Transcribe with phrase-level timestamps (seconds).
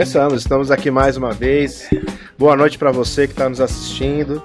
[0.00, 1.90] Começamos, estamos aqui mais uma vez.
[2.38, 4.42] Boa noite para você que está nos assistindo.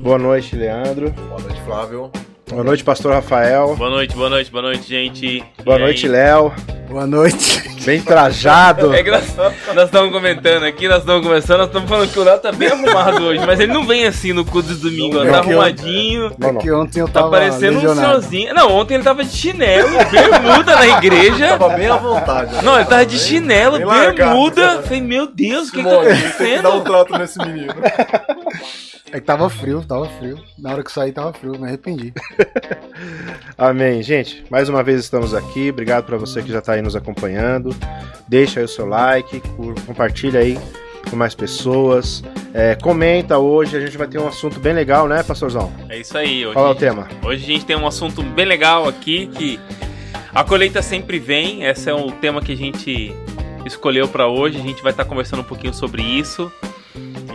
[0.00, 1.10] Boa noite, Leandro.
[1.10, 2.10] Boa noite, Flávio.
[2.48, 3.76] Boa noite, Pastor Rafael.
[3.76, 5.44] Boa noite, boa noite, boa noite, gente.
[5.62, 6.54] Boa noite, Léo.
[6.88, 7.67] Boa noite.
[7.88, 8.92] Bem trajado.
[8.94, 9.54] É engraçado.
[9.74, 12.68] Nós estamos comentando aqui, nós estamos conversando, nós estamos falando que o Léo tá bem
[12.68, 16.30] arrumado hoje, mas ele não vem assim no cu dos domingos, ó, tá arrumadinho.
[16.38, 16.60] Não, não.
[16.60, 18.52] É que ontem eu Tá tava parecendo um senhorzinho.
[18.52, 21.48] Não, ontem ele tava de chinelo, bermuda na igreja.
[21.56, 22.54] Tava bem à vontade.
[22.56, 22.60] né?
[22.62, 24.16] Não, ele tava de chinelo, bem largado.
[24.16, 24.82] bermuda.
[24.82, 26.84] Falei, meu Deus, o que, que tá Simone, tem que dar um acontecendo?
[26.84, 27.74] trato nesse menino.
[29.10, 30.38] É que tava frio, tava frio.
[30.58, 32.12] Na hora que saí tava frio, me arrependi.
[33.56, 34.02] Amém.
[34.02, 35.70] Gente, mais uma vez estamos aqui.
[35.70, 37.74] Obrigado para você que já está aí nos acompanhando.
[38.28, 39.40] Deixa aí o seu like,
[39.86, 40.58] compartilha aí
[41.08, 42.22] com mais pessoas.
[42.52, 45.72] É, comenta hoje, a gente vai ter um assunto bem legal, né, pastorzão?
[45.88, 46.54] É isso aí, hoje.
[46.54, 47.08] Qual é o tema?
[47.24, 49.58] Hoje a gente tem um assunto bem legal aqui que
[50.34, 51.64] a colheita sempre vem.
[51.64, 53.14] Esse é o tema que a gente
[53.64, 54.58] escolheu para hoje.
[54.58, 56.52] A gente vai estar conversando um pouquinho sobre isso.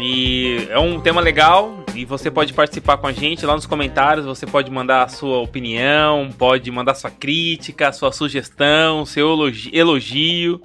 [0.06, 4.26] E é um tema legal e você pode participar com a gente lá nos comentários.
[4.26, 10.62] Você pode mandar a sua opinião, pode mandar sua crítica, sua sugestão, seu elogi- elogio.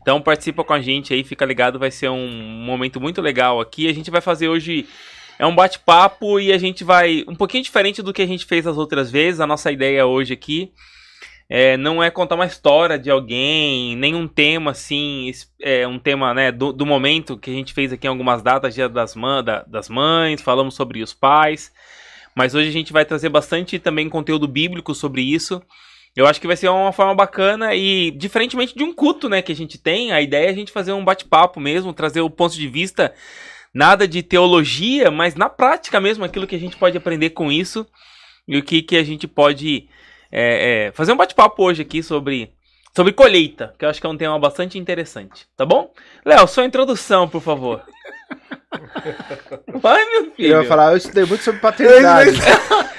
[0.00, 2.26] Então participa com a gente aí, fica ligado, vai ser um
[2.64, 3.86] momento muito legal aqui.
[3.86, 4.86] A gente vai fazer hoje
[5.38, 8.66] é um bate-papo e a gente vai um pouquinho diferente do que a gente fez
[8.66, 9.40] as outras vezes.
[9.40, 10.72] A nossa ideia hoje aqui
[11.52, 16.52] é, não é contar uma história de alguém, nenhum tema assim, é um tema né,
[16.52, 19.88] do, do momento que a gente fez aqui em algumas datas, dia das, da- das
[19.88, 21.72] mães, falamos sobre os pais.
[22.36, 25.60] Mas hoje a gente vai trazer bastante também conteúdo bíblico sobre isso.
[26.14, 29.50] Eu acho que vai ser uma forma bacana e, diferentemente de um culto né, que
[29.50, 32.54] a gente tem, a ideia é a gente fazer um bate-papo mesmo, trazer o ponto
[32.54, 33.12] de vista
[33.74, 37.84] nada de teologia, mas na prática mesmo aquilo que a gente pode aprender com isso
[38.46, 39.88] e o que, que a gente pode
[40.30, 42.52] é, é, fazer um bate-papo hoje aqui sobre,
[42.94, 45.92] sobre colheita, que eu acho que é um tema bastante interessante, tá bom?
[46.24, 47.82] Léo, sua introdução, por favor.
[49.80, 50.54] Vai, meu filho.
[50.54, 52.38] Eu ia falar, eu estudei muito sobre paternidade.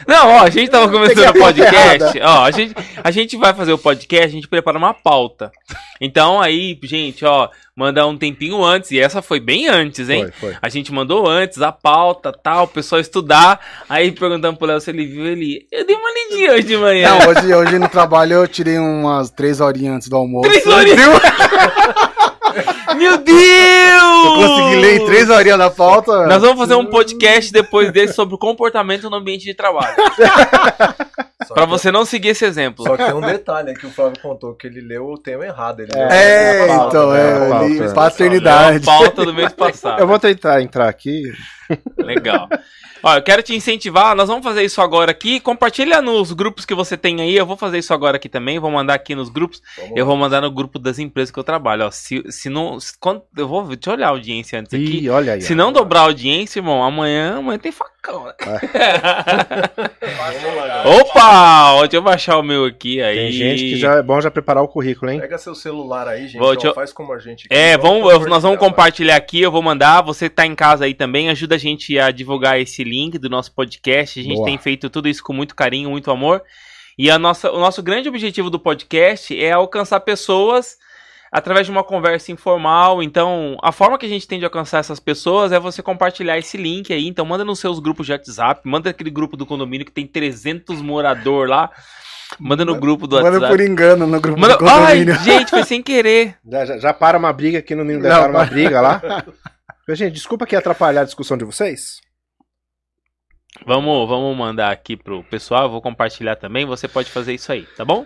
[0.07, 2.19] Não, ó, a gente tava começando o podcast.
[2.21, 5.51] Ó, a gente, a gente vai fazer o podcast, a gente prepara uma pauta.
[5.99, 10.23] Então aí, gente, ó, manda um tempinho antes, e essa foi bem antes, hein?
[10.33, 10.59] Foi, foi.
[10.61, 13.59] A gente mandou antes a pauta, tal, o pessoal estudar.
[13.87, 15.67] Aí perguntando pro Léo se ele viu ele.
[15.71, 17.09] Eu dei uma lidinha hoje de manhã.
[17.09, 20.49] Não, hoje, hoje no trabalho eu tirei umas três horinhas antes do almoço.
[20.49, 21.21] Três horinhas?
[22.95, 24.25] Meu Deus!
[24.25, 26.27] Eu consegui ler em três horinhas da pauta.
[26.27, 29.95] Nós vamos fazer um podcast depois desse sobre o comportamento no ambiente de trabalho.
[31.53, 32.85] Pra você não seguir esse exemplo.
[32.85, 35.45] Só que tem um detalhe, é que o Flávio contou que ele leu o tema
[35.45, 35.81] errado.
[35.81, 37.19] Ele leu É, a pauta, então, né?
[37.19, 37.83] é, pauta.
[37.83, 38.77] É paternidade.
[38.83, 39.99] a pauta do mês passado.
[39.99, 41.23] Eu vou tentar entrar aqui.
[41.97, 42.47] Legal.
[43.03, 45.39] Ó, eu quero te incentivar, nós vamos fazer isso agora aqui.
[45.39, 47.35] Compartilha nos grupos que você tem aí.
[47.35, 48.59] Eu vou fazer isso agora aqui também.
[48.59, 49.59] Vou mandar aqui nos grupos.
[49.77, 50.09] Vamos Eu lá.
[50.09, 51.85] vou mandar no grupo das empresas que eu trabalho.
[51.87, 52.79] Ó, se, se não.
[52.79, 53.63] se- quando- eu vou.
[53.65, 54.99] Deixa eu olhar a audiência antes aqui.
[55.05, 55.41] Ih, olha aí.
[55.41, 55.55] Se ó.
[55.55, 58.25] não dobrar a audiência, irmão, amanhã, amanhã tem facão.
[58.25, 58.33] né?
[60.01, 60.83] Galera.
[60.89, 61.73] Opa!
[61.73, 63.01] Ó, Deixa eu baixar o meu aqui.
[63.01, 63.15] Aí.
[63.15, 65.19] Tem gente que já é bom já preparar o currículo, hein?
[65.19, 66.39] Pega seu celular aí, gente.
[66.39, 67.47] Vou, eu- Faz como a gente.
[67.49, 70.01] É, vamos, eu- nós vamos compartilhar, compartilhar aqui, eu vou mandar.
[70.01, 73.29] Você que tá em casa aí também, ajuda a gente a divulgar esse link do
[73.29, 74.19] nosso podcast.
[74.19, 74.45] A gente Boa.
[74.47, 76.41] tem feito tudo isso com muito carinho, muito amor.
[76.97, 80.77] E a nossa, o nosso grande objetivo do podcast é alcançar pessoas
[81.31, 83.01] através de uma conversa informal.
[83.01, 86.57] Então, a forma que a gente tem de alcançar essas pessoas é você compartilhar esse
[86.57, 87.07] link aí.
[87.07, 90.81] Então, manda nos seus grupos de WhatsApp, manda aquele grupo do condomínio que tem 300
[90.81, 91.69] morador lá.
[92.39, 93.47] Manda no grupo do Manda WhatsApp.
[93.51, 94.57] por engano no grupo Manda...
[94.57, 95.19] do Ai, condomínio.
[95.23, 96.35] gente, foi sem querer.
[96.49, 99.01] Já, já, já para uma briga aqui no Ninho para uma briga lá.
[99.89, 101.99] Gente, desculpa aqui atrapalhar a discussão de vocês.
[103.65, 107.85] Vamos, vamos mandar aqui pro pessoal, vou compartilhar também, você pode fazer isso aí, tá
[107.85, 108.05] bom?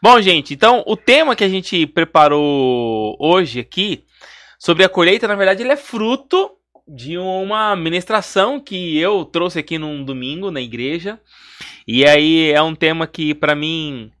[0.00, 4.04] Bom, gente, então o tema que a gente preparou hoje aqui
[4.58, 6.52] sobre a colheita, na verdade, ele é fruto
[6.86, 11.20] de uma ministração que eu trouxe aqui num domingo na igreja.
[11.86, 14.12] E aí é um tema que pra mim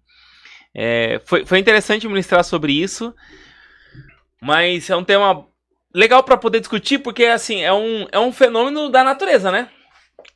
[0.74, 3.14] é, foi, foi interessante ministrar sobre isso,
[4.42, 5.46] mas é um tema
[5.94, 9.70] legal pra poder discutir porque assim é um, é um fenômeno da natureza, né?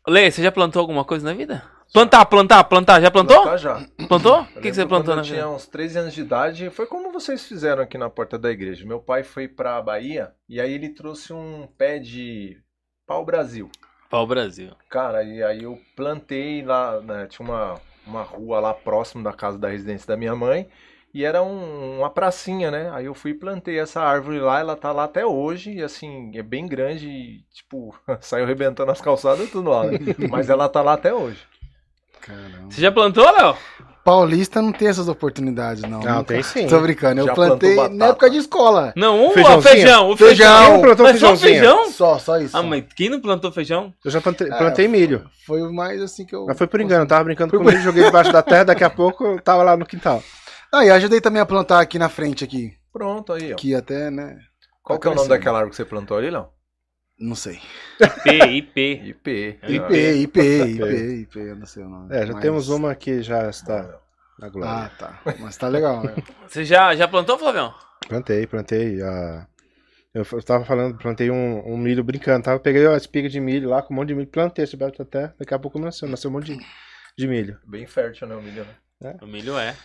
[0.06, 1.62] Lê, você já plantou alguma coisa na vida?
[1.92, 3.00] Plantar, plantar, plantar.
[3.00, 3.42] Já plantou?
[3.42, 3.86] Plantar já.
[4.08, 4.40] Plantou?
[4.42, 5.50] O que, que você plantou na Eu tinha vida?
[5.50, 6.70] uns 13 anos de idade.
[6.70, 8.86] Foi como vocês fizeram aqui na porta da igreja.
[8.86, 12.56] Meu pai foi pra Bahia e aí ele trouxe um pé de
[13.06, 13.68] pau-brasil.
[14.08, 14.70] Pau Brasil.
[14.88, 19.56] Cara, e aí eu plantei lá, né, tinha uma, uma rua lá próximo da casa
[19.56, 20.68] da residência da minha mãe,
[21.12, 22.90] e era um- uma pracinha, né?
[22.92, 26.30] Aí eu fui e plantei essa árvore lá, ela tá lá até hoje, e assim,
[26.36, 29.98] é bem grande, e, tipo, saiu arrebentando as calçadas e tudo lá, né?
[30.30, 31.40] Mas ela tá lá até hoje.
[32.20, 32.70] Caramba.
[32.70, 33.56] Você já plantou, Léo?
[34.04, 36.00] paulista não tem essas oportunidades, não.
[36.00, 36.66] Não, tem sim.
[36.66, 38.92] Tô brincando, eu Já plantei na época de escola.
[38.96, 40.16] Não, um, feijão, o Feijão.
[40.16, 40.64] feijão.
[40.64, 41.90] Quem não plantou Mas só feijão?
[41.90, 42.56] Só, só isso.
[42.56, 43.92] Ah, mas quem não plantou feijão?
[44.04, 45.28] Eu já plantei, É, plantei milho.
[45.46, 46.46] Foi o mais assim que eu.
[46.46, 48.84] Mas foi por engano, eu tava brincando Foi com milho, joguei debaixo da terra, daqui
[48.84, 50.22] a pouco eu tava lá no quintal.
[50.72, 52.76] Ah, e ajudei também a plantar aqui na frente, aqui.
[52.92, 53.56] Pronto, aí, ó.
[53.56, 54.38] Que até, né?
[54.82, 56.48] Qual que é o nome daquela árvore que você plantou ali, não?
[57.18, 57.60] Não sei.
[58.26, 59.58] IP, IP.
[59.62, 59.68] IP.
[59.68, 62.14] IP, IP, IP, IP, eu não sei o nome.
[62.14, 64.00] É, já Mas- temos uma que já está
[64.38, 64.86] na glória.
[64.86, 65.20] Ah, tá.
[65.38, 66.14] Mas tá legal, né?
[66.48, 67.74] Você já, já plantou, Flavião?
[68.08, 69.02] Plantei, plantei.
[69.02, 69.46] ah,
[70.14, 72.58] Eu, tava falando, plantei um, um milho brincando, tava?
[72.58, 75.52] Peguei a espiga de milho lá com um monte de milho, plantei da terra, daqui
[75.52, 76.66] a pouco nasceu, nasceu um monte de,
[77.18, 77.58] de milho.
[77.66, 78.66] Bem fértil, né, o milho,
[79.00, 79.16] né?
[79.20, 79.76] O milho é.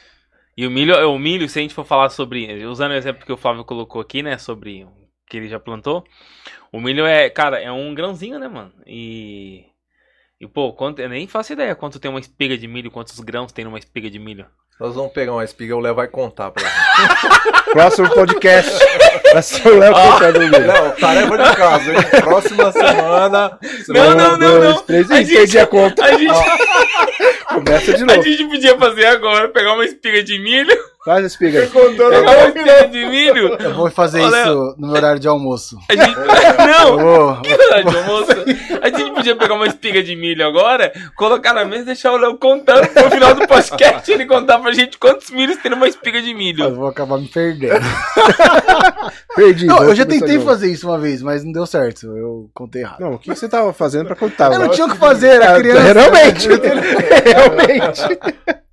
[0.57, 2.63] E o milho, o milho, se a gente for falar sobre.
[2.65, 4.37] Usando o exemplo que o Flávio colocou aqui, né?
[4.37, 4.89] Sobre o
[5.27, 6.03] que ele já plantou.
[6.71, 8.71] O milho é, cara, é um grãozinho, né, mano?
[8.85, 9.65] E.
[10.39, 13.53] E, pô, quanto, eu nem faço ideia quanto tem uma espiga de milho, quantos grãos
[13.53, 14.45] tem numa espiga de milho.
[14.79, 17.71] Nós vamos pegar uma espiga, o Léo vai contar pra gente.
[17.71, 18.69] Próximo podcast
[19.35, 20.65] vai ser o Léo contando o milho.
[20.67, 21.97] Léo, tarefa de casa, hein?
[22.23, 23.57] Próxima semana.
[23.61, 24.81] você Não, não, Um, não, dois, não.
[24.83, 26.05] três, A gente- perdi a conta.
[26.05, 26.33] A gente,
[27.45, 28.21] Começa de a novo.
[28.23, 31.67] gente podia fazer agora, pegar uma espiga de milho, Faz a espiga aí.
[31.67, 33.55] pegar uma espiga de milho.
[33.59, 35.77] Eu vou fazer Olha, isso no meu horário de almoço.
[35.89, 36.15] A gente,
[36.81, 37.41] não, vou.
[37.41, 38.31] que verdade, almoço.
[38.85, 42.17] A gente podia pegar uma espiga de milho agora, colocar na mesa e deixar o
[42.17, 46.21] Léo contando no final do podcast ele contar pra gente quantos milhos tem numa espiga
[46.21, 46.75] de Eu milho.
[46.75, 47.79] vou acabar me perdendo.
[49.35, 49.65] Perdi.
[49.65, 52.05] Não, eu já tentei fazer isso uma vez, mas não deu certo.
[52.15, 52.99] Eu contei errado.
[52.99, 54.53] Não, o que você tava fazendo pra contar?
[54.53, 55.81] Eu não tinha o que fazer, era criança.
[55.93, 56.47] Realmente.
[57.25, 58.64] realmente.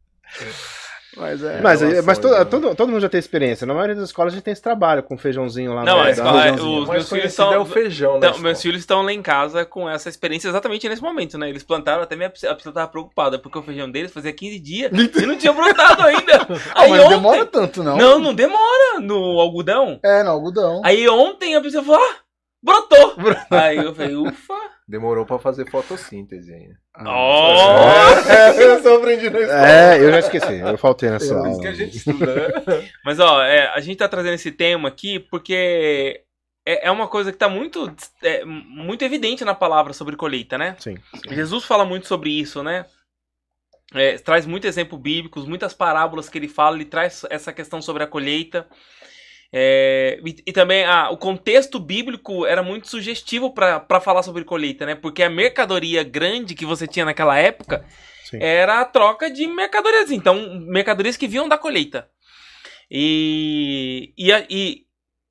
[1.16, 1.60] Mas é.
[1.60, 2.44] Mas, relações, mas todo, né?
[2.46, 3.66] todo, todo mundo já tem experiência.
[3.66, 6.42] Na maioria das escolas a gente tem esse trabalho com feijãozinho lá Não, na fala-
[6.42, 6.78] feijãozinho.
[6.82, 7.52] os Mais meus filhos estão.
[7.52, 8.30] é o feijão, né?
[8.30, 11.50] Não, meus filhos estão lá em casa com essa experiência exatamente nesse momento, né?
[11.50, 14.90] Eles plantaram, até minha a pessoa tava preocupada, porque o feijão deles fazia 15 dias
[15.22, 16.46] e não tinha brotado ainda.
[16.74, 17.08] Ah, Aí mas ontem.
[17.16, 17.96] demora tanto, não.
[17.98, 20.00] Não, não demora no algodão.
[20.02, 20.80] É, no algodão.
[20.84, 22.16] Aí ontem a pessoa falou, ah,
[22.62, 23.14] brotou.
[23.50, 24.54] Aí eu falei, ufa.
[24.92, 26.78] Demorou pra fazer fotossíntese ainda.
[26.98, 27.80] Ó.
[28.28, 29.66] É, eu só aprendi na escola.
[29.66, 30.58] É, eu já esqueci.
[30.58, 31.50] Eu faltei nessa Por aula.
[31.50, 32.90] isso que a gente estuda, né?
[33.02, 36.20] Mas ó, é, a gente tá trazendo esse tema aqui porque
[36.66, 37.90] é, é uma coisa que tá muito,
[38.22, 40.76] é, muito evidente na palavra sobre colheita, né?
[40.78, 40.98] Sim.
[41.30, 42.84] Jesus fala muito sobre isso, né?
[43.94, 48.02] É, traz muito exemplo bíblicos, muitas parábolas que ele fala, ele traz essa questão sobre
[48.02, 48.68] a colheita.
[49.54, 54.86] É, e, e também ah, o contexto bíblico era muito sugestivo para falar sobre colheita,
[54.86, 54.94] né?
[54.94, 57.84] Porque a mercadoria grande que você tinha naquela época
[58.24, 58.38] Sim.
[58.40, 60.10] era a troca de mercadorias.
[60.10, 62.08] Então, mercadorias que vinham da colheita.
[62.90, 64.86] E, e, e,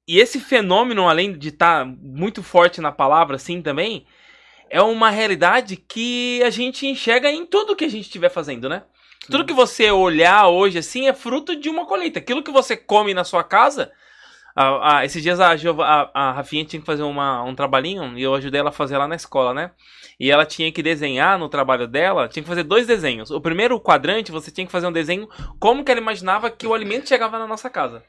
[0.07, 4.05] e esse fenômeno, além de estar muito forte na palavra, assim também,
[4.69, 8.83] é uma realidade que a gente enxerga em tudo que a gente estiver fazendo, né?
[9.29, 12.19] Tudo que você olhar hoje, assim, é fruto de uma colheita.
[12.19, 13.91] Aquilo que você come na sua casa.
[14.55, 18.23] Ah, ah, esses dias a, a, a Rafinha tinha que fazer uma, um trabalhinho e
[18.23, 19.71] eu ajudei ela a fazer lá na escola, né?
[20.19, 23.31] E ela tinha que desenhar no trabalho dela, tinha que fazer dois desenhos.
[23.31, 25.27] O primeiro quadrante, você tinha que fazer um desenho
[25.59, 28.03] como que ela imaginava que o alimento chegava na nossa casa.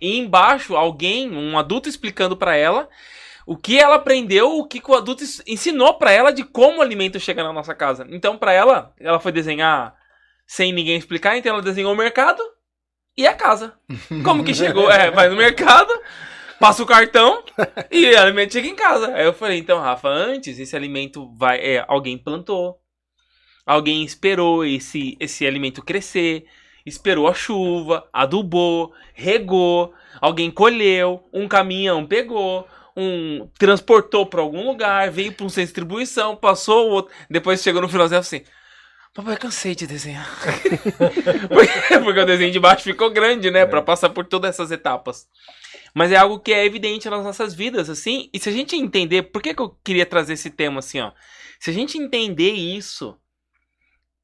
[0.00, 2.88] E embaixo, alguém, um adulto explicando pra ela
[3.46, 6.82] o que ela aprendeu, o que, o adulto ens- ensinou pra ela de como o
[6.82, 8.06] alimento chega na nossa casa.
[8.10, 9.94] Então, pra ela, ela foi desenhar
[10.46, 12.42] sem ninguém explicar, então ela desenhou o mercado
[13.20, 13.74] e a casa.
[14.24, 14.90] Como que chegou?
[14.90, 15.92] É, vai no mercado,
[16.58, 17.42] passa o cartão
[17.90, 19.14] e o alimento chega em casa.
[19.14, 21.58] Aí eu falei, então, Rafa, antes esse alimento vai.
[21.58, 22.80] É, alguém plantou.
[23.66, 26.46] Alguém esperou esse, esse alimento crescer.
[26.84, 35.10] Esperou a chuva, adubou, regou, alguém colheu, um caminhão pegou, um transportou para algum lugar,
[35.10, 38.42] veio para um centro de distribuição, passou o outro, depois chegou no finalzinho assim.
[39.20, 40.26] Papai, cansei de desenhar.
[41.48, 43.66] porque, porque o desenho de baixo ficou grande, né?
[43.66, 45.28] Pra passar por todas essas etapas.
[45.94, 48.30] Mas é algo que é evidente nas nossas vidas, assim.
[48.32, 49.24] E se a gente entender.
[49.24, 51.12] Por que, que eu queria trazer esse tema assim, ó?
[51.58, 53.18] Se a gente entender isso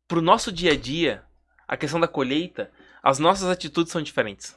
[0.09, 1.23] pro nosso dia a dia,
[1.69, 2.71] a questão da colheita,
[3.03, 4.57] as nossas atitudes são diferentes.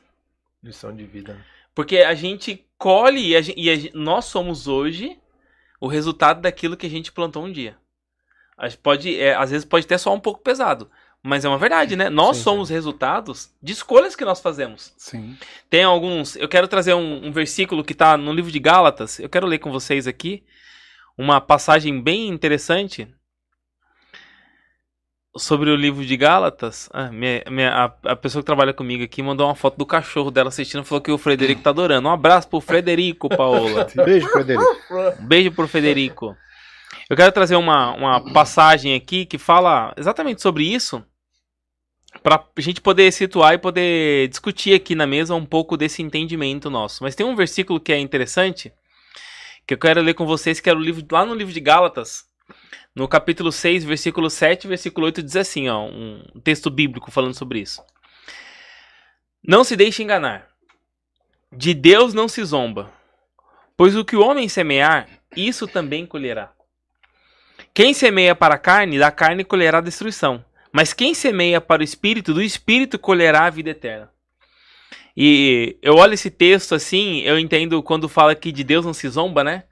[0.63, 1.33] Lição de vida.
[1.33, 1.43] né?
[1.75, 5.17] Porque a gente colhe e, a gen- e a nós somos hoje
[5.81, 7.77] o resultado daquilo que a gente plantou um dia.
[8.83, 10.89] Pode, é, às vezes pode até soar um pouco pesado,
[11.23, 12.09] mas é uma verdade, né?
[12.09, 14.93] Nós Sim, somos resultados de escolhas que nós fazemos.
[14.97, 15.37] Sim.
[15.69, 16.35] Tem alguns.
[16.35, 19.19] Eu quero trazer um, um versículo que está no livro de Gálatas.
[19.19, 20.43] Eu quero ler com vocês aqui.
[21.17, 23.07] Uma passagem bem interessante.
[25.37, 26.89] Sobre o livro de Gálatas.
[26.91, 27.71] Ah, minha- minha-
[28.03, 30.83] a, a pessoa que trabalha comigo aqui mandou uma foto do cachorro dela assistindo.
[30.83, 32.07] Falou que o Frederico tá adorando.
[32.07, 33.87] Um abraço pro Frederico, Paola.
[34.03, 34.77] Beijo, Frederico.
[35.19, 36.35] Um beijo pro Federico.
[37.09, 41.03] Eu quero trazer uma, uma passagem aqui que fala exatamente sobre isso.
[42.21, 47.03] Pra gente poder situar e poder discutir aqui na mesa um pouco desse entendimento nosso.
[47.03, 48.71] Mas tem um versículo que é interessante,
[49.65, 52.25] que eu quero ler com vocês, que é o livro, lá no livro de Gálatas,
[52.95, 57.59] no capítulo 6, versículo 7 versículo 8, diz assim, ó, um texto bíblico falando sobre
[57.59, 57.83] isso.
[59.43, 60.47] Não se deixe enganar.
[61.51, 62.91] De Deus não se zomba.
[63.75, 66.51] Pois o que o homem semear, isso também colherá.
[67.73, 70.43] Quem semeia para a carne, da carne colherá destruição.
[70.71, 74.11] Mas quem semeia para o espírito, do espírito colherá a vida eterna.
[75.15, 79.09] E eu olho esse texto assim, eu entendo quando fala que de Deus não se
[79.09, 79.63] zomba, né?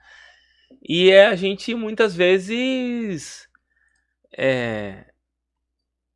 [0.88, 3.48] E é a gente muitas vezes
[4.36, 5.06] é,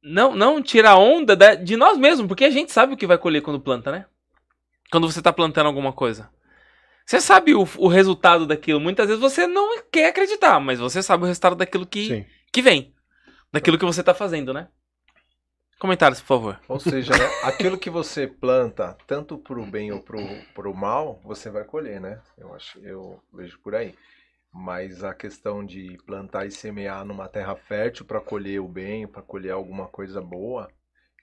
[0.04, 3.18] não não tira onda da, de nós mesmos, porque a gente sabe o que vai
[3.18, 4.06] colher quando planta, né?
[4.92, 6.30] Quando você está plantando alguma coisa.
[7.12, 8.80] Você sabe o, o, resultado daquilo.
[8.80, 12.96] Muitas vezes você não quer acreditar, mas você sabe o resultado daquilo que, que vem.
[13.52, 14.70] Daquilo que você está fazendo, né?
[15.78, 16.62] Comentários, por favor.
[16.70, 20.22] Ou seja, né, aquilo que você planta, tanto pro bem ou pro,
[20.56, 22.22] pro mal, você vai colher, né?
[22.38, 23.94] Eu acho, eu vejo por aí.
[24.50, 29.22] Mas a questão de plantar e semear numa terra fértil para colher o bem, para
[29.22, 30.72] colher alguma coisa boa,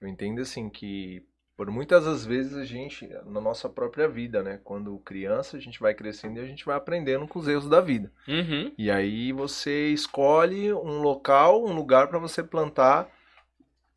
[0.02, 1.26] eu entendo assim que
[1.58, 4.60] por muitas das vezes a gente, na nossa própria vida, né?
[4.62, 7.80] Quando criança, a gente vai crescendo e a gente vai aprendendo com os erros da
[7.80, 8.12] vida.
[8.28, 8.72] Uhum.
[8.78, 13.08] E aí você escolhe um local, um lugar para você plantar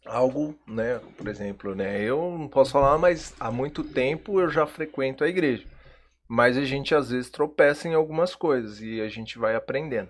[0.03, 0.99] algo, né?
[1.15, 2.01] Por exemplo, né?
[2.01, 5.63] Eu não posso falar, mas há muito tempo eu já frequento a igreja.
[6.27, 10.09] Mas a gente às vezes tropeça em algumas coisas e a gente vai aprendendo.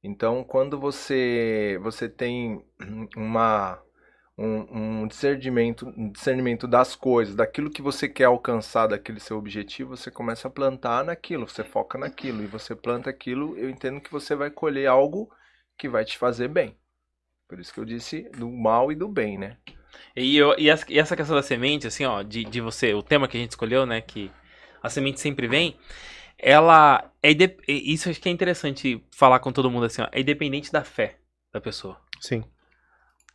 [0.00, 2.64] Então, quando você você tem
[3.16, 3.82] uma
[4.36, 9.96] um, um, discernimento, um discernimento das coisas, daquilo que você quer alcançar, daquele seu objetivo,
[9.96, 14.10] você começa a plantar naquilo, você foca naquilo e você planta aquilo, eu entendo que
[14.10, 15.30] você vai colher algo
[15.78, 16.76] que vai te fazer bem.
[17.48, 19.56] Por isso que eu disse do mal e do bem, né?
[20.16, 23.36] E, eu, e, essa questão da semente, assim, ó, de, de você, o tema que
[23.36, 24.30] a gente escolheu, né, que
[24.82, 25.78] a semente sempre vem,
[26.36, 27.30] ela é
[27.68, 31.18] isso acho que é interessante falar com todo mundo assim, ó, é independente da fé
[31.52, 32.00] da pessoa.
[32.20, 32.44] Sim.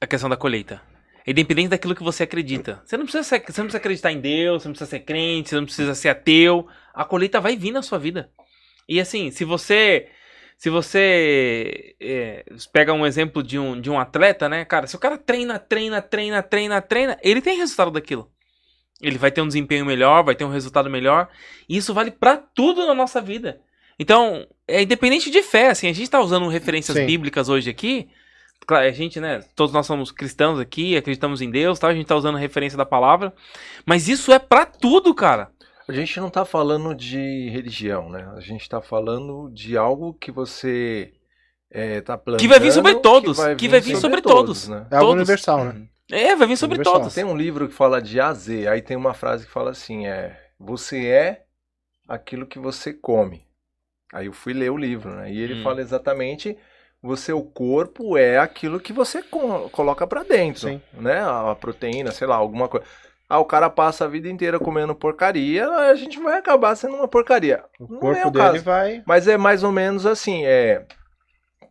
[0.02, 0.89] A questão da colheita.
[1.30, 2.82] É independente daquilo que você acredita.
[2.84, 5.50] Você não precisa ser, você não precisa acreditar em Deus, você não precisa ser crente,
[5.50, 6.68] você não precisa ser ateu.
[6.92, 8.32] A colheita vai vir na sua vida.
[8.88, 10.08] E assim, se você
[10.58, 15.00] se você é, pega um exemplo de um, de um atleta, né, cara, se o
[15.00, 18.32] cara treina, treina, treina, treina, treina, ele tem resultado daquilo.
[19.00, 21.30] Ele vai ter um desempenho melhor, vai ter um resultado melhor.
[21.70, 23.62] E isso vale para tudo na nossa vida.
[24.00, 27.06] Então, é independente de fé, assim, a gente tá usando referências Sim.
[27.06, 28.10] bíblicas hoje aqui.
[28.66, 31.88] Claro, a gente, né, todos nós somos cristãos aqui, acreditamos em Deus, tá?
[31.88, 33.34] A gente tá usando referência da palavra.
[33.86, 35.50] Mas isso é para tudo, cara.
[35.88, 38.32] A gente não tá falando de religião, né?
[38.36, 41.12] A gente tá falando de algo que você
[41.72, 42.42] é, tá plantando.
[42.42, 43.38] Que vai vir sobre todos.
[43.38, 44.68] Que vai vir, que vai vir sobre, sobre, todos.
[44.68, 44.88] todos né?
[44.92, 45.88] É algo universal, né?
[46.12, 47.02] É, vai vir sobre universal.
[47.02, 47.16] todos.
[47.16, 49.72] Tem um livro que fala de A a Z, aí tem uma frase que fala
[49.72, 50.40] assim, é...
[50.60, 51.46] Você é
[52.08, 53.48] aquilo que você come.
[54.14, 55.32] Aí eu fui ler o livro, né?
[55.32, 55.64] E ele hum.
[55.64, 56.58] fala exatamente
[57.02, 59.24] você o corpo é aquilo que você
[59.72, 60.82] coloca para dentro, Sim.
[60.94, 61.20] né?
[61.22, 62.86] A proteína, sei lá, alguma coisa.
[63.28, 67.08] Ah, o cara passa a vida inteira comendo porcaria, a gente vai acabar sendo uma
[67.08, 67.64] porcaria.
[67.80, 68.64] O Não corpo é o dele caso.
[68.64, 69.04] vai.
[69.06, 70.86] Mas é mais ou menos assim, é.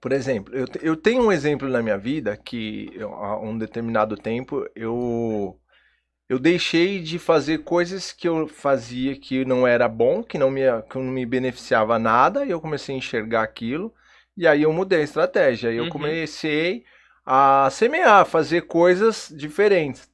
[0.00, 4.64] Por exemplo, eu, eu tenho um exemplo na minha vida que há um determinado tempo
[4.74, 5.58] eu
[6.28, 10.60] eu deixei de fazer coisas que eu fazia que não era bom, que não me,
[10.90, 13.92] que não me beneficiava nada, e eu comecei a enxergar aquilo,
[14.38, 15.68] e aí eu mudei a estratégia.
[15.68, 15.90] Aí eu uhum.
[15.90, 16.84] comecei
[17.26, 20.08] a semear, fazer coisas diferentes.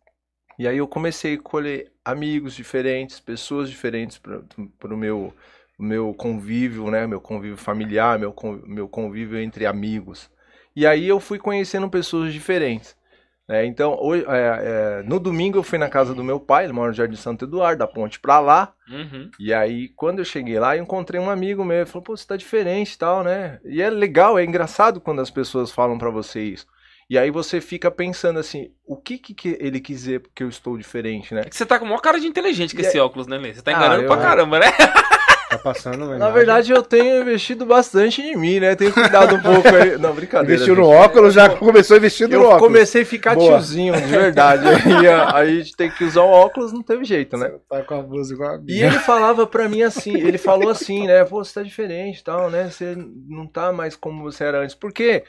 [0.59, 5.35] E aí eu comecei a colher amigos diferentes, pessoas diferentes para o meu,
[5.79, 7.07] meu convívio, né?
[7.07, 10.31] Meu convívio familiar, meu, meu convívio entre amigos.
[10.75, 12.97] E aí eu fui conhecendo pessoas diferentes.
[13.49, 13.67] Né?
[13.67, 16.89] Então, hoje, é, é, no domingo eu fui na casa do meu pai, ele mora
[16.89, 18.73] no Jardim Santo Eduardo, da ponte para lá.
[18.89, 19.31] Uhum.
[19.39, 22.27] E aí, quando eu cheguei lá, eu encontrei um amigo meu, ele falou, pô, você
[22.27, 23.61] tá diferente e tal, né?
[23.65, 26.67] E é legal, é engraçado quando as pessoas falam para você isso.
[27.09, 30.79] E aí você fica pensando assim, o que, que ele quis dizer que eu estou
[30.79, 31.43] diferente, né?
[31.45, 33.03] É que você tá com uma cara de inteligente com e esse é...
[33.03, 33.53] óculos, né, Lê?
[33.53, 34.09] Você tá ah, enganando ah, eu...
[34.09, 34.67] pra caramba, né?
[35.65, 38.75] Passando, Na verdade, eu tenho investido bastante em mim, né?
[38.75, 39.97] Tenho cuidado um pouco aí.
[39.97, 40.57] Não, brincadeira.
[40.57, 42.53] Investiu no óculos, já começou a investir no óculos.
[42.53, 43.49] Eu comecei a ficar Boa.
[43.49, 44.69] tiozinho, de verdade.
[44.69, 47.49] aí, aí a gente tem que usar o óculos, não teve jeito, né?
[47.49, 48.79] Você tá com a blusa igual a minha.
[48.79, 51.25] E ele falava pra mim assim, ele falou assim, né?
[51.25, 52.69] Pô, você tá diferente e tal, né?
[52.69, 52.95] Você
[53.27, 54.75] não tá mais como você era antes.
[54.75, 55.25] Porque,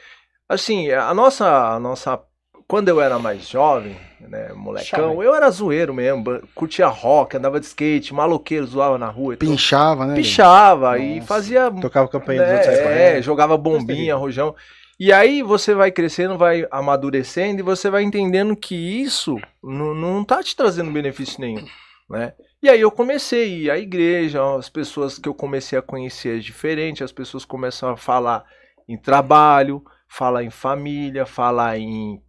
[0.50, 2.20] assim, a nossa, a nossa
[2.68, 3.96] quando eu era mais jovem,
[4.30, 9.38] né, molecão, eu era zoeiro mesmo, curtia rock, andava de skate, maloqueiro, zoava na rua.
[9.38, 10.16] Pinchava, né?
[10.16, 11.72] Pinchava e fazia.
[11.72, 12.86] Tocava campanha né, dos outros.
[12.86, 14.56] É, jogava bombinha, rojão.
[14.98, 20.24] E aí você vai crescendo, vai amadurecendo e você vai entendendo que isso não, não
[20.24, 21.66] tá te trazendo benefício nenhum,
[22.10, 22.34] né?
[22.64, 26.38] E aí eu comecei a ir à igreja, as pessoas que eu comecei a conhecer
[26.38, 28.46] é diferente, as pessoas começam a falar
[28.88, 32.22] em trabalho, falar em família, falar em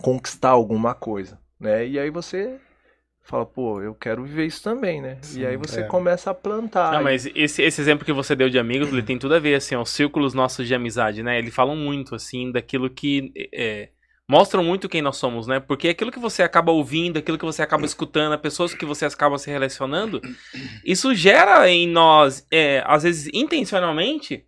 [0.00, 1.86] conquistar alguma coisa, né?
[1.86, 2.58] E aí você
[3.22, 5.18] fala, pô, eu quero viver isso também, né?
[5.34, 5.84] e aí você é.
[5.84, 6.90] começa a plantar.
[6.92, 9.38] Não, aí- mas esse, esse exemplo que você deu de amigos, ele tem tudo a
[9.38, 11.38] ver, assim, ó, os círculos nossos de amizade, né?
[11.38, 13.88] Eles falam muito, assim, daquilo que é,
[14.28, 15.58] mostram muito quem nós somos, né?
[15.58, 19.06] Porque aquilo que você acaba ouvindo, aquilo que você acaba escutando, as pessoas que você
[19.06, 20.20] acaba se relacionando,
[20.84, 24.44] isso gera em nós, é, às vezes intencionalmente,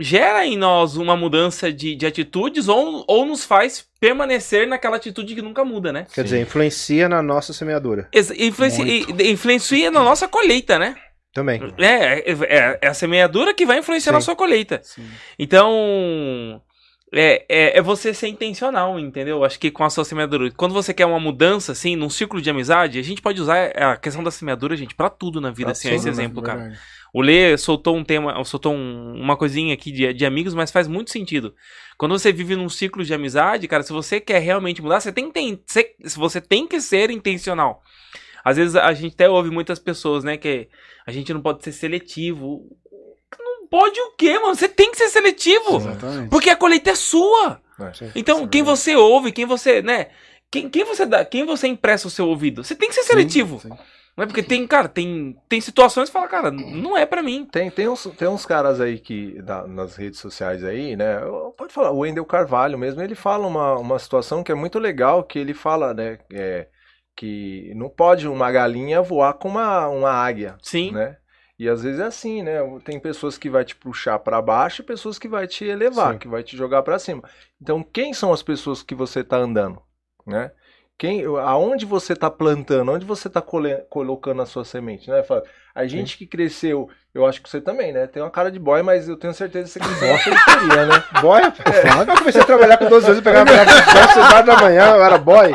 [0.00, 5.34] gera em nós uma mudança de, de atitudes ou, ou nos faz permanecer naquela atitude
[5.34, 6.06] que nunca muda, né?
[6.14, 10.96] Quer dizer, influencia na nossa semeadura Ex- Influencia, e- influencia na nossa colheita, né?
[11.32, 11.60] também.
[11.78, 14.24] É, é, é, é a semeadura que vai influenciar na Sim.
[14.24, 14.80] sua colheita.
[14.82, 15.06] Sim.
[15.38, 16.60] Então,
[17.12, 19.44] é, é, é você ser intencional, entendeu?
[19.44, 20.50] Acho que com a sua semeadura.
[20.56, 23.96] Quando você quer uma mudança, assim, num círculo de amizade, a gente pode usar a
[23.96, 26.58] questão da semeadura, gente, pra tudo na vida, Pra assim, esse exemplo, cara.
[26.60, 26.80] Verdade.
[27.12, 30.86] O Lê soltou um tema, soltou um- uma coisinha aqui de, de amigos, mas faz
[30.86, 31.54] muito sentido.
[31.98, 35.30] Quando você vive num ciclo de amizade, cara, se você quer realmente mudar, você tem
[35.30, 37.82] que, ter- se- você tem que ser intencional.
[38.44, 40.68] Às vezes a gente até ouve muitas pessoas, né, que
[41.06, 42.64] a gente não pode ser seletivo.
[43.38, 44.54] Não pode o quê, mano?
[44.54, 45.76] Você tem que ser seletivo.
[45.76, 46.30] Exatamente.
[46.30, 47.60] Porque a colheita é sua.
[47.78, 48.12] É.
[48.14, 50.08] Então, quem você ouve, quem você, né?
[50.50, 52.64] Quem, quem você dá, quem você empresta o seu ouvido?
[52.64, 53.60] Você tem que ser seletivo.
[53.60, 53.76] Sim, sim.
[54.16, 57.46] Não é porque tem, cara, tem, tem situações que fala, cara, não é pra mim.
[57.50, 61.20] Tem, tem, uns, tem uns caras aí que da- nas redes sociais aí, né?
[61.56, 65.24] Pode falar, o Wendel Carvalho mesmo, ele fala uma, uma situação que é muito legal,
[65.24, 66.18] que ele fala, né?
[66.32, 66.68] é,
[67.16, 70.92] que não pode uma galinha voar com uma, uma águia, Sim.
[70.92, 71.16] né?
[71.58, 72.58] E às vezes é assim, né?
[72.84, 76.18] Tem pessoas que vai te puxar para baixo e pessoas que vai te elevar, Sim.
[76.18, 77.22] que vai te jogar para cima.
[77.60, 79.80] Então, quem são as pessoas que você tá andando,
[80.26, 80.50] né?
[81.00, 85.22] Quem, aonde você tá plantando, onde você tá cole- colocando a sua semente, né?
[85.22, 85.42] Fala,
[85.74, 88.06] A gente que cresceu, eu acho que você também, né?
[88.06, 91.04] Tem uma cara de boy, mas eu tenho certeza que você na periferia, né?
[91.22, 94.94] Boy, eu comecei a trabalhar com 12 anos, eu pegava minha 10 horas da manhã,
[94.94, 95.52] eu era boy.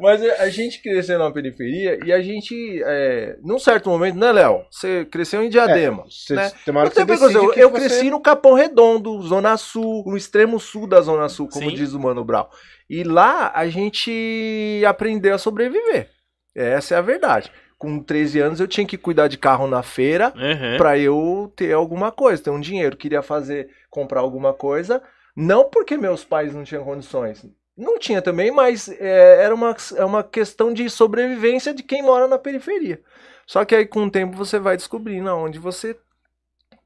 [0.00, 4.64] Mas a gente cresceu na periferia e a gente, é, num certo momento, né, Léo?
[4.70, 6.04] Você cresceu em Diadema.
[6.08, 6.50] Você, né?
[6.64, 10.16] Tem uma que você coisa, eu, eu você- cresci no Capão Redondo, Zona Sul, no
[10.16, 11.76] extremo sul da Zona Sul, como Sim.
[11.76, 12.46] diz o Mano Brown.
[12.88, 16.08] E lá a gente aprendeu a sobreviver.
[16.54, 17.50] Essa é a verdade.
[17.78, 20.76] Com 13 anos eu tinha que cuidar de carro na feira Uhum.
[20.78, 22.96] pra eu ter alguma coisa, ter um dinheiro.
[22.96, 25.02] Queria fazer, comprar alguma coisa,
[25.36, 27.44] não porque meus pais não tinham condições.
[27.76, 32.26] Não tinha também, mas é, era uma, é uma questão de sobrevivência de quem mora
[32.26, 33.00] na periferia.
[33.46, 35.96] Só que aí com o tempo você vai descobrindo aonde você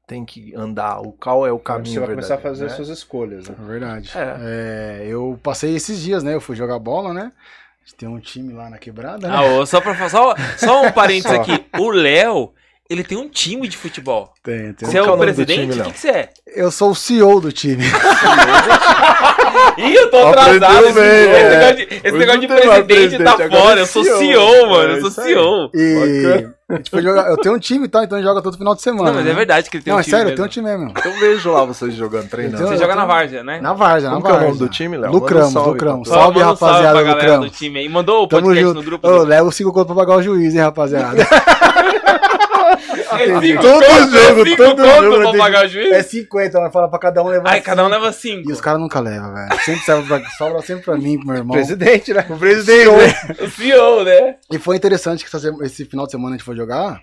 [0.05, 2.69] tem que andar, o qual é o caminho Você vai começar a fazer né?
[2.71, 3.47] suas escolhas.
[3.47, 3.55] Né?
[3.57, 4.11] É verdade.
[4.13, 4.37] É.
[4.41, 6.35] É, eu passei esses dias, né?
[6.35, 7.31] Eu fui jogar bola, né?
[7.81, 9.33] A gente tem um time lá na quebrada, né?
[9.33, 11.41] Ah, ô, só pra só, só um parênteses Só.
[11.41, 11.65] aqui.
[11.79, 12.53] O Léo,
[12.91, 14.33] ele tem um time de futebol.
[14.43, 14.89] Tem, tem.
[14.89, 15.79] Você é é o presidente?
[15.79, 16.29] O que, que você é?
[16.55, 17.83] Eu sou o CEO do time.
[19.77, 20.85] Ih, eu tô Aprendeu atrasado.
[20.87, 21.49] Esse, bem, esse é.
[21.49, 23.79] negócio de, esse negócio de não presidente tá fora.
[23.79, 24.17] é Eu sou CEO.
[24.19, 24.93] CEO, mano.
[24.93, 25.11] É Eu sou.
[25.23, 25.69] CEO.
[25.73, 26.47] E
[27.01, 27.29] jogar.
[27.29, 29.09] Eu tenho um time e tal, então a gente joga todo final de semana.
[29.09, 29.35] Não, mas é né?
[29.35, 30.35] verdade que ele tem Não, um é time sério, eu mesmo.
[30.37, 30.93] tenho um time mesmo.
[31.05, 32.57] Eu vejo lá vocês jogando, treinando.
[32.57, 33.59] Eu Você tenho- joga na Várzea, né?
[33.61, 34.53] Na Várzea, na Como que é o Várzea.
[34.53, 35.11] nome do time, Léo?
[35.11, 36.07] Lucramos, salve lucramos.
[36.07, 37.51] Salve, rapaziada Lucramos.
[37.51, 37.89] do time aí.
[37.89, 38.75] Mandou o Tamo podcast junto.
[38.77, 39.07] no grupo.
[39.07, 41.17] Ô, do- leva o 5 conto pra pagar o juiz, hein, rapaziada.
[43.19, 45.91] É Todo conto, jogo, é cinco todo jogo pra tem- pagar o juiz?
[45.91, 47.49] é 50, mas fala pra cada um levar.
[47.49, 48.49] Ai, cada um leva cinco.
[48.49, 49.59] E os caras nunca levam, velho.
[49.63, 51.53] Sempre sobra, pra, sobra sempre pra mim, pro meu irmão.
[51.55, 52.25] Presidente, né?
[52.29, 52.87] O presidente.
[53.43, 54.35] O CEO, né?
[54.51, 56.99] E foi interessante que esse final de semana a gente foi jogar.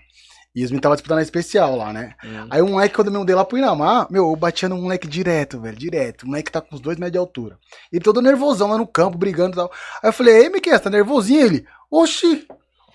[0.54, 2.14] E os meninos estavam disputando a especial lá, né?
[2.24, 2.46] Hum.
[2.50, 5.06] Aí um moleque, quando eu me mudei lá pro Inamar, meu, eu batia no moleque
[5.06, 6.22] direto, velho, direto.
[6.22, 7.58] O moleque tá com os dois metros de altura.
[7.92, 9.70] Ele todo nervosão lá no campo, brigando e tal.
[10.02, 11.42] Aí eu falei, ei, Miquel, você tá nervosinho?
[11.44, 12.44] Ele, oxi,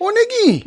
[0.04, 0.64] ô neguinho,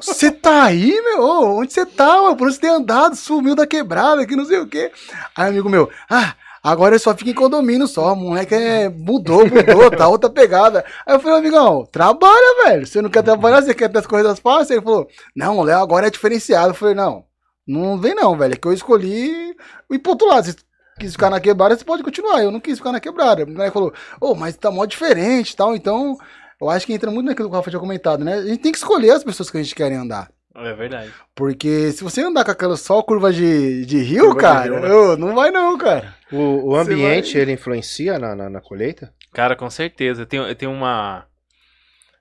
[0.00, 1.22] você tá aí, meu?
[1.58, 2.36] Onde você tá, mano?
[2.36, 4.90] Por você tem andado, sumiu da quebrada, que não sei o quê.
[5.36, 9.90] Aí amigo meu, ah, agora ele só fica em condomínio só, moleque é, mudou, mudou,
[9.90, 10.84] tá outra pegada.
[11.06, 12.86] Aí eu falei, amigão, trabalha, velho.
[12.86, 14.70] Você não quer trabalhar, você quer ter as coisas fáceis?
[14.70, 16.70] Ele falou, não, Léo agora é diferenciado.
[16.70, 17.24] Eu falei, não,
[17.66, 18.54] não vem não, velho.
[18.54, 19.54] É que eu escolhi
[19.90, 20.46] ir pro outro lado.
[20.46, 20.56] Você
[20.98, 22.42] quis ficar na quebrada, você pode continuar.
[22.42, 23.42] Eu não quis ficar na quebrada.
[23.42, 25.74] Ele falou, ô, mas tá mó diferente e tal.
[25.74, 26.18] Então,
[26.60, 28.34] eu acho que entra muito naquilo que o Rafa tinha comentado, né?
[28.34, 30.30] A gente tem que escolher as pessoas que a gente quer andar.
[30.54, 31.12] É verdade.
[31.34, 35.10] Porque se você andar com aquela só curva de, de rio, Curva de cara, rio,
[35.12, 35.16] né?
[35.16, 36.14] não vai não, cara.
[36.32, 39.12] O, o ambiente, vai- ele influencia na, na, na colheita?
[39.32, 40.22] Cara, com certeza.
[40.22, 41.24] Eu tenho, eu tenho uma.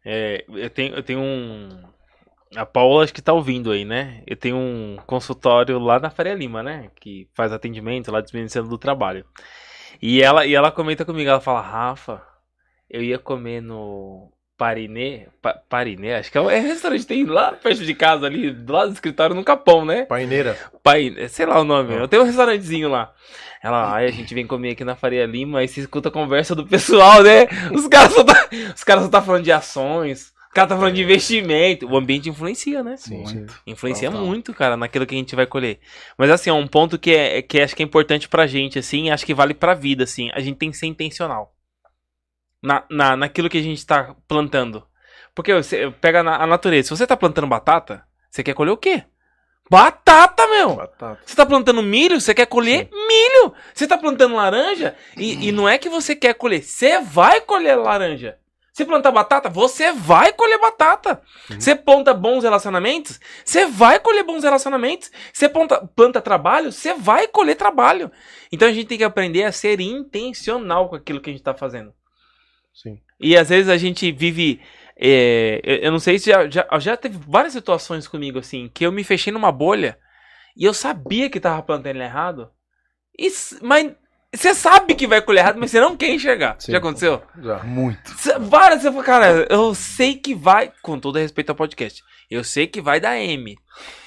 [0.05, 1.69] é, eu, tenho, eu tenho um.
[2.55, 4.23] A Paula acho que tá ouvindo aí, né?
[4.25, 6.89] Eu tenho um consultório lá na Faria Lima, né?
[6.99, 9.25] Que faz atendimento lá dispensando do trabalho.
[10.01, 12.21] E ela, e ela comenta comigo, ela fala, Rafa,
[12.89, 17.53] eu ia comer no Parinê, pa, Parinê, acho que é um é restaurante tem lá
[17.53, 20.03] perto de casa ali, do lado do escritório no Capão, né?
[20.03, 20.57] Paineira.
[20.83, 23.13] Pai, sei lá o nome, eu tenho um restaurantezinho lá.
[23.63, 26.55] Ela, aí a gente vem comer aqui na Faria Lima e se escuta a conversa
[26.55, 27.47] do pessoal, né?
[27.73, 30.95] Os caras só tá, os caras só tá falando de ações, os caras tá falando
[30.95, 31.85] de investimento.
[31.85, 32.95] O ambiente influencia, né?
[32.97, 33.45] Sim.
[33.67, 34.25] Influencia Total.
[34.25, 35.79] muito, cara, naquilo que a gente vai colher.
[36.17, 39.09] Mas assim, é um ponto que, é, que acho que é importante pra gente, assim,
[39.09, 40.29] acho que vale pra vida, assim.
[40.33, 41.53] A gente tem que ser intencional.
[42.61, 44.85] Na, na, naquilo que a gente tá plantando.
[45.33, 46.89] Porque você pega na, a natureza.
[46.89, 49.03] Se você tá plantando batata, você quer colher o quê?
[49.69, 50.75] Batata, meu!
[50.75, 51.21] Batata.
[51.23, 53.53] Você tá plantando milho, você quer colher milho.
[53.73, 57.77] Você tá plantando laranja e, e não é que você quer colher, você vai colher
[57.77, 58.37] laranja.
[58.73, 61.21] Você plantar batata, você vai colher batata.
[61.49, 65.11] Você planta bons relacionamentos, você vai colher bons relacionamentos.
[65.33, 68.09] Você planta, planta trabalho, você vai colher trabalho.
[68.51, 71.53] Então a gente tem que aprender a ser intencional com aquilo que a gente tá
[71.53, 71.93] fazendo.
[72.73, 72.99] Sim.
[73.19, 74.59] E às vezes a gente vive.
[75.01, 78.85] é, eu- eu não sei se já, já, já teve várias situações comigo assim, que
[78.85, 79.97] eu me fechei numa bolha
[80.57, 82.49] e eu sabia que tava plantando errado.
[83.17, 83.29] E
[83.61, 83.91] mas
[84.35, 86.57] você sabe que vai colher errado, mas você não quer enxergar.
[86.59, 86.73] Sim.
[86.73, 87.21] Já aconteceu?
[87.41, 87.63] Já.
[87.63, 88.11] Muito.
[88.19, 90.71] Cê- Várias, você fala, cara, eu sei que vai.
[90.81, 93.55] Com todo respeito ao podcast, eu sei que vai dar M.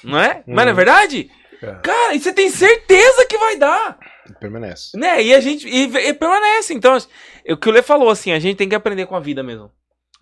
[0.03, 0.43] Não é?
[0.47, 1.29] Mas não é verdade?
[1.61, 1.73] É.
[1.81, 3.97] Cara, e você tem certeza que vai dar.
[4.39, 4.97] Permanece.
[4.97, 5.23] Né?
[5.23, 6.73] E a gente e, e permanece.
[6.73, 6.97] Então,
[7.49, 9.71] o que o Lê falou, assim, a gente tem que aprender com a vida mesmo.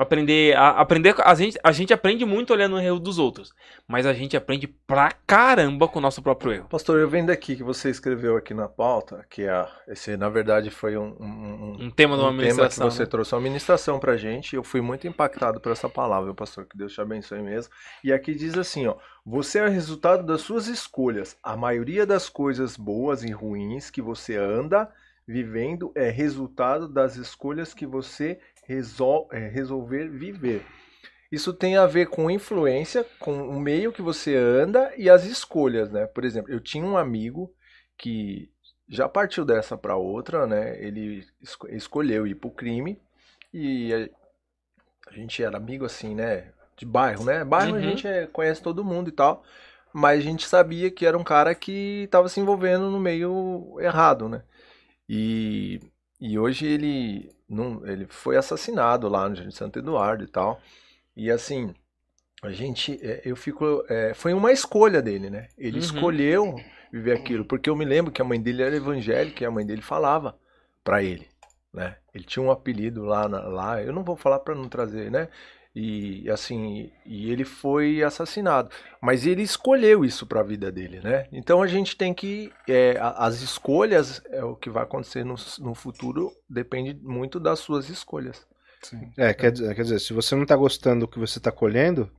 [0.01, 0.55] Aprender.
[0.55, 3.53] A, aprender a, gente, a gente aprende muito olhando o erro dos outros.
[3.87, 6.67] Mas a gente aprende pra caramba com o nosso próprio erro.
[6.69, 10.69] Pastor, eu vendo aqui que você escreveu aqui na pauta, que a, esse na verdade
[10.69, 13.09] foi um, um, um- tema de uma um tema que você né?
[13.09, 14.55] trouxe uma ministração pra gente.
[14.55, 16.65] Eu fui muito impactado por essa palavra, pastor.
[16.65, 17.71] Que Deus te abençoe mesmo.
[18.03, 21.37] E aqui diz assim, ó: Você é o resultado das suas escolhas.
[21.43, 24.89] A maioria das coisas boas e ruins que você anda
[25.27, 28.39] vivendo é resultado das escolhas que você
[28.71, 30.63] resol é, resolver viver.
[31.31, 35.89] Isso tem a ver com influência, com o meio que você anda e as escolhas,
[35.91, 36.05] né?
[36.07, 37.53] Por exemplo, eu tinha um amigo
[37.97, 38.49] que
[38.89, 40.81] já partiu dessa para outra, né?
[40.83, 42.99] Ele esco- escolheu ir pro crime
[43.53, 44.09] e a,
[45.07, 46.51] a gente era amigo assim, né?
[46.77, 47.43] De bairro, né?
[47.43, 47.81] Bairro a Uhum.
[47.81, 49.43] gente é- conhece todo mundo e tal,
[49.93, 54.29] mas a gente sabia que era um cara que estava se envolvendo no meio errado,
[54.29, 54.43] né?
[55.09, 55.79] E,
[56.21, 60.61] e hoje ele não, ele foi assassinado lá no Santo Eduardo e tal.
[61.17, 61.75] E assim,
[62.43, 65.47] a gente, é, eu fico, é, foi uma escolha dele, né?
[65.57, 65.83] Ele Uhum.
[65.83, 66.55] escolheu
[66.91, 69.65] viver aquilo, porque eu me lembro que a mãe dele era evangélica e a mãe
[69.65, 70.37] dele falava
[70.83, 71.27] pra ele,
[71.73, 71.97] né?
[72.13, 75.29] Ele tinha um apelido lá, na- lá, eu não vou falar pra não trazer, né?
[75.73, 78.69] E assim, e ele foi assassinado,
[79.01, 81.27] mas ele escolheu isso pra vida dele, né?
[81.31, 85.35] Então a gente tem que, é, a- as escolhas, é o que vai acontecer no,
[85.59, 88.45] no futuro, depende muito das suas escolhas.
[88.83, 89.11] Sim.
[89.17, 92.11] É, quer dizer, quer dizer, se você não tá gostando do que você tá colhendo,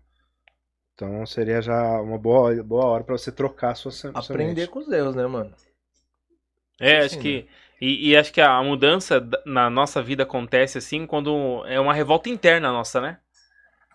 [0.94, 4.68] então seria já uma boa, boa hora pra você trocar a sua Aprender semente.
[4.68, 5.54] com os erros, né, mano?
[6.80, 7.46] É, Sim, acho que.
[7.80, 11.92] E, e acho que a mudança da- na nossa vida acontece assim quando é uma
[11.94, 13.18] revolta interna nossa, né?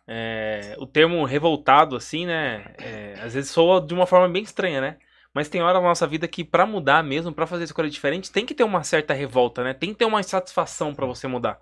[0.07, 2.65] É, o termo revoltado, assim, né?
[2.77, 4.97] é, às vezes soa de uma forma bem estranha, né?
[5.33, 8.45] Mas tem hora na nossa vida que pra mudar mesmo, pra fazer escolha diferente, tem
[8.45, 9.73] que ter uma certa revolta, né?
[9.73, 11.59] Tem que ter uma insatisfação pra você mudar.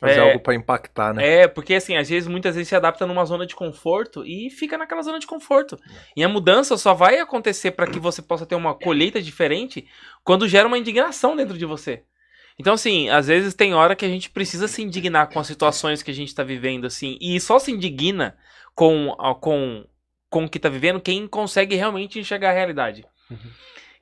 [0.00, 1.42] Fazer É, algo pra impactar, né?
[1.42, 4.76] É, porque assim, às vezes, muitas vezes se adapta numa zona de conforto e fica
[4.76, 5.78] naquela zona de conforto.
[6.16, 9.86] E a mudança só vai acontecer para que você possa ter uma colheita diferente
[10.24, 12.02] quando gera uma indignação dentro de você.
[12.58, 16.02] Então, assim, às vezes tem hora que a gente precisa se indignar com as situações
[16.02, 18.36] que a gente tá vivendo, assim, e só se indigna
[18.74, 19.84] com, com,
[20.30, 23.04] com o que tá vivendo quem consegue realmente enxergar a realidade.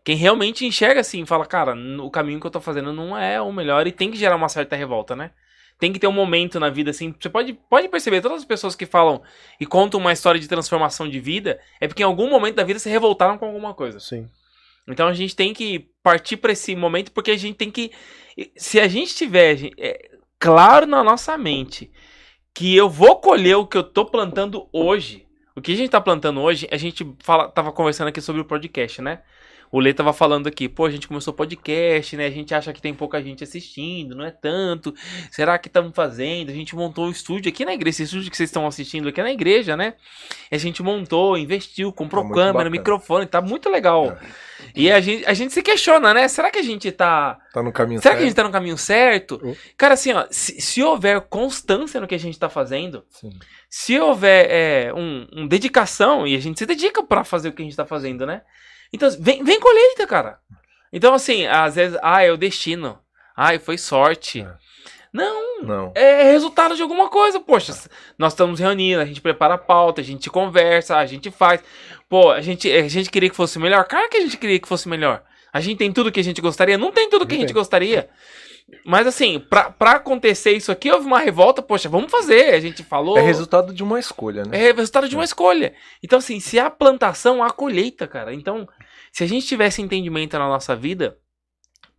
[0.04, 3.52] Quem realmente enxerga assim, fala, cara, o caminho que eu tô fazendo não é o
[3.52, 5.30] melhor e tem que gerar uma certa revolta, né?
[5.78, 7.14] Tem que ter um momento na vida assim.
[7.18, 9.22] Você pode, pode perceber, todas as pessoas que falam
[9.60, 12.78] e contam uma história de transformação de vida é porque em algum momento da vida
[12.78, 13.98] se revoltaram com alguma coisa.
[13.98, 14.28] Sim.
[14.88, 17.92] Então a gente tem que partir para esse momento porque a gente tem que.
[18.56, 21.90] Se a gente tiver é, claro na nossa mente
[22.54, 25.26] que eu vou colher o que eu tô plantando hoje.
[25.54, 28.44] O que a gente tá plantando hoje, a gente fala, tava conversando aqui sobre o
[28.44, 29.22] podcast, né?
[29.72, 32.26] O Lê tava falando aqui, pô, a gente começou podcast, né?
[32.26, 34.94] A gente acha que tem pouca gente assistindo, não é tanto.
[35.30, 36.50] Será que estamos fazendo?
[36.50, 39.18] A gente montou o estúdio aqui na igreja, esse estúdio que vocês estão assistindo aqui
[39.20, 39.94] é na igreja, né?
[40.50, 42.70] A gente montou, investiu, comprou Tá câmera, bacana.
[42.70, 44.10] microfone, tá muito legal.
[44.10, 44.18] É.
[44.76, 46.28] E a gente, a gente se questiona, né?
[46.28, 47.38] Será que a gente tá.
[47.52, 48.28] Tá no caminho Será que a certo?
[48.28, 49.40] gente tá no caminho certo?
[49.42, 49.56] Oh.
[49.76, 53.30] Cara, assim, ó, se, se houver constância no que a gente tá fazendo, Sim.
[53.70, 57.62] se houver é, um, um dedicação, e a gente se dedica pra fazer o que
[57.62, 58.42] a gente tá fazendo, né?
[58.92, 60.38] Então, vem, vem colheita, cara.
[60.92, 62.98] Então, assim, às vezes, ah, é o destino.
[63.36, 64.42] Ai, foi sorte.
[64.42, 64.62] É.
[65.12, 65.92] Não, Não.
[65.94, 67.74] é resultado de alguma coisa, poxa.
[68.16, 71.62] Nós estamos reunindo, a gente prepara a pauta, a gente conversa, a gente faz.
[72.08, 73.84] Pô, a gente, a gente queria que fosse melhor?
[73.84, 75.22] Claro que a gente queria que fosse melhor.
[75.52, 76.78] A gente tem tudo que a gente gostaria?
[76.78, 78.08] Não tem tudo que a gente gostaria.
[78.86, 82.54] Mas assim, pra, pra acontecer isso aqui, houve uma revolta, poxa, vamos fazer.
[82.54, 83.18] A gente falou.
[83.18, 84.68] É resultado de uma escolha, né?
[84.68, 85.74] É resultado de uma escolha.
[86.02, 88.32] Então, assim, se há plantação, há colheita, cara.
[88.32, 88.66] Então,
[89.12, 91.18] se a gente tivesse entendimento na nossa vida,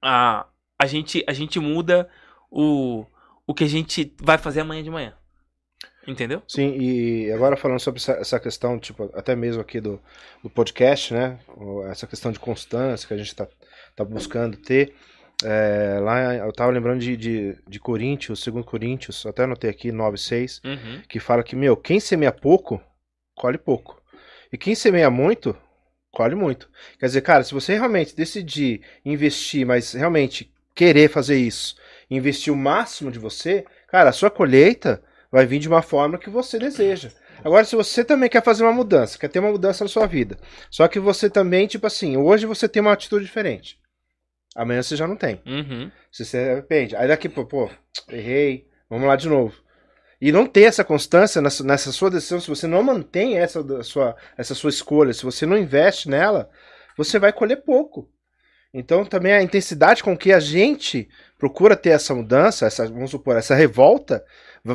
[0.02, 0.46] a,
[0.80, 2.10] a, gente, a gente muda
[2.50, 3.06] o,
[3.48, 5.14] o que a gente vai fazer amanhã de manhã.
[6.06, 6.42] Entendeu?
[6.48, 10.02] Sim, e agora falando sobre essa, questão, tipo, até mesmo aqui do,
[10.44, 11.40] do podcast, né?
[11.90, 13.48] Essa questão de constância que a gente tá,
[13.96, 14.94] tá buscando ter.
[15.46, 20.60] é, lá eu tava lembrando de, de, de Coríntios, segundo Coríntios, até anotei aqui, 9,6,
[20.66, 21.02] Uhum.
[21.08, 22.82] que fala que, meu, quem semeia pouco,
[23.34, 24.02] colhe pouco.
[24.52, 25.56] E quem semeia muito,
[26.14, 26.70] colhe muito.
[27.00, 31.76] Quer dizer, cara, se você realmente decidir investir, mas realmente querer fazer isso,
[32.10, 36.30] investir o máximo de você, cara, a sua colheita vai vir de uma forma que
[36.30, 37.12] você deseja.
[37.44, 40.38] Agora, se você também quer fazer uma mudança, quer ter uma mudança na sua vida,
[40.70, 43.80] só que você também, tipo assim, hoje você tem uma atitude diferente.
[44.56, 45.42] Amanhã você já não tem.
[45.46, 45.92] Uhum.
[46.12, 46.96] Se você arrepende.
[46.96, 47.72] Aí daqui, pô, pô,
[48.08, 49.63] errei, vamos lá de novo.
[50.24, 54.16] E não ter essa constância nessa, nessa sua decisão, se você não mantém essa sua,
[54.38, 56.50] essa sua escolha, se você não investe nela,
[56.96, 58.10] você vai colher pouco.
[58.74, 63.36] Então também a intensidade com que a gente procura ter essa mudança, essa, vamos supor,
[63.36, 64.24] essa revolta,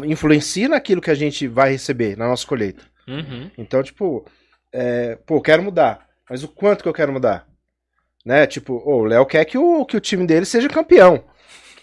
[0.04, 2.84] influencia naquilo que a gente vai receber na nossa colheita.
[3.08, 3.50] Uhum.
[3.56, 4.26] Então, tipo,
[4.70, 6.06] é, pô, quero mudar.
[6.28, 7.48] Mas o quanto que eu quero mudar?
[8.22, 8.46] Né?
[8.46, 11.24] Tipo, ô, o Léo quer que o, que o time dele seja campeão.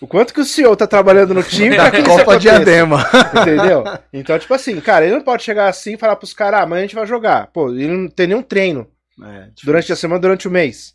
[0.06, 3.04] O quanto que o senhor tá trabalhando no time pra que isso Copa aconteça, Diadema.
[3.42, 3.84] Entendeu?
[4.14, 6.82] Então, tipo assim, cara, ele não pode chegar assim e falar pros caras, ah, amanhã
[6.82, 7.48] a gente vai jogar.
[7.48, 8.88] Pô, ele não tem nenhum treino
[9.24, 10.94] É, durante a semana, durante o mês.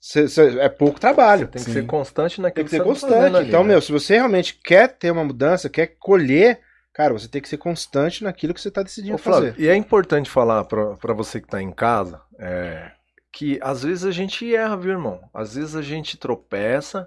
[0.00, 1.46] Cê- cê- é pouco trabalho.
[1.46, 1.74] Tem que Sim.
[1.74, 3.36] ser constante Tem naquilo que ser você tá constante.
[3.36, 3.68] ali, então, né?
[3.68, 6.58] meu, se você realmente quer ter uma mudança, quer colher,
[6.92, 9.62] cara, você tem que ser constante naquilo que você tá decidindo Ô, Flávio, fazer.
[9.62, 12.90] e é importante falar pra pra você que tá em casa é,
[13.32, 15.20] que às vezes a gente erra, viu, irmão?
[15.32, 17.06] Às vezes a gente tropeça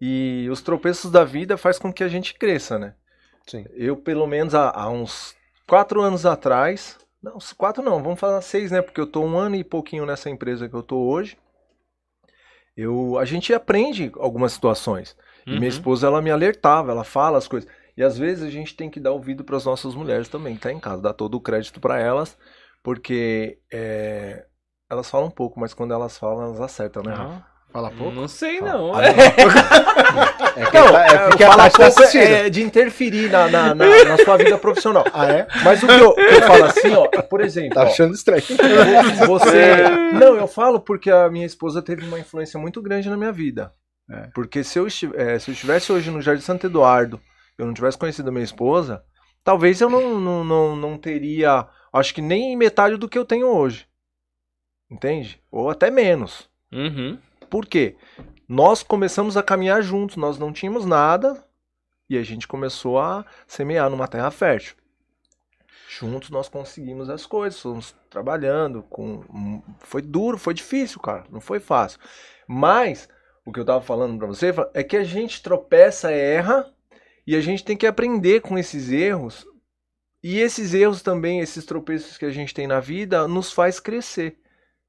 [0.00, 2.94] e os tropeços da vida faz com que a gente cresça, né?
[3.46, 3.64] Sim.
[3.72, 5.34] Eu, pelo menos há, há uns
[5.66, 8.82] quatro anos atrás, não, quatro não, vamos falar seis, né?
[8.82, 11.36] Porque eu tô um ano e pouquinho nessa empresa que eu tô hoje.
[12.76, 15.16] Eu, a gente aprende algumas situações.
[15.50, 15.68] E minha Uhum.
[15.68, 17.68] esposa, ela me alertava, ela fala as coisas.
[17.96, 20.60] E às vezes a gente tem que dar ouvido para as nossas mulheres também, que
[20.62, 22.38] tá em casa, dar todo o crédito para elas,
[22.82, 24.46] porque é,
[24.88, 27.49] elas falam um pouco, mas quando elas falam, elas acertam, né, Rafa?
[27.72, 28.12] Fala pouco.
[28.12, 28.98] Não sei, não.
[29.00, 29.12] É,
[30.70, 33.74] que Não, tá- é porque a falar Tati tá pouco é de interferir na, na,
[33.74, 35.04] na- na sua vida profissional.
[35.12, 35.46] Ah, é?
[35.62, 38.42] Mas o que eu, eu falo assim, ó, por exemplo, Tá ó, achando estranho.
[39.26, 39.88] você.
[40.12, 43.72] Não, eu falo porque a minha esposa teve uma influência muito grande na minha vida.
[44.10, 44.28] É.
[44.34, 47.20] Porque se eu, eh, se eu estivesse hoje no Jardim Santo Eduardo,
[47.56, 49.02] eu não tivesse conhecido a minha esposa,
[49.44, 53.46] talvez eu não, não, não, não teria, acho que nem metade do que eu tenho
[53.46, 53.86] hoje.
[54.90, 55.40] Entende?
[55.52, 56.48] Ou até menos.
[56.72, 57.16] Uhum.
[57.50, 57.96] Por quê?
[58.48, 61.44] Nós começamos a caminhar juntos, nós não tínhamos nada
[62.08, 64.76] e a gente começou a semear numa terra fértil.
[65.88, 71.58] Juntos nós conseguimos as coisas, fomos trabalhando, com foi duro, foi difícil, cara, não foi
[71.58, 71.98] fácil.
[72.46, 73.08] Mas
[73.44, 76.72] o que eu tava falando pra você é que a gente tropeça, erra
[77.26, 79.44] e a gente tem que aprender com esses erros.
[80.22, 84.38] E esses erros também, esses tropeços que a gente tem na vida, nos faz crescer.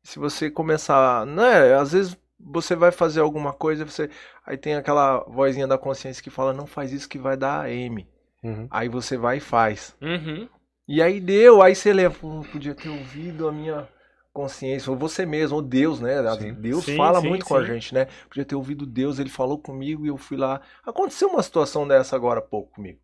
[0.03, 4.09] Se você começar, né, às vezes você vai fazer alguma coisa, você
[4.45, 8.07] aí tem aquela vozinha da consciência que fala não faz isso que vai dar M.
[8.43, 8.67] Uhum.
[8.71, 9.95] Aí você vai e faz.
[10.01, 10.47] Uhum.
[10.87, 13.87] E aí deu, aí você lembra, "Pô, podia ter ouvido a minha
[14.33, 16.15] consciência, ou você mesmo, ou Deus, né?
[16.35, 16.53] Sim.
[16.53, 18.07] Deus Sim, fala sim, muito com a gente, né?
[18.27, 20.61] Podia ter ouvido Deus, ele falou comigo e eu fui lá.
[20.85, 22.99] Aconteceu uma situação dessa agora há pouco comigo.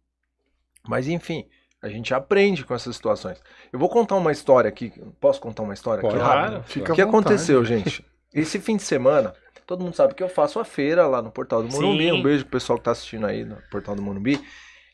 [0.88, 1.46] Mas enfim,
[1.82, 3.42] a gente aprende com essas situações.
[3.72, 4.92] Eu vou contar uma história aqui.
[5.20, 6.16] Posso contar uma história Pode.
[6.16, 6.64] aqui Claro.
[6.64, 7.10] Fica O que vontade.
[7.26, 8.06] aconteceu, gente?
[8.42, 9.34] Esse fim de semana,
[9.66, 12.06] todo mundo sabe que eu faço a feira lá no Portal do Morumbi.
[12.06, 12.12] Sim.
[12.14, 14.40] Um beijo pro pessoal que tá assistindo aí no Portal do Morumbi.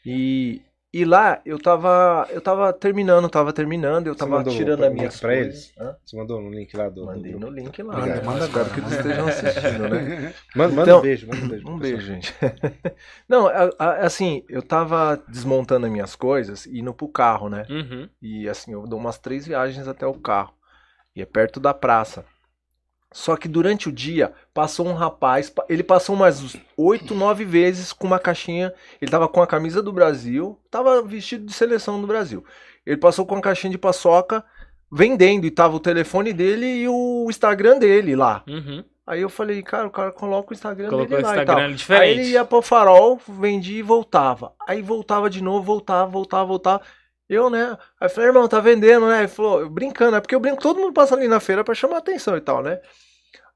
[0.06, 0.62] E,
[0.94, 4.84] e lá eu tava, eu tava terminando, tava terminando, eu Você tava mandou tirando o
[4.86, 5.74] a link minha pra eles?
[5.80, 5.96] Hã?
[6.06, 7.06] Você mandou no link lá do.
[7.06, 7.98] Mandei do- no link lá.
[7.98, 8.18] Obrigado.
[8.20, 8.24] né?
[8.24, 10.34] Manda Espero agora, que eles manda estejam assistindo, né?
[10.56, 11.68] Manda, manda Então- um beijo, manda um beijo.
[11.70, 12.34] Um beijo, gente.
[13.28, 13.48] Não,
[13.80, 17.66] assim, eu tava desmontando as minhas coisas e indo pro carro, né?
[17.70, 18.10] Uhum.
[18.22, 20.54] E assim, eu dou umas três viagens até o carro.
[21.16, 22.26] E é perto da praça.
[23.14, 27.94] Só que durante o dia passou um rapaz, pa- ele passou umas oito, nove vezes
[27.94, 28.74] com uma caixinha.
[29.00, 32.44] Ele tava com a camisa do Brasil, tava vestido de seleção do Brasil.
[32.86, 34.44] Ele passou com a caixinha de paçoca
[34.92, 38.44] vendendo e tava o telefone dele e o Instagram dele lá.
[38.48, 38.84] Uhum.
[39.06, 41.64] Aí eu falei, cara, o cara coloca o Instagram Colocou dele o lá e Instagram
[41.68, 41.74] tal.
[41.74, 42.04] diferente.
[42.04, 44.54] Aí ele ia pro farol, vendia e voltava.
[44.68, 46.82] Aí voltava de novo, voltava, voltava, voltava.
[47.30, 47.78] Eu, né?
[48.00, 49.20] Aí falei, irmão, tá vendendo, né?
[49.20, 51.98] Ele falou, brincando, é porque eu brinco, todo mundo passa ali na feira pra chamar
[51.98, 52.82] atenção e tal, né?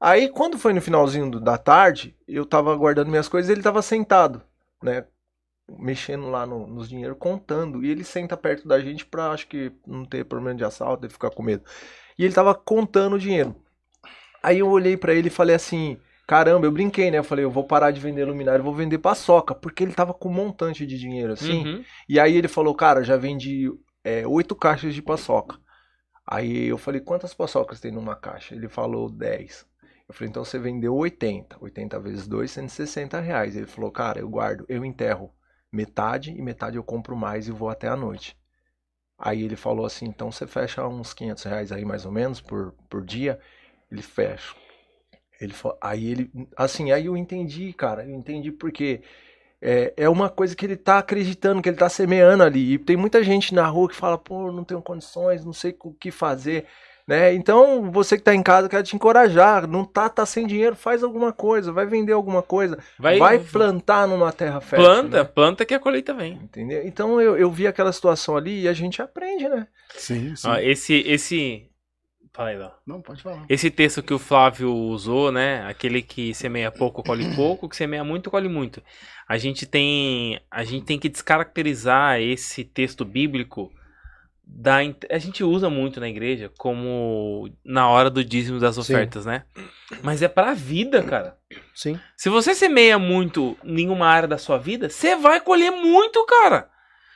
[0.00, 3.82] Aí quando foi no finalzinho da tarde, eu tava guardando minhas coisas e ele tava
[3.82, 4.42] sentado,
[4.82, 5.06] né?
[5.68, 7.84] Mexendo lá no- nos dinheiros, contando.
[7.84, 11.12] E ele senta perto da gente pra, acho que, não ter problema de assalto, de
[11.14, 11.64] ficar com medo.
[12.18, 13.56] E ele tava contando o dinheiro.
[14.42, 17.16] Aí eu olhei pra ele e falei assim: caramba, eu brinquei, né?
[17.16, 20.12] Eu falei, eu vou parar de vender luminária, eu vou vender paçoca, porque ele tava
[20.12, 21.66] com um montante de dinheiro assim.
[21.66, 21.84] Uhum.
[22.06, 23.72] E aí ele falou, cara, já vendi
[24.04, 25.58] é, oito caixas de paçoca.
[26.26, 28.54] Aí eu falei, quantas paçocas tem numa caixa?
[28.54, 29.66] Ele falou 10.
[30.06, 31.56] Eu falei, então você vendeu 80.
[31.58, 33.56] 80 vezes 2, 160 reais.
[33.56, 35.32] Ele falou, cara, eu guardo, eu enterro
[35.72, 38.36] metade e metade eu compro mais e vou até a noite.
[39.18, 42.74] Aí ele falou assim, então você fecha uns 500 reais aí mais ou menos por,
[42.90, 43.40] por dia.
[43.90, 44.54] Ele fecha.
[45.40, 49.00] Ele fa- aí ele, assim, aí eu entendi, cara, eu entendi porque
[49.60, 52.74] é, é uma coisa que ele tá acreditando, que ele tá semeando ali.
[52.74, 55.92] E tem muita gente na rua que fala, pô, não tenho condições, não sei o
[55.92, 56.66] que fazer,
[57.06, 57.32] né?
[57.34, 60.76] Então, você que tá em casa, eu quero te encorajar, não tá, tá sem dinheiro,
[60.76, 64.92] faz alguma coisa, vai vender alguma coisa, Vai, vai, plantar numa terra fértil.
[64.92, 65.24] planta, né?
[65.24, 66.34] planta que a colheita vem.
[66.34, 66.86] Entendeu?
[66.86, 69.66] Então eu, eu vi aquela situação ali e a gente aprende, né?
[69.96, 70.48] Sim, sim.
[70.48, 71.68] Ó, esse, esse.
[72.38, 72.70] Fala aí, Léo.
[72.86, 73.44] Não, pode falar.
[73.48, 75.66] Esse texto que o Flávio usou, né?
[75.66, 78.80] Aquele que semeia pouco, colhe pouco, que semeia muito, colhe muito.
[79.28, 83.72] A gente tem, a gente tem que descaracterizar esse texto bíblico
[84.46, 84.76] da
[85.10, 88.82] a gente usa muito na igreja como na hora do dízimo das Sim.
[88.82, 89.42] ofertas, né?
[90.04, 91.36] Mas é pra vida, cara.
[91.74, 91.98] Sim.
[92.16, 96.70] Se você semeia muito em uma área da sua vida, você vai colher muito, cara.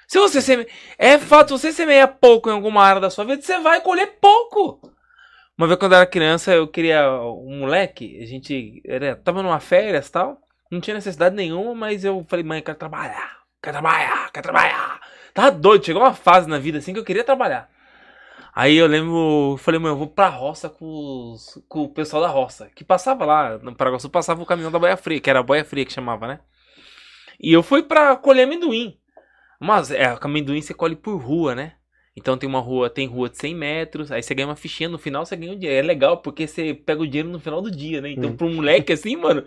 [0.09, 0.67] Se você semeia...
[0.99, 4.19] É fato, se você semeia pouco em alguma área da sua vida, você vai colher
[4.21, 4.91] pouco.
[5.57, 9.61] Uma vez quando eu era criança, eu queria um moleque, a gente era, tava numa
[9.61, 14.33] férias tal, não tinha necessidade nenhuma, mas eu falei, mãe, eu quero trabalhar, quero trabalhar,
[14.33, 15.01] quero trabalhar.
[15.35, 17.71] Tava doido, chegou uma fase na vida assim que eu queria trabalhar.
[18.55, 22.29] Aí eu lembro, falei, mãe, eu vou pra roça com, os- com o pessoal da
[22.29, 25.43] roça, que passava lá, no Paraguaçu passava o caminhão da boia fria, que era a
[25.43, 26.41] boia fria que chamava, né?
[27.41, 28.99] E eu fui pra colher amendoim.
[29.61, 31.75] Mas, é, amendoim você colhe por rua, né?
[32.15, 34.99] Então tem uma rua, tem rua de 100 metros, aí você ganha uma fichinha, no
[34.99, 35.79] final você ganha o dinheiro.
[35.83, 38.11] É legal, porque você pega o dinheiro no final do dia, né?
[38.11, 38.37] Então, Hum.
[38.37, 39.43] pra um moleque assim, mano,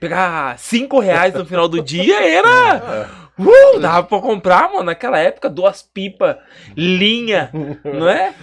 [0.00, 3.08] pegar 5 reais no final do dia era.
[3.38, 6.34] Uh, dava pra comprar, mano, naquela época, duas pipas,
[6.76, 7.52] linha,
[7.84, 8.34] não é?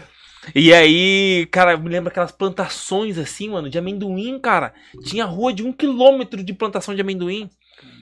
[0.56, 4.74] E aí, cara, me lembro aquelas plantações assim, mano, de amendoim, cara.
[5.04, 7.50] Tinha rua de um quilômetro de plantação de amendoim.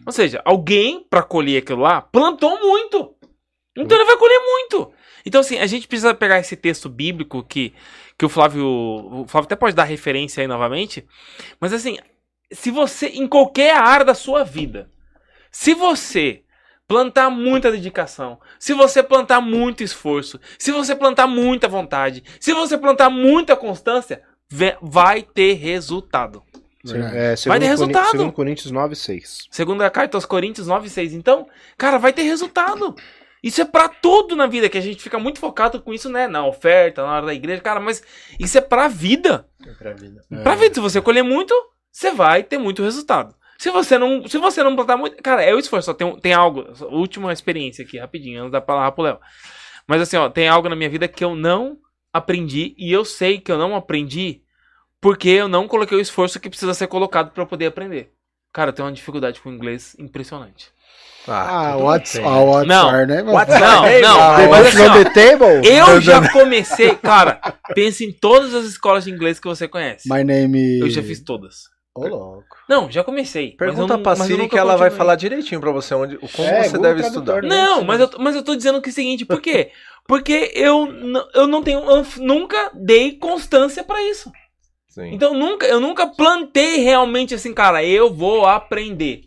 [0.06, 3.16] Ou seja, alguém, pra colher aquilo lá, plantou muito.
[3.76, 4.92] Então ele vai colher muito.
[5.26, 7.74] Então, assim, a gente precisa pegar esse texto bíblico que,
[8.18, 8.66] que o Flávio.
[8.66, 11.06] O Flávio até pode dar referência aí novamente.
[11.60, 11.98] Mas assim,
[12.52, 14.90] se você, em qualquer área da sua vida,
[15.52, 16.44] se você
[16.88, 22.78] plantar muita dedicação, se você plantar muito esforço, se você plantar muita vontade, se você
[22.78, 24.22] plantar muita constância,
[24.82, 26.44] vai ter resultado.
[26.86, 28.12] É, Vai segundo, ter resultado.
[28.12, 29.48] segundo Coríntios 9, 6.
[29.50, 31.14] Segundo a carta aos Coríntios 9, 6.
[31.14, 32.94] Então, cara, vai ter resultado.
[33.44, 36.28] Isso é pra tudo na vida, que a gente fica muito focado com isso, né?
[36.30, 38.02] Na oferta, na hora da igreja, cara, mas
[38.40, 39.46] isso é pra vida.
[39.78, 40.22] Pra vida.
[40.32, 40.42] É.
[40.42, 41.54] Pra vida, se você colher muito,
[41.92, 43.36] você vai ter muito resultado.
[43.58, 45.94] Se você não, se você não plantar muito, cara, é o esforço.
[45.94, 49.20] Tem, tem algo, última experiência aqui, rapidinho, antes da palavra pro Léo.
[49.86, 51.78] Mas assim, ó, tem algo na minha vida que eu não
[52.12, 54.42] aprendi e eu sei que eu não aprendi
[55.02, 58.14] porque eu não coloquei o esforço que precisa ser colocado pra eu poder aprender.
[58.54, 60.72] Cara, eu tenho uma dificuldade com o inglês impressionante.
[61.28, 62.90] Ah, tudo what's, ah, what's Não.
[62.90, 63.22] are, né?
[63.24, 65.68] What's Não, não, ah, mas assim, on ó, the table?
[65.68, 67.40] eu já comecei, cara,
[67.74, 70.08] pensa em todas as escolas de inglês que você conhece.
[70.10, 71.72] My name Eu já fiz todas.
[71.96, 72.44] Ô, louco.
[72.68, 73.52] Não, já comecei.
[73.56, 76.78] Pergunta não- pra Siri que ela vai falar direitinho pra você onde, como É, você
[76.78, 77.42] deve estudar.
[77.44, 77.48] né?
[77.48, 79.70] Não, mas eu, mas eu tô dizendo que é o seguinte, por quê?
[80.08, 80.88] Porque eu,
[81.36, 81.80] eu não tenho.
[81.90, 84.32] Eu nunca dei constância pra isso.
[84.90, 85.12] Sim.
[85.14, 89.22] Então nunca, eu nunca plantei realmente assim, cara, eu vou aprender.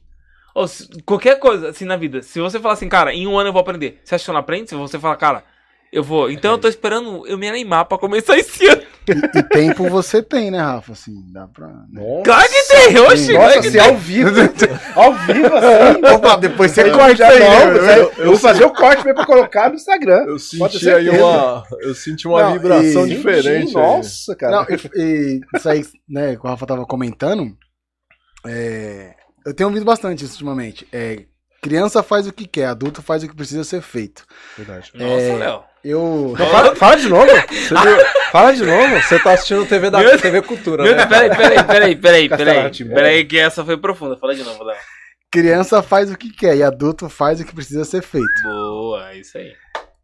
[0.57, 2.23] Ou se- qualquer coisa assim na vida.
[2.23, 4.01] Se você falar assim, cara, em um ano eu vou aprender.
[4.03, 4.71] Você acha que eu não aprende?
[4.71, 5.45] Se você falar, cara,
[5.93, 6.31] eu vou.
[6.31, 8.83] Então eu tô esperando eu me animar pra começar esse ano.
[9.35, 10.93] E tempo você tem, né, Rafa?
[10.93, 11.69] Assim, dá pra.
[11.69, 11.75] né?
[11.93, 13.81] Nossa, Claro que tem, claro Nossa, que se tem.
[13.81, 14.31] ao vivo.
[14.97, 16.01] ao vivo, assim.
[16.17, 17.99] Opa, depois você Eu corta aí, não, né?
[18.01, 20.25] eu, eu vou fazer o corte mesmo pra colocar no Instagram.
[20.27, 21.65] Eu senti aí uma.
[21.81, 23.69] Eu senti uma Não, vibração e- diferente.
[23.77, 23.83] Aí.
[23.83, 24.57] Nossa, cara.
[24.57, 27.55] Não, e, e isso aí, né, que o Rafa tava comentando,
[28.47, 29.15] é,
[29.47, 30.87] eu tenho ouvido bastante isso ultimamente.
[30.93, 31.25] É,
[31.63, 34.25] criança faz o que quer, adulto faz o que precisa ser feito.
[34.59, 34.91] Verdade.
[34.95, 35.65] Nossa, É, Léo.
[35.85, 36.35] Eu.
[36.37, 37.27] Não, fala, fala de novo.
[37.49, 38.05] Você?
[38.33, 38.97] Fala de novo.
[39.03, 41.07] Você tá assistindo TV da Meu- TV Cultura, Meu né?
[41.07, 42.71] Peraí, peraí, peraí, peraí, peraí.
[42.89, 44.17] Peraí, que essa foi profunda.
[44.17, 44.77] Fala de novo, Léo.
[45.31, 48.43] Criança faz o que quer e adulto faz o que precisa ser feito.
[48.43, 49.53] Boa, é isso aí.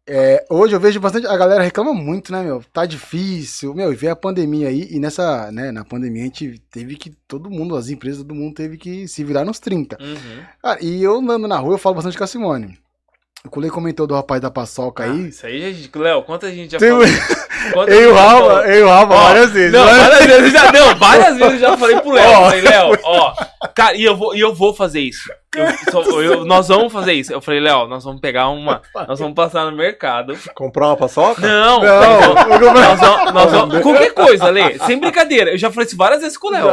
[0.05, 1.27] É, hoje eu vejo bastante.
[1.27, 2.61] A galera reclama muito, né, meu?
[2.73, 3.73] Tá difícil.
[3.73, 4.87] Meu, e veio a pandemia aí.
[4.91, 7.11] E nessa, né, na pandemia a gente teve que.
[7.27, 9.97] Todo mundo, as empresas, todo mundo teve que se virar nos 30.
[10.01, 10.43] Uhum.
[10.61, 12.77] Cara, e eu andando na rua, eu falo bastante com a Simone.
[13.45, 15.27] O Culei comentou do rapaz da paçoca Ah, aí.
[15.27, 15.97] isso aí, gente.
[15.97, 17.05] Léo, quantas a gente já Tem- falou?
[17.73, 18.17] Quantas Eu e o
[18.61, 19.73] eu e Ó, várias vezes.
[19.73, 22.31] Não, Várias- várias vezes já, não, várias vezes eu já falei pro Léo.
[22.45, 23.33] Falei, Léo, ó,
[23.75, 25.29] cara, e eu vou, e eu vou fazer isso.
[25.53, 27.33] Eu- só- eu- nós vamos fazer isso.
[27.33, 28.81] Eu falei, Léo, nós vamos pegar uma.
[29.07, 30.37] Nós vamos passar no mercado.
[30.55, 31.41] Comprar uma paçoca?
[31.41, 35.51] Não, Não, nós, vou- nós vamos, nós vamos- qualquer coisa, Lê, sem brincadeira.
[35.51, 36.67] Eu já falei isso várias vezes com o Léo.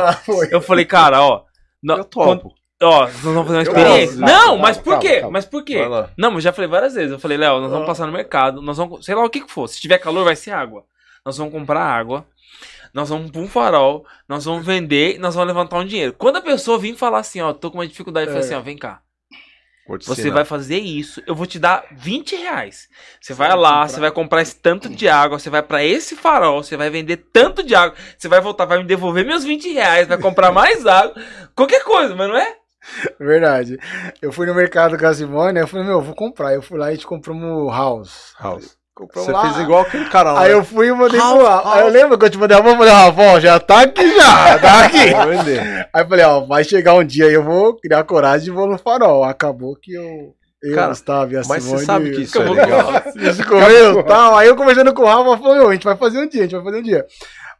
[0.52, 1.42] Eu falei, cara, ó.
[1.82, 2.52] nó- Eu topo.
[2.82, 4.16] Ó, nós vamos fazer uma Eu experiência.
[4.16, 4.20] gosto.
[4.20, 5.14] Não, Calma, mas por calma, quê?
[5.20, 5.30] calma.
[5.32, 5.86] Mas por quê?
[5.86, 6.08] Vai.
[6.16, 7.12] Não, mas já falei várias vezes.
[7.12, 9.52] Eu falei, Léo, nós vamos passar no mercado, nós vamos, sei lá o que que
[9.52, 9.68] for.
[9.68, 10.84] Se tiver calor, vai ser água.
[11.24, 12.26] Nós vamos comprar água,
[12.94, 16.14] nós vamos pôr um farol, nós vamos vender, nós vamos levantar um dinheiro.
[16.14, 18.46] Quando a pessoa vir falar assim, ó, tô com uma dificuldade, eu falei É.
[18.46, 19.00] assim, ó, vem cá.
[20.02, 20.34] Você ensinar.
[20.36, 22.88] vai fazer isso, eu vou te dar 20 reais.
[23.20, 26.62] Você vai lá, você vai comprar esse tanto de água, você vai pra esse farol,
[26.62, 30.06] você vai vender tanto de água, você vai voltar, vai me devolver meus 20 reais,
[30.06, 31.14] vai comprar mais água,
[31.56, 32.56] qualquer coisa, mas não é?
[33.18, 33.78] Verdade.
[34.20, 36.54] Eu fui no mercado com a Simone, eu falei, meu, eu vou comprar.
[36.54, 38.34] Eu fui lá e a gente compramos house.
[38.40, 38.78] House.
[38.94, 39.42] Compramos Você lá.
[39.42, 40.40] fez igual aquele cara lá.
[40.42, 41.68] Aí eu fui e mandei House, pro Rafa.
[41.68, 41.92] Aí eu house.
[41.92, 44.58] lembro que eu te mandei a mão, eu falei, Rafa, ó, já tá aqui já,
[44.60, 44.98] tá aqui.
[45.92, 48.66] Aí eu falei, ó, vai chegar um dia e eu vou criar coragem e vou
[48.66, 49.24] no farol.
[49.24, 50.34] Acabou que eu.
[50.62, 51.78] Eu, Cara, Gustavo e a Mas Simone.
[51.80, 52.92] você sabe que isso é legal.
[53.16, 54.36] Isso comeu tal.
[54.36, 56.54] Aí eu conversando com o Rafa, falou, a gente vai fazer um dia, a gente
[56.54, 57.06] vai fazer um dia.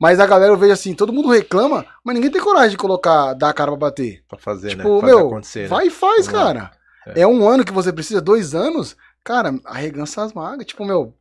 [0.01, 3.35] Mas a galera eu vejo assim, todo mundo reclama, mas ninguém tem coragem de colocar,
[3.35, 4.23] dar a cara pra bater.
[4.27, 4.77] Pra fazer, né?
[4.77, 5.63] Tipo, Fazer meu, acontecer.
[5.63, 5.69] né?
[5.69, 6.71] vai e faz, Vamos cara.
[7.15, 7.21] É.
[7.21, 7.27] É.
[7.27, 10.65] um ano que você precisa, dois anos, cara, arregança as magas.
[10.65, 11.15] Tipo, meu,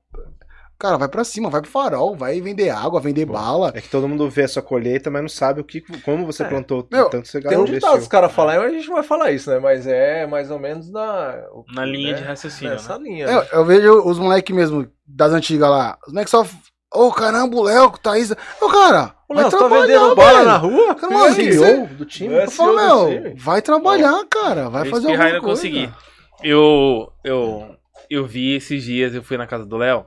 [0.78, 3.72] cara, vai pra cima, vai pro farol, vai vender água, vender Pô, bala.
[3.76, 6.44] É que todo mundo vê a sua colheita, mas não sabe o que, como você
[6.44, 6.48] É.
[6.48, 9.04] plantou, Meu, tanto você Tem um ditado os caras falam, mas a gente não vai
[9.04, 9.60] falar isso, né?
[9.60, 11.36] Mas é mais ou menos na...
[11.74, 12.18] Na linha né?
[12.20, 13.04] de raciocínio, Nessa né?
[13.04, 13.26] linha.
[13.26, 15.98] Eu, eu vejo os moleques mesmo das antigas lá.
[16.08, 16.46] Os moleques só.
[16.94, 18.32] Ô, caramba, o Léo, Thaís.
[18.32, 20.46] Ô, cara, Ô, vai Léo, tá trabalhar, vendendo velho.
[20.46, 20.96] na rua?
[20.96, 22.34] Cara, mano, que que CEO do time?
[22.34, 23.34] É, Eu falo, time.
[23.38, 24.70] vai trabalhar, cara.
[24.70, 25.46] Vai Esse fazer alguma não coisa.
[25.46, 25.90] consegui.
[26.44, 27.76] Eu, eu,
[28.10, 30.04] eu vi esses dias, eu fui na casa do Léo,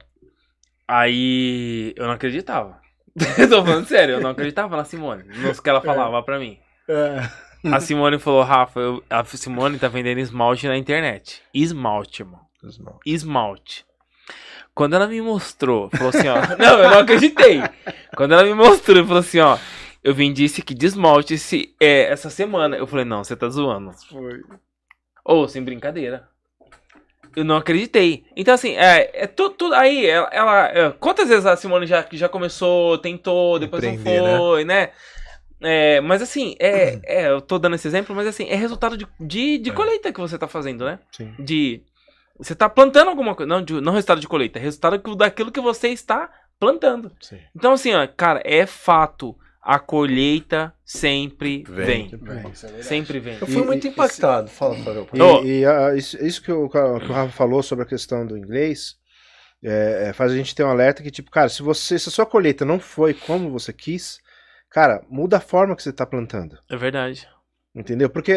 [0.89, 2.81] aí eu não acreditava.
[3.39, 6.59] eu tô falando sério, eu não acreditava na Simone, no que ela falava pra mim.
[6.89, 7.29] É.
[7.71, 11.43] A Simone falou, Rafa, eu- a Simone tá vendendo esmalte na internet.
[11.55, 12.41] Esmalte, irmão.
[13.07, 13.85] Esmalte.
[14.75, 16.37] Quando ela me mostrou, falou assim, ó.
[16.59, 17.61] não, eu não acreditei.
[18.17, 19.59] Quando ela me mostrou, falou assim, ó.
[20.03, 22.77] Eu vendi esse aqui de esmalte esse, é, essa semana.
[22.77, 23.93] Eu falei, não, você tá zoando.
[24.09, 24.41] Foi.
[25.25, 26.29] Ou, sem brincadeira.
[27.37, 28.25] Eu não acreditei.
[28.37, 29.75] Então, assim, é, é tudo, tudo.
[29.75, 30.29] Aí, ela.
[30.33, 34.91] ela- é, quantas vezes a Simone já, já começou, tentou, depois Empreender, não foi, né?
[35.65, 39.07] É, mas assim, é, é, eu tô dando esse exemplo, mas assim, é resultado de,
[39.21, 39.73] de, de É.
[39.73, 40.99] colheita que você tá fazendo, né?
[41.13, 41.33] Sim.
[41.39, 41.81] De.
[42.43, 43.49] Você tá plantando alguma coisa.
[43.49, 47.13] Não, de- não resultado de colheita, é resultado daquilo que você está plantando.
[47.21, 47.39] Sim.
[47.57, 49.37] Então, assim, ó, cara, é fato.
[49.65, 52.09] A colheita sempre Vem.
[52.21, 52.53] vem.
[52.83, 53.39] Sempre vem.
[53.41, 54.49] Eu fui E- muito e- impactado.
[54.51, 55.07] Fala, Fábio.
[55.45, 58.97] E, e, isso, isso que, o, que o Rafa falou sobre a questão do inglês
[59.63, 62.13] é, é, faz a gente ter um alerta que, tipo, cara, se você se a
[62.13, 64.19] sua colheita não foi como você quis,
[64.69, 66.59] cara, muda a forma que você tá plantando.
[66.69, 67.29] É verdade.
[67.75, 68.11] Entendeu?
[68.11, 68.33] Porque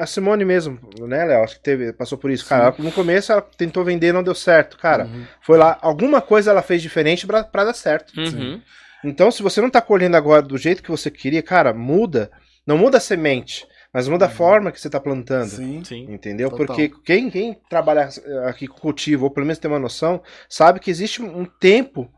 [0.00, 1.44] a, Simone mesmo, né, Léo?
[1.44, 2.44] Acho que teve, passou por isso.
[2.48, 4.76] Cara, ela, no começo ela tentou vender não deu certo.
[4.76, 5.24] Cara, Uhum.
[5.40, 8.12] foi lá, alguma coisa ela fez diferente pra, pra dar certo.
[8.18, 8.60] Uhum.
[9.04, 12.30] Então, se você não tá colhendo agora do jeito que você queria, cara, muda.
[12.66, 15.48] Não muda a semente, mas muda a forma que você tá plantando.
[15.50, 15.84] Sim.
[15.84, 16.12] Sim.
[16.12, 16.50] Entendeu?
[16.50, 16.66] Total.
[16.66, 20.80] Porque quem, quem trabalha eh, aqui com cultivo, ou pelo menos tem uma noção, sabe
[20.80, 22.10] que existe um tempo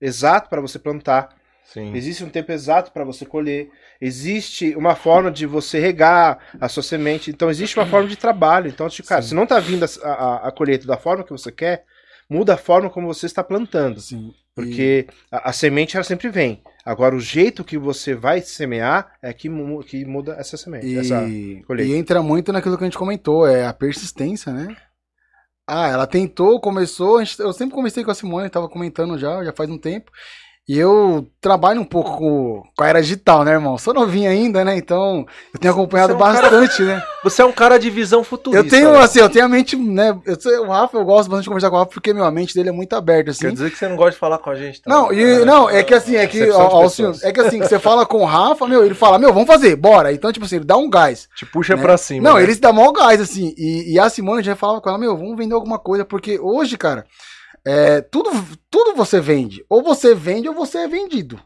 [0.00, 1.34] exato para você plantar.
[1.72, 1.94] Sim.
[1.94, 3.70] Existe um tempo exato para você colher.
[4.00, 7.30] Existe uma forma de você regar a sua semente.
[7.30, 8.68] Então, existe uma forma de trabalho.
[8.68, 9.28] Então, tipo, cara, Sim.
[9.28, 11.84] se não tá vindo a, a, a colheita da forma que você quer,
[12.30, 14.00] muda a forma como você está plantando.
[14.00, 14.32] Sim.
[14.54, 16.62] Porque a, a semente ela sempre vem.
[16.84, 19.50] Agora, o jeito que você vai semear é que,
[19.86, 20.86] que muda essa semente.
[20.86, 21.24] E, essa...
[21.24, 21.92] e, colheita.
[21.92, 24.74] e entra muito naquilo que a gente comentou, é a persistência, né?
[25.66, 27.22] Ah, ela tentou, começou.
[27.24, 30.12] gente- eu sempre comecei com a Simone, tava comentando já, já faz um tempo.
[30.68, 33.78] E eu trabalho um pouco com, com a era digital, né, irmão?
[33.78, 34.76] Sou novinho ainda, né?
[34.76, 37.00] Então, eu tenho acompanhado é um cara- bastante, né?
[37.22, 38.66] Você é um cara de visão futurista.
[38.66, 38.98] Eu tenho, né?
[38.98, 40.18] assim, eu tenho a mente, né?
[40.26, 42.32] Eu sei, o Rafa, eu gosto bastante de conversar com o Rafa porque, meu, a
[42.32, 43.42] mente dele é muito aberta, assim.
[43.42, 45.20] Quer dizer que você não gosta de falar com a gente Não, também.
[45.20, 47.78] e, não, é que assim, é que, ó, ó, senhor, é que assim, que você
[47.78, 50.12] fala com o Rafa, meu, ele fala, meu, vamos fazer, bora.
[50.12, 51.28] Então, tipo assim, ele dá um gás.
[51.36, 51.82] Te puxa né?
[51.82, 52.28] pra cima.
[52.28, 52.42] Não, né?
[52.42, 53.54] ele se dá maior gás, assim.
[53.56, 56.76] E, e a Simone já falava com ela, meu, vamos vender alguma coisa, porque hoje,
[56.76, 57.06] cara,
[57.66, 58.30] É, tudo,
[58.70, 59.64] tudo você vende.
[59.68, 61.42] Ou você vende ou você é vendido.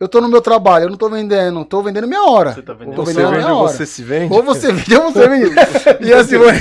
[0.00, 2.52] Eu tô no meu trabalho, eu não tô vendendo, tô vendendo minha hora.
[2.52, 3.72] Você tá vendendo Tô Você vendendo vende minha ou hora.
[3.72, 4.32] você se vende?
[4.32, 5.54] Ou você vende ou você é vendido.
[6.00, 6.60] e a Simone,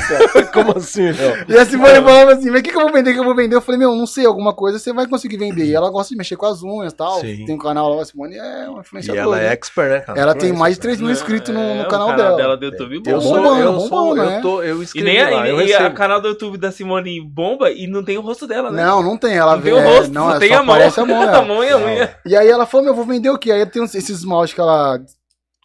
[0.52, 1.04] Como assim,
[1.48, 3.24] e a Simone falava assim, mas o que, que eu vou vender, o que eu
[3.24, 3.56] vou vender?
[3.56, 5.66] Eu falei, meu, não sei, alguma coisa você vai conseguir vender.
[5.66, 7.20] E ela gosta de mexer com as unhas e tal.
[7.20, 7.46] Sim.
[7.46, 9.22] Tem um canal lá, a Simone é uma E influenciadora.
[9.24, 9.54] ela é né?
[9.54, 10.20] expert, né, cara?
[10.20, 12.58] Ela tem mais de 3 mil inscritos no, no É, o canal, dela.
[12.58, 13.22] do YouTube Eu bomba.
[13.22, 14.40] sou, bombando, eu sou, bombando, eu né?
[14.42, 17.22] tô, eu E nem a, lá, eu e, e a canal do YouTube da Simone
[17.22, 18.84] bomba e não tem o rosto dela, né?
[18.84, 19.36] Não, não tem.
[19.38, 19.80] Ela não tem vê.
[19.80, 20.74] o rosto, não, só é tem só a mão.
[20.74, 21.22] aparece a mão.
[21.22, 21.46] a dela.
[21.46, 22.16] mão e a unha.
[22.26, 23.52] E aí ela falou, meu, vou vender o quê?
[23.52, 25.00] Aí tem esses esmaltes que ela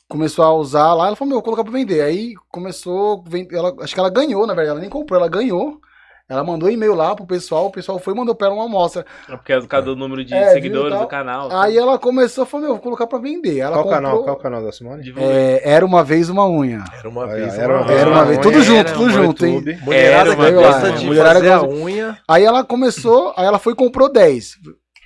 [0.08, 2.02] começou a usar lá, ela falou, meu, vou colocar pra vender.
[2.02, 5.80] Aí começou, ela, acho que ela ganhou, na verdade, ela nem comprou, ela ganhou.
[6.28, 9.04] Ela mandou e-mail lá pro pessoal, o pessoal foi e mandou pra ela uma amostra.
[9.28, 11.50] É Porque é por causa do número de É, seguidores do canal.
[11.52, 13.58] Aí ela começou, falou, meu, vou colocar pra vender.
[13.58, 14.22] Ela Qual comprou, canal?
[14.24, 15.12] Qual canal da Simone?
[15.18, 16.84] É, era uma vez uma unha.
[16.98, 17.58] Era uma Olha, vez.
[17.58, 19.62] era uma uma vez Era uma vez, unha, tudo era junto, tudo junto, hein?
[19.82, 22.18] Mulherada Era uma que gosta de Mulherada fazer a unha.
[22.26, 24.52] Aí ela começou, aí ela foi e comprou 10.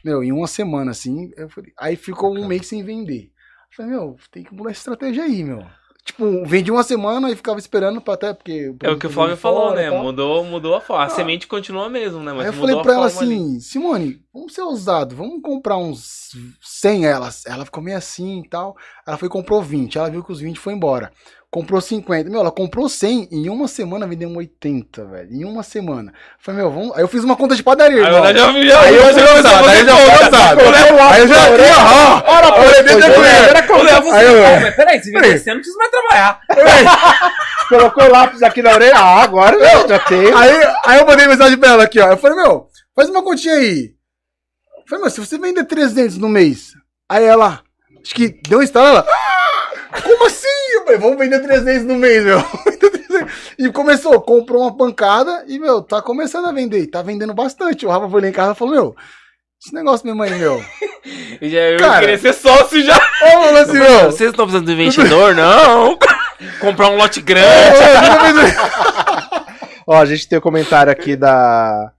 [0.07, 1.33] Meu, em uma semana, assim.
[1.37, 3.25] eu falei- aí ficou um mês sem vender.
[3.25, 5.67] Eu falei, meu, tem que mudar essa estratégia aí, meu.
[6.05, 8.73] Tipo, vendi uma semana e ficava esperando pra até, porque...
[8.85, 9.91] É o que o Flávio falou, né?
[9.91, 11.03] Mudou, mudou a forma.
[11.05, 12.33] A semente continua a mesma, né?
[12.33, 13.35] Mas Aí eu falei pra ela forma ali.
[13.35, 16.31] assim, Simone, vamos ser ousados, vamos comprar uns
[16.63, 17.45] 100 elas.
[17.45, 18.77] Ela ficou meio assim e tal.
[19.05, 19.99] Ela foi e comprou 20.
[19.99, 21.11] Ela viu que os 20 foi embora.
[21.57, 22.29] Comprou 50.
[22.29, 23.29] Meu, ela comprou 100.
[23.33, 25.33] Em uma semana vendeu 80, velho.
[25.33, 26.13] Em uma semana.
[26.39, 26.95] Falei, meu, vamos.
[26.95, 28.19] Aí eu fiz uma conta de padaria, Aí irmão.
[28.29, 28.53] eu já
[28.83, 31.11] Aí eu já ousado, aí eu já.
[31.11, 31.49] Aí eu já
[31.79, 32.31] ó.
[32.31, 32.71] Ora, pô, eu
[34.13, 36.41] Aí eu- "Ah, mas peraí, se vender você não precisa mais trabalhar.
[37.71, 38.95] Colocou o lápis aqui na orelha.
[38.99, 39.79] Ah, agora já.
[40.37, 42.11] Aí, aí eu mandei mensagem pra ela aqui, ó.
[42.11, 43.95] Eu falei, meu, faz uma continha aí.
[44.77, 46.73] Eu falei, meu, se você vender 300 no mês.
[47.09, 47.63] Aí ela,
[48.05, 49.07] acho que deu um estalo, ela.
[49.97, 50.47] "Ah, Como assim?
[50.74, 52.38] Eu falei, vamos vender 300 no mês, meu.
[53.59, 56.80] E começou, comprou uma pancada e, meu, tá começando a vender.
[56.80, 57.86] e Tá vendendo bastante.
[57.86, 58.97] O Rafa foi lá em casa e falou, meu,
[59.64, 60.62] esse negócio mesmo aí, meu.
[61.40, 62.01] Eu, já, eu Cara.
[62.01, 62.94] queria ser sócio já.
[63.22, 64.05] Ô, assim, meu.
[64.07, 65.34] Vocês estão precisando de investidor?
[65.34, 65.97] Não.
[66.61, 67.47] Comprar um lote grande.
[69.86, 71.92] Ó, a gente tem o comentário aqui da.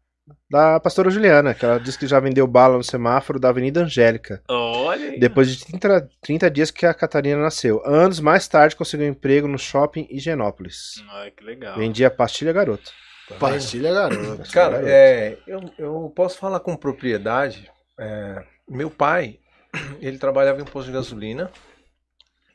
[0.49, 4.41] Da pastora Juliana, que ela disse que já vendeu bala no semáforo da Avenida Angélica.
[4.47, 5.19] Olha aí.
[5.19, 7.81] Depois de 30, 30 dias que a Catarina nasceu.
[7.85, 11.03] Anos mais tarde conseguiu um emprego no shopping Higienópolis.
[11.11, 11.77] Ai, que legal.
[11.77, 12.91] Vendia pastilha garoto.
[13.37, 14.49] Pastilha, garoto.
[14.51, 14.89] Cara, garoto.
[14.89, 17.69] é, eu, eu posso falar com propriedade.
[17.99, 19.39] é, meu pai,
[19.99, 21.51] ele trabalhava em posto de gasolina.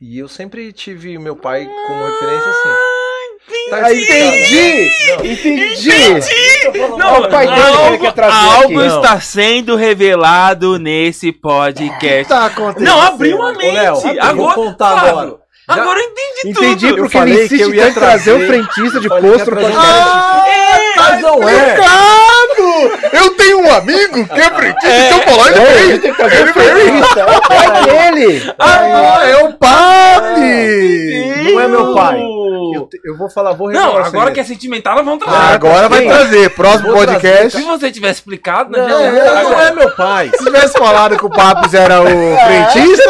[0.01, 2.92] E eu sempre tive meu pai como referência assim.
[3.69, 4.35] Tá Ah, explicado.
[4.35, 4.91] entendi!
[5.23, 6.79] Entendi!
[6.97, 8.87] Não, o pai dele que ele algo, trazer algo aqui.
[8.95, 12.29] está sendo revelado nesse podcast.
[12.29, 12.87] Tá acontecendo.
[12.87, 13.71] Não, abriu a mente.
[13.73, 15.27] Léo, eu vou agora, contar agora.
[15.67, 17.01] Já- agora eu entendi, Entendi tudo.
[17.03, 19.45] porque Eu ele insiste que eu em ia trazer o trazer- frentista de posto ia
[19.45, 20.53] trazer- podcast.
[20.95, 21.55] Mas não é.
[21.73, 23.09] Obrigado!
[23.13, 25.01] Eu tenho um amigo que é frentista É.
[25.03, 25.47] de São Paulo.
[25.49, 27.19] É, tem que trazer o frentista.
[27.19, 28.53] É o pai dele.
[28.59, 31.51] Ah, é o Papi!
[31.53, 32.19] Não é meu pai.
[32.75, 34.33] Eu, te- eu vou falar, vou Não, agora segredo.
[34.33, 35.53] que é sentimental, vamos Ah, trazer.
[35.55, 36.49] Agora vai trazer.
[36.55, 37.57] Próximo Vou trazer, podcast.
[37.57, 38.79] Se você tivesse explicado, né?
[38.79, 40.29] Não, já- não, agora- é meu pai.
[40.29, 43.09] Se tivesse falado que o Papis era o frentista,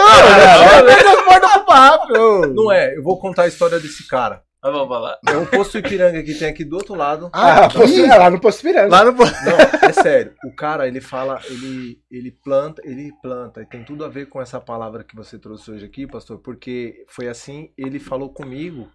[1.53, 2.14] pro Papi.
[2.18, 2.41] ô.
[2.47, 4.41] Não é, eu vou contar a história desse cara.
[4.66, 5.18] Ah, vamos falar.
[5.28, 7.30] É um posto Ipiranga que tem aqui do outro lado.
[7.34, 8.88] Ah, Aqui, posto- é lá no Posto Piranga.
[8.89, 9.11] lá no...
[9.11, 10.32] Não, é sério.
[10.45, 13.61] O cara, ele fala, ele, ele planta, ele planta.
[13.61, 17.03] E tem tudo a ver com essa palavra que você trouxe hoje aqui, pastor, porque
[17.09, 18.88] foi assim, ele falou comigo.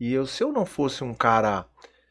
[0.00, 1.66] E eu, se eu não fosse um cara,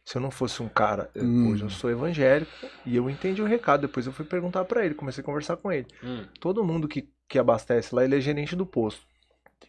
[0.05, 1.49] se eu não fosse um cara, eu- Hum.
[1.51, 2.51] hoje eu sou evangélico
[2.85, 3.81] e eu entendi o recado.
[3.81, 5.87] Depois eu fui perguntar pra ele, comecei a conversar com ele.
[6.03, 6.25] Hum.
[6.39, 9.01] Todo mundo que, que abastece lá, ele é gerente do posto.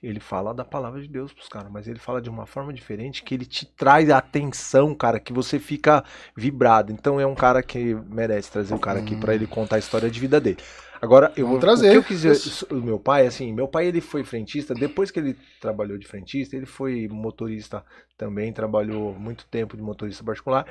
[0.02, 3.22] Ele fala da palavra de Deus pros caras, mas ele fala de uma forma diferente
[3.22, 6.02] que ele te traz a atenção, cara, que você fica
[6.34, 6.90] vibrado.
[6.90, 10.10] Então é um cara que merece trazer o cara aqui pra ele contar a história
[10.10, 10.56] de vida dele.
[11.00, 11.88] Agora, eu vou trazer.
[11.88, 15.10] O que eu quis dizer, o meu pai, assim, meu pai ele foi frentista, depois
[15.10, 17.82] que ele trabalhou de frentista, ele foi motorista
[18.18, 20.66] também, trabalhou muito tempo de motorista particular.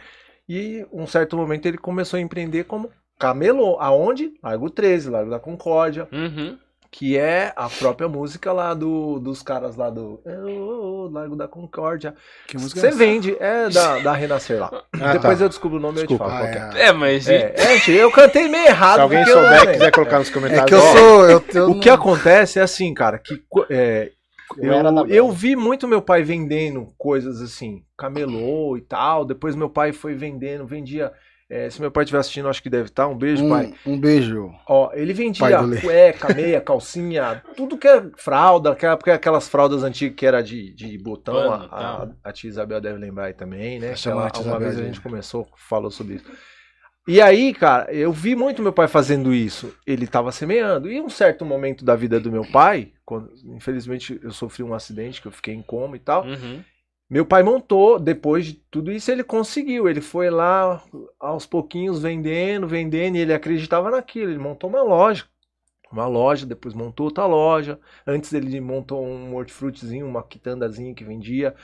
[0.47, 4.33] E um certo momento ele começou a empreender como camelô, aonde?
[4.41, 6.57] Largo 13, Largo da Concórdia, Uhum.
[6.91, 11.47] Que é a própria música lá do, dos caras lá do "Oh, oh, Largo da
[11.47, 12.15] Concórdia.
[12.47, 14.71] Que música Você é vende, é da, da Renascer lá.
[14.99, 15.45] Ah, Depois tá.
[15.45, 16.31] eu descubro o nome e eu te Desculpa.
[16.33, 16.81] falo Ah, é.
[16.81, 16.85] é.
[16.87, 17.27] É, mas.
[17.29, 18.95] É, é, gente, eu cantei meio errado.
[18.95, 20.63] Se alguém eu- souber, é, quiser colocar nos comentários.
[20.63, 21.29] É que eu sou...
[21.29, 24.11] Eu, eu O que acontece é assim, cara, que co- é,
[24.57, 29.23] Eu eu, eu vi muito meu pai vendendo coisas assim, camelô e tal.
[29.25, 31.11] Depois meu pai foi vendendo, vendia.
[31.49, 33.07] É, se meu pai estiver assistindo, acho que deve estar.
[33.07, 33.73] Um beijo, pai.
[33.85, 34.51] um, um beijo.
[34.67, 35.47] Ó, ele vendia
[35.81, 40.97] cueca, meia, calcinha, tudo que é fralda, porque aquelas fraldas antigas que era de, de
[40.99, 42.15] botão, Pano, a, a, tá.
[42.23, 43.93] a tia Isabel deve lembrar aí também, né?
[43.93, 46.25] Que ela- a uma Isabel vez a gente começou, falou sobre isso.
[47.07, 49.75] E aí, cara, eu vi muito meu pai fazendo isso.
[49.87, 50.91] Ele tava semeando.
[50.91, 55.19] E um certo momento da vida do meu pai, quando, infelizmente eu sofri um acidente
[55.19, 56.23] que eu fiquei em coma e tal.
[56.23, 56.63] Uhum.
[57.09, 59.89] Meu pai montou, depois de tudo isso, ele conseguiu.
[59.89, 60.83] Ele foi lá
[61.19, 64.31] aos pouquinhos vendendo, vendendo, e ele acreditava naquilo.
[64.31, 65.25] Ele montou uma loja.
[65.91, 67.79] Uma loja, depois montou outra loja.
[68.05, 71.55] Antes ele montou um hortifrutezinho, uma quitandazinha que vendia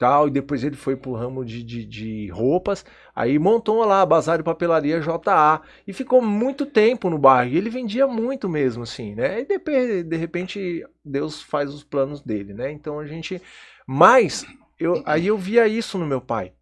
[0.00, 4.06] tal, e depois ele foi pro ramo de, de, de roupas, aí montou lá a
[4.06, 8.82] Bazar e Papelaria JA, e ficou muito tempo no bairro, e ele vendia muito mesmo,
[8.82, 13.42] assim, né, e de, de repente Deus faz os planos dele, né, então a gente,
[13.86, 14.46] mas,
[14.80, 16.52] eu, aí eu via isso no meu pai,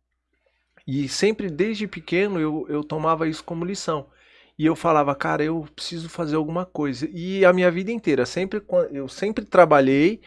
[0.86, 4.08] e sempre desde pequeno eu, eu tomava isso como lição,
[4.58, 8.62] e eu falava, cara, eu preciso fazer alguma coisa, e a minha vida inteira, sempre,
[8.92, 10.20] eu sempre trabalhei,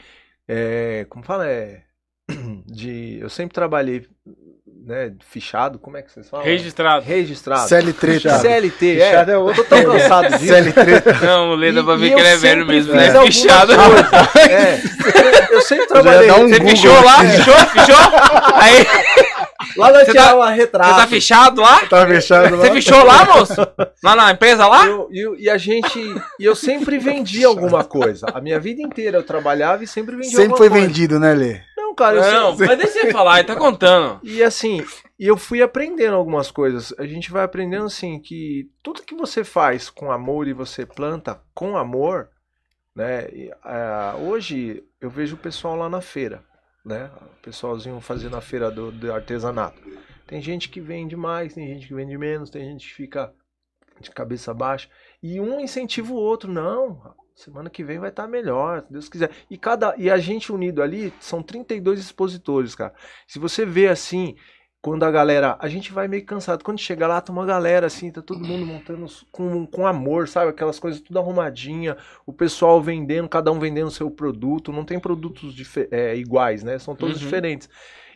[0.47, 1.85] é, como fala, é
[2.65, 3.19] de.
[3.19, 4.07] Eu sempre trabalhei,
[4.85, 5.11] né?
[5.29, 6.45] Fichado, como é que vocês falam?
[6.45, 7.05] Registrado.
[7.05, 7.67] Registrado.
[7.69, 8.19] CLT.
[8.19, 9.33] CLT, Fichado é.
[9.33, 9.63] é Eu outro.
[9.63, 10.45] tô tão cansado disso.
[10.53, 10.81] CLT.
[11.25, 13.25] Não, o Lê dá E- pra ver que ele é velho sempre mesmo, né?
[13.25, 13.71] Fichado.
[14.49, 14.81] É.
[15.53, 16.31] Eu sempre trabalhei.
[16.31, 17.19] um Você Google fichou lá?
[17.25, 17.53] Fichou?
[17.53, 17.95] Fichou?
[18.55, 18.87] Aí,
[19.77, 20.95] Lá na Você tá- Tiago você Retrato.
[20.95, 21.79] tá fechado lá?
[21.87, 22.65] Tá fechado lá.
[22.65, 23.53] Você fichou lá, moço?
[24.03, 24.85] Lá na empresa lá?
[24.85, 25.97] Eu- eu- e a gente.
[26.39, 28.25] E eu sempre vendia alguma coisa.
[28.33, 30.85] A minha vida inteira eu trabalhava e sempre vendia Sempre alguma foi coisa.
[30.87, 31.61] vendido, né, Lê?
[31.91, 32.67] Não, cara, Não, sempre...
[32.67, 34.19] mas deixa ele falar, ele tá contando.
[34.23, 34.85] E assim,
[35.19, 36.93] e eu fui aprendendo algumas coisas.
[36.97, 41.41] A gente vai aprendendo assim que tudo que você faz com amor e você planta
[41.53, 42.29] com amor,
[42.95, 43.27] né?
[43.29, 46.43] e, ah, hoje eu vejo o pessoal lá na feira,
[46.85, 47.11] né?
[47.21, 49.81] O pessoalzinho fazendo a feira do, do artesanato.
[50.25, 53.33] Tem gente que vende mais, tem gente que vende menos, tem gente que fica
[53.99, 54.89] de cabeça baixa.
[55.21, 57.13] E um incentiva o outro, não.
[57.35, 59.31] Semana que vem vai estar melhor, se Deus quiser.
[59.49, 62.93] E cada e a gente unido ali são 32 expositores, cara.
[63.27, 64.35] Se você vê assim,
[64.81, 66.63] quando a galera, a gente vai meio cansado.
[66.63, 70.49] Quando chega lá, tá uma galera assim, tá todo mundo montando com, com amor, sabe?
[70.51, 74.71] Aquelas coisas tudo arrumadinha, o pessoal vendendo, cada um vendendo seu produto.
[74.71, 75.55] Não tem produtos
[75.91, 76.77] é, iguais, né?
[76.79, 77.23] São todos Uhum.
[77.23, 77.69] diferentes.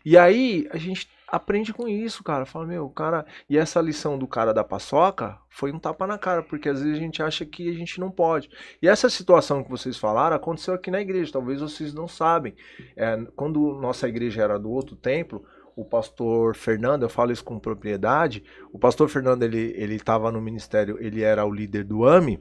[0.03, 2.45] E aí a gente aprende com isso, cara.
[2.45, 3.25] Fala, meu, cara.
[3.49, 6.97] E essa lição do cara da paçoca foi um tapa na cara, porque às vezes
[6.97, 8.49] a gente acha que a gente não pode.
[8.81, 12.55] E essa situação que vocês falaram aconteceu aqui na igreja, talvez vocês não sabem.
[12.95, 17.59] É, quando nossa igreja era do outro templo, o pastor Fernando, eu falo isso com
[17.59, 22.39] propriedade, o pastor Fernando, ele ele estava no ministério, ele era o líder do AMI,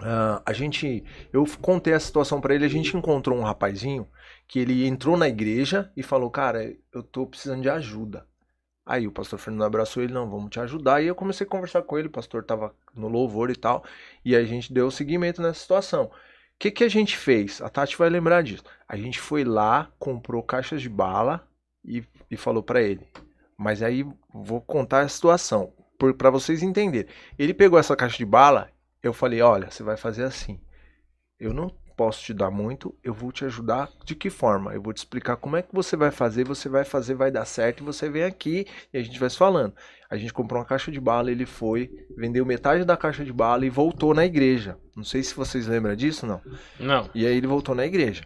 [0.00, 4.06] ah, a gente, eu contei a situação para ele, a gente encontrou um rapazinho
[4.52, 8.26] que ele entrou na igreja e falou, cara, eu tô precisando de ajuda.
[8.84, 11.00] Aí o pastor Fernando abraçou ele, não, vamos te ajudar.
[11.00, 13.82] E eu comecei a conversar com ele, o pastor tava no louvor e tal,
[14.22, 16.04] e a gente deu seguimento nessa situação.
[16.04, 16.10] O
[16.58, 17.62] que, que a gente fez?
[17.62, 18.62] A Tati vai lembrar disso.
[18.86, 21.48] A gente foi lá, comprou caixas de bala
[21.82, 23.08] e, e falou para ele.
[23.56, 25.72] Mas aí vou contar a situação,
[26.18, 27.10] para vocês entenderem.
[27.38, 28.70] Ele pegou essa caixa de bala,
[29.02, 30.60] eu falei, olha, você vai fazer assim.
[31.40, 34.72] Eu não posso te dar muito, eu vou te ajudar de que forma?
[34.74, 37.44] Eu vou te explicar como é que você vai fazer, você vai fazer, vai dar
[37.44, 39.74] certo, e você vem aqui e a gente vai se falando.
[40.10, 43.64] A gente comprou uma caixa de bala, ele foi, vendeu metade da caixa de bala
[43.64, 44.76] e voltou na igreja.
[44.96, 46.40] Não sei se vocês lembram disso, não.
[46.78, 47.08] Não.
[47.14, 48.24] E aí ele voltou na igreja.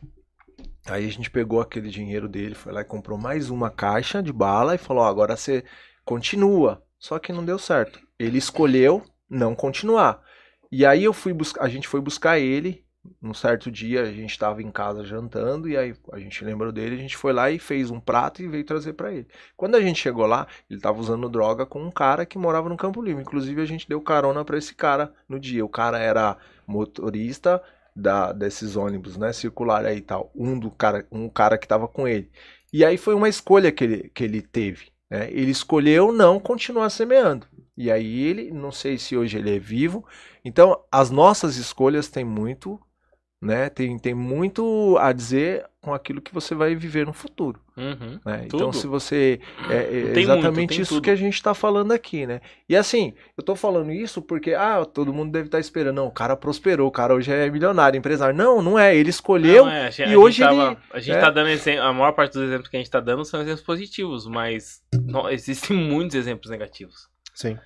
[0.89, 4.33] Aí a gente pegou aquele dinheiro dele, foi lá e comprou mais uma caixa de
[4.33, 5.65] bala e falou: ó, agora você
[6.05, 6.83] continua.
[6.99, 8.01] Só que não deu certo.
[8.19, 10.23] Ele escolheu não continuar.
[10.71, 12.85] E aí eu fui buscar, a gente foi buscar ele.
[13.21, 16.97] Num certo dia a gente estava em casa jantando e aí a gente lembrou dele,
[16.97, 19.27] a gente foi lá e fez um prato e veio trazer para ele.
[19.57, 22.77] Quando a gente chegou lá, ele estava usando droga com um cara que morava no
[22.77, 23.21] Campo Limpo.
[23.21, 25.65] Inclusive a gente deu carona para esse cara no dia.
[25.65, 26.37] O cara era
[26.67, 27.63] motorista
[27.95, 30.31] da, desses ônibus, né, circular aí e tal.
[30.35, 32.31] Um do cara, um cara que estava com ele.
[32.73, 34.89] E aí foi uma escolha que ele, que ele teve.
[35.11, 35.31] Né?
[35.31, 37.47] Ele escolheu não continuar semeando.
[37.77, 40.05] E aí ele, não sei se hoje ele é vivo.
[40.45, 42.81] Então, as nossas escolhas têm muito,
[43.47, 43.69] né?
[43.71, 47.61] Tem, tem muito a dizer com aquilo que você vai viver no futuro.
[47.77, 48.19] Uhum.
[48.27, 48.43] Né?
[48.47, 49.41] Então, se você.
[49.71, 51.05] É, é exatamente muito, isso tudo.
[51.05, 52.41] que a gente está falando aqui, né?
[52.69, 55.97] E assim, eu tô falando isso porque, ah, todo mundo deve estar esperando.
[55.97, 58.35] Não, o cara prosperou, o cara hoje é milionário, empresário.
[58.37, 58.97] Não, não é.
[58.97, 59.65] Ele escolheu.
[59.67, 61.21] Não, é, a gente- e hoje ele- A gente é.
[61.21, 61.83] tá dando exemplo.
[61.83, 65.31] A maior parte dos exemplos que a gente tá dando são exemplos positivos, mas não-
[65.31, 67.09] existem muitos exemplos negativos.
[67.35, 67.57] Sim.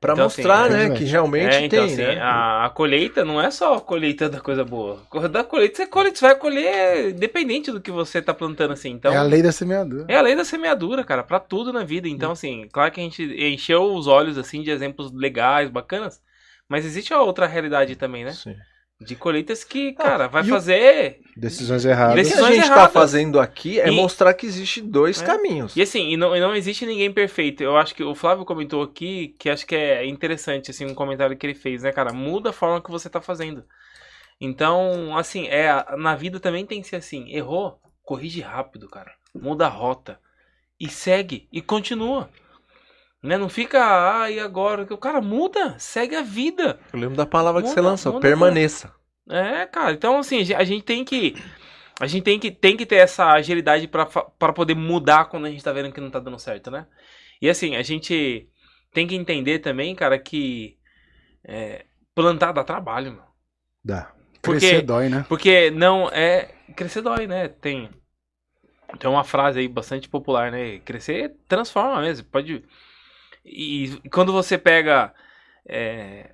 [0.00, 2.20] Pra Então, mostrar, assim, né, que realmente É, então, tem, assim, né?
[2.22, 4.98] a, a colheita não é só a colheita da coisa boa.
[5.30, 8.90] Da colheita você colhe, você vai colher dependente do que você tá plantando, assim.
[8.92, 10.06] Então, é a lei da semeadura.
[10.08, 12.08] É a lei da semeadura, cara, pra tudo na vida.
[12.08, 16.22] Então, assim, claro que a gente encheu os olhos, assim, de exemplos legais, bacanas,
[16.66, 18.32] mas existe a outra realidade também, né?
[18.32, 18.56] Sim.
[19.00, 21.20] De colheitas que, cara, vai o- fazer.
[21.34, 22.12] Decisões erradas.
[22.12, 22.92] O que a Decisões gente está erradas.
[22.92, 25.24] fazendo aqui é E- mostrar que existe dois É.
[25.24, 25.74] caminhos.
[25.74, 27.62] E assim, e não, e não existe ninguém perfeito.
[27.62, 31.34] Eu acho que o Flávio comentou aqui que acho que é interessante, assim, um comentário
[31.36, 32.12] que ele fez, né, cara?
[32.12, 33.64] Muda a forma que você tá fazendo.
[34.40, 37.30] Então, assim, é, na vida também tem que ser assim.
[37.30, 39.12] Errou, corrige rápido, cara.
[39.34, 40.18] Muda a rota.
[40.78, 41.48] E segue.
[41.52, 42.28] E continua.
[43.22, 43.36] Né?
[43.36, 44.82] Não fica, ah, e agora?
[44.92, 46.78] O cara muda, segue a vida.
[46.92, 48.92] Eu lembro da palavra que você Muda, lançou, muda, permaneça.
[49.28, 49.92] É, cara.
[49.92, 51.36] Então, assim, a gente tem que.
[52.00, 55.62] A gente tem que, tem que ter essa agilidade pra poder mudar quando a gente
[55.62, 56.86] tá vendo que não tá dando certo, né?
[57.42, 58.48] E assim, a gente
[58.92, 60.78] tem que entender também, cara, que
[61.44, 63.22] é, plantar dá trabalho, meu.
[63.84, 64.12] Dá.
[64.42, 65.26] Porque- Crescer dói, né?
[65.28, 66.54] Porque não é.
[66.74, 67.48] Crescer dói, né?
[67.48, 67.90] Tem.
[68.98, 70.78] Tem uma frase aí bastante popular, né?
[70.80, 72.26] Crescer transforma mesmo.
[72.26, 72.64] Pode.
[73.44, 75.12] E quando você pega.
[75.68, 76.30] é,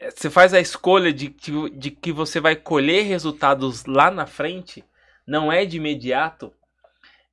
[0.00, 4.26] é, você faz a escolha de, que- de que você vai colher resultados lá na
[4.26, 4.84] frente,
[5.26, 6.52] não é de imediato.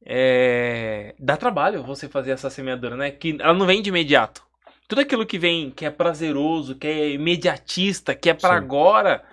[0.05, 3.11] é, dá trabalho você fazer essa semeadura, né?
[3.11, 4.43] Que ela não vem de imediato.
[4.87, 8.55] Tudo aquilo que vem, que é prazeroso, que é imediatista, que é pra Sim.
[8.57, 9.23] agora,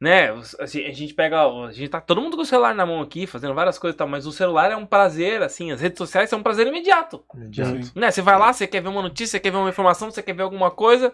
[0.00, 0.30] né?
[0.58, 3.26] Assim, a gente pega, a gente tá todo mundo com o celular na mão aqui,
[3.26, 6.30] fazendo várias coisas, e tal, mas o celular é um prazer, assim, as redes sociais
[6.30, 7.22] são um prazer imediato.
[7.34, 7.92] Imediato.
[7.94, 8.10] Né?
[8.10, 10.32] Você vai lá, você quer ver uma notícia, você quer ver uma informação, você quer
[10.32, 11.12] ver alguma coisa.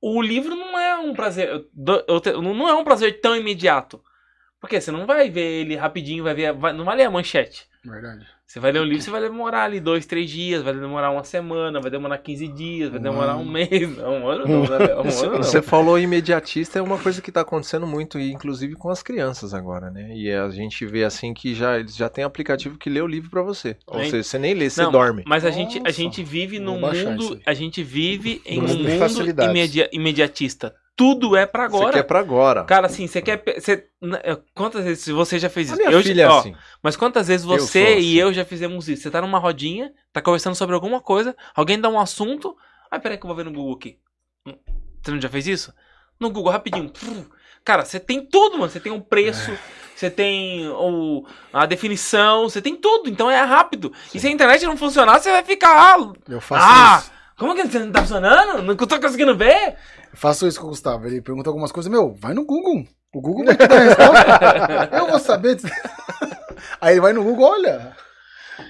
[0.00, 4.02] O livro não é um prazer, não é um prazer tão imediato.
[4.60, 7.66] Porque você não vai ver ele rapidinho, vai ver, vai- não vai ler a manchete.
[7.88, 8.26] Verdade.
[8.46, 11.24] Você vai ler um livro, você vai demorar ali dois, três dias, vai demorar uma
[11.24, 13.50] semana, vai demorar 15 dias, vai Um demorar um ano.
[13.52, 13.96] mês.
[13.96, 14.96] Não, um ano não, né?
[14.96, 15.42] Um Você, ano não.
[15.42, 19.52] você falou imediatista, é uma coisa que está acontecendo muito, e inclusive com as crianças
[19.52, 20.10] agora, né?
[20.16, 23.30] E a gente vê assim que já eles já tem aplicativo que lê o livro
[23.30, 23.76] para você.
[23.86, 25.24] Ou seja, você nem lê, você Não, dorme.
[25.26, 27.40] Mas a gente, a Nossa, gente vive num mundo.
[27.44, 30.74] A gente vive em um mundo imedia- imediatista.
[30.96, 31.92] Tudo é pra Você agora.
[31.92, 32.64] quer para agora.
[32.64, 33.36] Cara, assim, você quer.
[33.36, 35.80] pe- Você, n- é, quantas vezes você já fez isso?
[35.82, 36.54] Eu- filha é ó, assim.
[36.82, 37.98] Mas quantas vezes Eu você assim.
[38.00, 39.02] e eu já fizemos isso?
[39.02, 42.56] Você tá numa rodinha, tá conversando sobre alguma coisa, alguém dá um assunto.
[42.90, 43.98] Ah, peraí que eu vou ver no Google aqui.
[45.02, 45.72] Você não já fez isso?
[46.18, 46.90] No Google, rapidinho.
[47.64, 48.70] Cara, você tem tudo, mano.
[48.70, 49.52] Você tem o preço,
[49.94, 53.10] você tem o, a definição, você tem tudo.
[53.10, 53.92] Então é rápido.
[54.14, 55.94] E se a internet não funcionar, você vai ficar.
[55.94, 56.98] Ah, Eu faço Ah!
[57.02, 57.12] isso.
[57.36, 58.62] como que você não tá funcionando?
[58.62, 59.76] Não tô conseguindo ver?
[60.16, 61.06] Eu faço isso com o Gustavo.
[61.06, 61.92] Ele pergunta algumas coisas.
[61.92, 62.86] Meu, vai no Google.
[63.12, 64.96] O Google vai te dar a resposta.
[64.96, 65.58] eu vou saber.
[66.80, 67.94] Aí ele vai no Google, olha.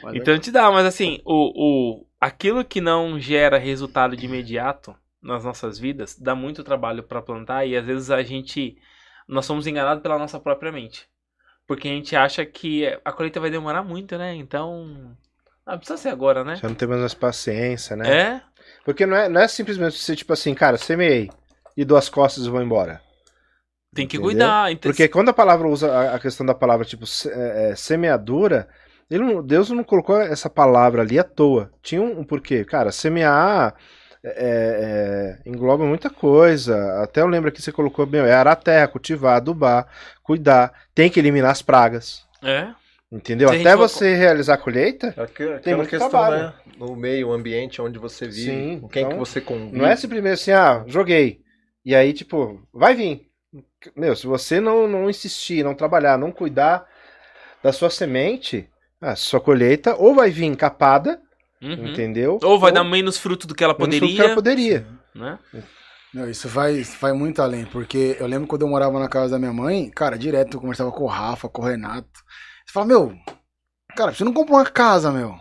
[0.03, 4.95] Vai, Então te dá, mas assim, o, o, aquilo que não gera resultado de imediato
[5.23, 8.77] nas nossas vidas dá muito trabalho pra plantar e às vezes a gente
[9.29, 11.09] nós somos enganados pela nossa própria mente.
[11.65, 14.35] Porque a gente acha que a colheita vai demorar muito, né?
[14.35, 15.17] Então,
[15.65, 16.57] ah, precisa ser agora, né?
[16.57, 18.09] Já não tem mais paciência, né?
[18.09, 18.43] É?
[18.87, 21.29] Porque não é, não é simplesmente você, tipo assim, cara, semeei
[21.77, 23.03] e dou as costas e vou embora.
[23.93, 24.23] Tem que Entendeu?
[24.33, 24.71] cuidar.
[24.71, 28.69] Então, Porque quando a palavra usa a- questão da palavra, tipo, é, é, semeadura,
[29.11, 31.71] ele não- Deus não colocou essa palavra ali à toa.
[31.83, 32.65] Tinha um, um porquê.
[32.65, 33.75] Cara, semear
[34.25, 37.03] é, é, engloba muita coisa.
[37.03, 39.89] Até eu lembro que você colocou bem, é arar a terra, cultivar, adubar,
[40.23, 40.73] cuidar.
[40.95, 42.25] Tem que eliminar as pragas.
[42.43, 42.69] É.
[43.11, 43.49] Entendeu?
[43.49, 46.43] Até você realizar a colheita, Aqui- Aquela Tem muito questão, trabalho.
[46.43, 46.55] né?
[46.77, 49.77] No meio, o ambiente onde você vive, Sim, com quem então, que você convive.
[49.79, 51.41] não é simplesmente assim, ah, joguei.
[51.85, 53.23] E aí, tipo, vai vir.
[53.97, 56.85] Meu, se você não, não insistir, não trabalhar, não cuidar
[57.63, 58.69] da sua semente,
[59.01, 61.21] a sua colheita ou vai vir encapada,
[61.63, 61.87] Uhum.
[61.89, 62.39] entendeu?
[62.43, 64.25] Ou vai dar menos fruto do que ela menos do que poderia.
[64.25, 64.87] ela poderia.
[65.15, 65.39] Né?
[66.13, 69.31] Não, isso vai, isso vai muito além, porque eu lembro quando eu morava na casa
[69.33, 72.21] da minha mãe, cara, direto eu conversava com o Rafa, com o Renato.
[72.77, 73.17] Fala, meu,
[73.97, 75.35] cara, você não comprou uma casa, meu.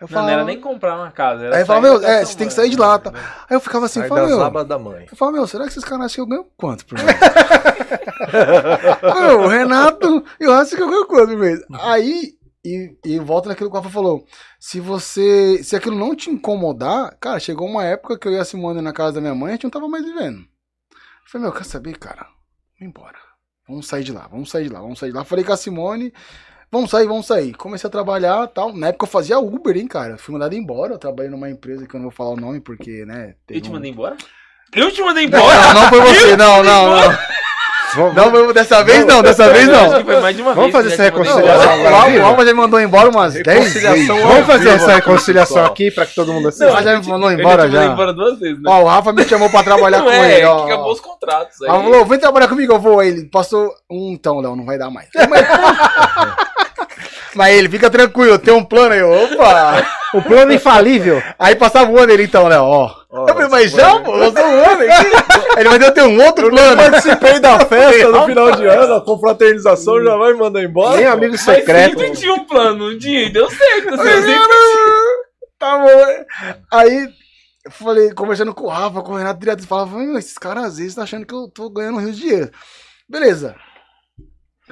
[0.00, 1.46] Eu Não, não era nem comprar uma casa.
[1.46, 3.10] Era Aí fala, meu, é, você tem que sair de mãe, lá, tá?
[3.10, 3.18] né?
[3.50, 4.64] Aí eu ficava assim, fala, meu.
[4.64, 5.08] da mãe.
[5.10, 7.08] Eu falo, meu, será que esses caras acham que eu ganho quanto por mês?
[9.20, 11.60] meu, o Renato e o Rafa que eu ganho quanto por mês?
[11.80, 14.24] Aí, e, e volta naquilo que o Rafa falou.
[14.60, 15.60] Se você.
[15.64, 18.92] Se aquilo não te incomodar, cara, chegou uma época que eu e a Simone na
[18.92, 20.38] casa da minha mãe, a gente não tava mais vivendo.
[20.38, 22.28] Eu falei, meu, quer saber, cara?
[22.78, 23.18] Vamos embora.
[23.68, 25.24] Vamos sair de lá, vamos sair de lá, vamos sair de lá.
[25.24, 26.12] Falei com a Simone,
[26.70, 27.52] vamos sair, vamos sair.
[27.54, 28.72] Comecei a trabalhar tal.
[28.74, 30.16] Na época eu fazia Uber, hein, cara.
[30.18, 30.92] Fui mandado embora.
[30.94, 33.34] Eu trabalhei numa empresa que eu não vou falar o nome, porque, né?
[33.48, 34.16] Eu te um- mandei embora?
[34.74, 35.44] Eu te mandei embora!
[35.74, 37.18] não, não foi você, não, não, não.
[37.92, 39.98] Vamos, Não, foi- dessa vez não, dessa vez não.
[39.98, 42.20] que foi mais de uma Vamos vez fazer essa reconciliação agora.
[42.22, 44.30] O Alma- já me mandou embora umas 10 Reconciliação vezes.
[44.30, 46.72] Vamos fazer essa reconciliação aqui pra que todo mundo Não, assista.
[46.78, 47.86] Ah, já me mandou embora já.
[47.86, 48.70] embora duas vezes, né?
[48.70, 50.66] Ó, o Rafa me chamou pra trabalhar não com é, ele, ó.
[50.66, 51.60] que acabou os contratos.
[51.62, 51.68] Aí.
[51.68, 53.00] Ela falou, vem trabalhar comigo, eu vou.
[53.00, 55.08] Aí ele passou um então, Léo, não vai dar mais.
[57.34, 59.86] Mas, Mas ele, fica tranquilo, eu tenho um plano aí, opa.
[60.14, 61.22] O plano infalível.
[61.38, 62.90] Aí passava o ano ele então, Léo, ó.
[63.10, 65.10] Ó, Eu falei, mas já, pô, eu sou um homem aqui.
[65.58, 66.76] Ele vai ter um outro Eu plano.
[66.76, 70.96] participei da festa no final de ano, a confraternização já vai me mandar embora.
[70.96, 71.98] Nem amigo Mas secreto.
[71.98, 73.94] sempre tinha um plano, um dia, e deu certo.
[73.94, 74.56] Assim, Mas, sempre-
[75.58, 76.56] Tá bom.
[76.72, 77.08] Aí,
[77.64, 80.78] eu falei, conversando com o Rafa, com o Renato direto, falava, "Meu, esses caras às
[80.78, 82.50] vezes tá achando que eu tô ganhando rios de dinheiro.
[83.08, 83.54] Beleza.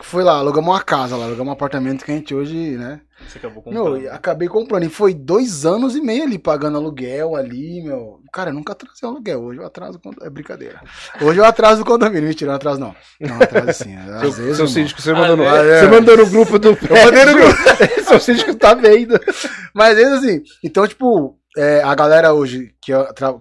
[0.02, 3.00] Foi lá, alugamos uma casa lá, alugamos um apartamento que a gente hoje, né?
[3.26, 4.02] Você acabou Meu, comprando.
[4.02, 4.84] e acabei comprando.
[4.84, 8.20] E foi dois anos e meio ali pagando aluguel ali, meu.
[8.32, 9.42] Cara, eu nunca atrasei aluguel.
[9.42, 10.00] Hoje eu atraso.
[10.22, 10.80] É brincadeira.
[11.20, 12.28] Hoje eu atraso o condomínio.
[12.28, 12.94] Mentira, eu atraso não.
[13.20, 13.96] Não, atraso sim.
[13.98, 14.56] Às Seu, vezes.
[14.56, 15.80] seu síndico, você mandou, no, é.
[15.80, 16.68] você mandou no grupo do.
[16.78, 17.54] Eu mandei no grupo.
[18.06, 19.18] seu síndico tá vendo.
[19.74, 22.92] Mas vezes assim, então, tipo, é, a galera hoje que,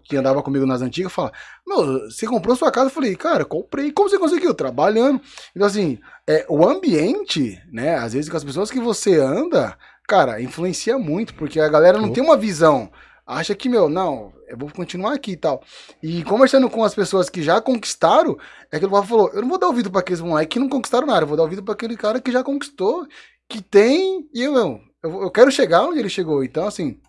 [0.04, 1.32] que andava comigo nas antigas fala:
[1.66, 2.88] Meu, você comprou sua casa?
[2.88, 3.92] Eu falei, cara, comprei.
[3.92, 4.54] Como você conseguiu?
[4.54, 5.22] Trabalhando.
[5.56, 7.96] Então, assim, é, o ambiente, né?
[7.96, 12.12] Às vezes com as pessoas que você anda, cara, influencia muito, porque a galera não
[12.12, 12.92] tem uma visão.
[13.26, 15.62] Acha que, meu, não, eu vou continuar aqui e tal.
[16.02, 18.38] E conversando com as pessoas que já conquistaram,
[18.72, 20.70] é que o Rafa falou: eu não vou dar ouvido pra aqueles moleques que não
[20.70, 23.08] conquistaram nada, eu vou dar ouvido pra aquele cara que já conquistou,
[23.50, 26.44] que tem, e eu, não, eu, eu quero chegar onde ele chegou.
[26.44, 27.00] Então, assim,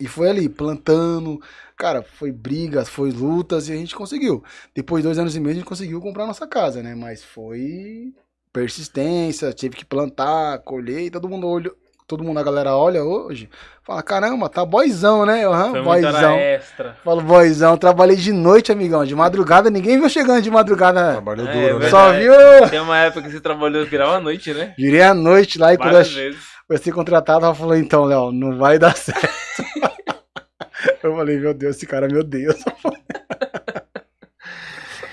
[0.00, 1.40] e foi ali, plantando.
[1.76, 4.42] Cara, foi brigas, foi lutas e a gente conseguiu.
[4.74, 6.94] Depois de dois anos e meio a gente conseguiu comprar nossa casa, né?
[6.94, 8.12] Mas foi
[8.52, 11.74] persistência, tive que plantar, colher, e todo mundo olhou.
[12.04, 13.48] Todo mundo, a galera olha hoje,
[13.82, 15.44] fala, caramba, tá boizão, né?
[15.70, 16.36] Foi boizão.
[16.36, 16.96] extra.
[17.02, 19.02] Falo, boizão, trabalhei de noite, amigão.
[19.06, 21.12] De madrugada, ninguém viu chegando de madrugada.
[21.12, 21.88] Trabalhou É, duro, né?
[21.88, 22.34] Só viu?
[22.68, 24.74] Tem uma época que você trabalhou virar a noite, né?
[24.76, 26.40] Virei a noite lá e quando Várias eu vezes.
[26.68, 29.28] Vai ser contratado, ela falou, então, Léo, não vai dar certo.
[31.02, 32.56] eu falei, meu Deus, esse cara, meu Deus.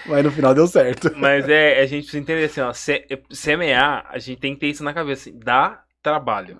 [0.10, 1.10] Mas no final deu certo.
[1.16, 4.68] Mas é, a gente precisa entender assim, ó, se- semear, a gente tem que ter
[4.68, 5.30] isso na cabeça.
[5.30, 6.60] assim, Dá trabalho.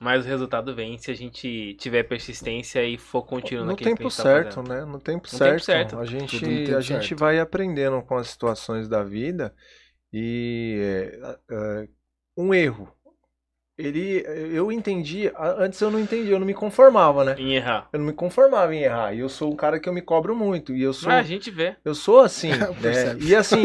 [0.00, 4.02] Mas o resultado vem se a gente tiver persistência e for contínuo No naquilo que
[4.02, 4.68] a tempo gente tá certo, fazendo.
[4.68, 4.84] né?
[4.84, 5.64] No tempo tempo certo.
[5.64, 5.98] certo.
[5.98, 7.16] A gente, no tempo a gente certo.
[7.16, 9.54] vai aprendendo com as situações da vida
[10.12, 10.78] e
[11.50, 11.54] é,
[11.84, 11.88] é,
[12.36, 12.92] um erro.
[13.80, 17.34] Ele, eu entendi, antes eu não entendi, eu não me conformava, né?
[17.38, 17.88] Em errar.
[17.92, 19.14] Eu não me conformava em errar.
[19.14, 20.74] E eu sou um cara que eu me cobro muito.
[20.74, 21.76] E eu sou, Mas a gente vê.
[21.84, 22.50] eu sou assim,
[22.80, 23.16] né?
[23.20, 23.62] E assim,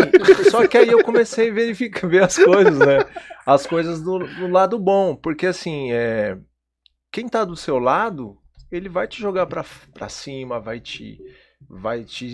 [0.49, 2.99] só que aí eu comecei a verificar, ver as coisas, né?
[3.45, 5.15] As coisas do, do lado bom.
[5.15, 6.37] Porque assim, é,
[7.11, 8.37] quem tá do seu lado,
[8.71, 9.63] ele vai te jogar pra,
[9.93, 11.19] pra cima, vai te.
[11.67, 12.25] Vai te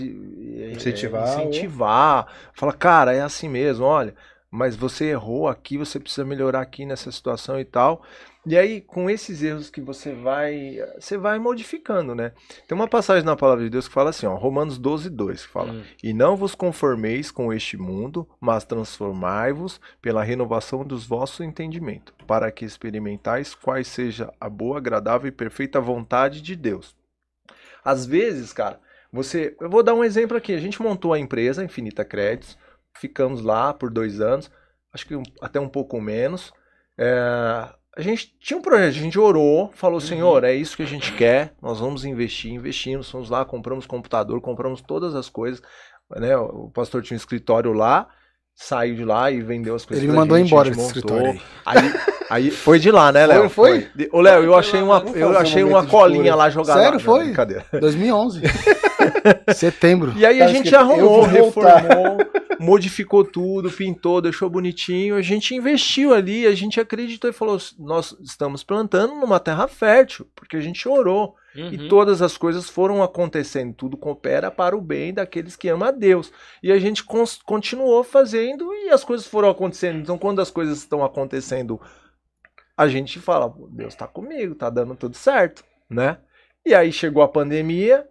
[0.59, 2.27] é, Incentivar, incentivar.
[2.53, 4.13] Fala, cara, é assim mesmo, olha.
[4.51, 8.03] Mas você errou aqui, você precisa melhorar aqui nessa situação e tal.
[8.45, 10.77] E aí, com esses erros que você vai.
[10.99, 12.33] Você vai modificando, né?
[12.67, 15.51] Tem uma passagem na palavra de Deus que fala assim, ó, Romanos 12, 2, que
[15.51, 15.71] fala.
[15.71, 15.83] Hum.
[16.03, 22.51] E não vos conformeis com este mundo, mas transformai-vos pela renovação dos vossos entendimentos, para
[22.51, 26.93] que experimentais quais seja a boa, agradável e perfeita vontade de Deus.
[27.85, 28.79] Às vezes, cara,
[29.13, 29.55] você.
[29.59, 30.53] Eu vou dar um exemplo aqui.
[30.53, 32.57] A gente montou a empresa Infinita Créditos,
[32.97, 34.49] ficamos lá por dois anos,
[34.93, 36.51] acho que um- até um pouco menos.
[36.97, 37.67] É,
[37.97, 41.11] a gente tinha um projeto, a gente orou, falou, Senhor, é isso que a gente
[41.13, 45.61] quer, nós vamos investir, investimos, fomos lá, compramos computador, compramos todas as coisas,
[46.17, 46.35] né?
[46.37, 48.07] O pastor tinha um escritório lá,
[48.53, 50.03] saiu de lá e vendeu as coisas.
[50.03, 50.85] Ele mandou gente, embora montou.
[50.85, 51.41] escritório aí.
[51.65, 51.93] Aí,
[52.29, 53.49] aí foi de lá, né, Foi, Léo?
[53.49, 53.87] foi?
[53.95, 56.79] De- Ô, Léo, eu achei uma, eu achei uma colinha lá jogada.
[56.79, 57.23] Sério, Não, foi?
[57.25, 57.65] Brincadeira.
[57.79, 58.41] 2011.
[59.53, 60.13] Setembro.
[60.15, 62.17] E aí Tá a gente escrito, "Eu arrumou, vou voltar." reformou,
[62.59, 65.15] modificou tudo, pintou, deixou bonitinho.
[65.15, 70.27] A gente investiu ali, a gente acreditou e falou: nós estamos plantando numa terra fértil,
[70.35, 71.35] porque a gente orou.
[71.55, 71.67] Uhum.
[71.67, 75.91] E todas as coisas foram acontecendo, tudo coopera para o bem daqueles que amam a
[75.91, 76.31] Deus.
[76.63, 77.03] E a gente
[77.45, 79.99] continuou fazendo e as coisas foram acontecendo.
[79.99, 81.81] Então, quando as coisas estão acontecendo,
[82.77, 86.19] a gente fala, "Pô, Deus está comigo, tá dando tudo certo, né?
[86.65, 88.07] E aí chegou a pandemia,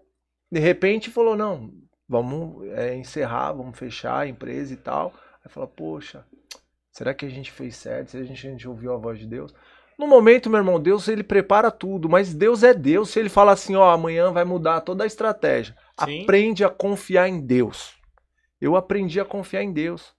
[0.50, 1.70] de repente falou, não,
[2.08, 5.14] vamos é, encerrar, vamos fechar a empresa e tal.
[5.44, 6.24] Aí fala, poxa,
[6.90, 8.10] será que a gente fez certo?
[8.10, 9.54] Será que a gente, a gente ouviu a voz de Deus?
[9.96, 13.10] No momento, meu irmão, Deus ele prepara tudo, mas Deus é Deus.
[13.10, 16.22] Se ele fala assim, ó, amanhã vai mudar toda a estratégia, Sim.
[16.22, 17.94] aprende a confiar em Deus.
[18.60, 20.14] Eu aprendi a confiar em Deus,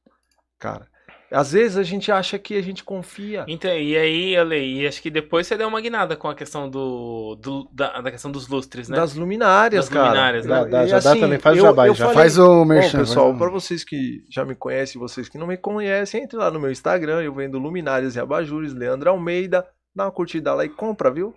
[0.60, 0.88] cara.
[1.32, 3.46] Às vezes a gente acha que a gente confia.
[3.48, 6.70] Então, e aí, Ale, e acho que depois você deu uma guinada com a questão
[6.70, 8.98] do, do- da, da questão dos lustres, né?
[8.98, 10.08] Das luminárias, Das cara.
[10.10, 10.56] luminárias, né?
[10.56, 12.20] Dá- dá- E já dá assim, também, faz o eu- jabá aí, eu já falei-
[12.22, 13.00] Faz o Bom, merchan.
[13.00, 16.38] pessoal, faz o- para vocês que já me conhecem, vocês que não me conhecem, entre
[16.38, 19.66] lá no meu Instagram, eu vendo luminárias e abajures, Leandro Almeida,
[19.96, 21.34] dá uma curtida lá e compra, viu?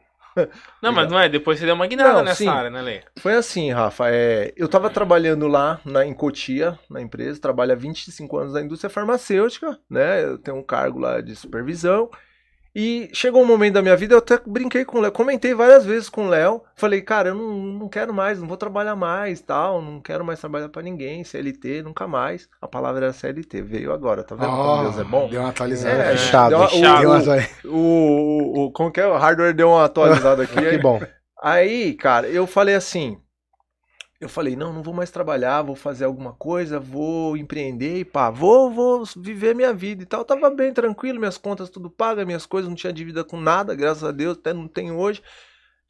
[0.82, 2.49] Não, mas não é, depois você deu uma guinada Não, nessa sim.
[2.49, 3.03] área, né, Ale?
[3.18, 7.76] Foi assim, Rafa, é, eu tava trabalhando lá na, em Cotia, na empresa, trabalho há
[7.76, 10.24] 25 anos na indústria farmacêutica, né?
[10.24, 12.11] Eu tenho um cargo lá de supervisão.
[12.77, 15.85] E chegou um momento da minha vida, eu até brinquei com o Léo, comentei várias
[15.87, 16.61] vezes com o Léo.
[16.75, 20.41] Falei, cara, eu não, não quero mais, não vou trabalhar mais, tal, não quero mais
[20.41, 22.49] trabalhar pra ninguém, CLT, nunca mais.
[22.61, 25.29] A palavra era CLT, veio agora, tá vendo como Deus é bom?
[25.29, 26.03] Deu uma atualizada.
[26.03, 27.07] É, fechado, deu uma- fechado.
[27.64, 27.77] O- o,
[28.62, 29.07] o, o- como que é?
[29.07, 30.55] O hardware deu uma atualizada aqui.
[30.57, 31.01] Que bom.
[31.41, 33.18] Aí, cara, eu falei assim.
[34.20, 38.30] Eu falei, não, não vou mais trabalhar, vou fazer alguma coisa, vou empreender e pá,
[38.30, 40.20] vou, vou viver minha vida e tal.
[40.20, 43.74] Eu tava bem tranquilo, minhas contas tudo pagas, minhas coisas, não tinha dívida com nada,
[43.74, 45.22] graças a Deus, até não tenho hoje.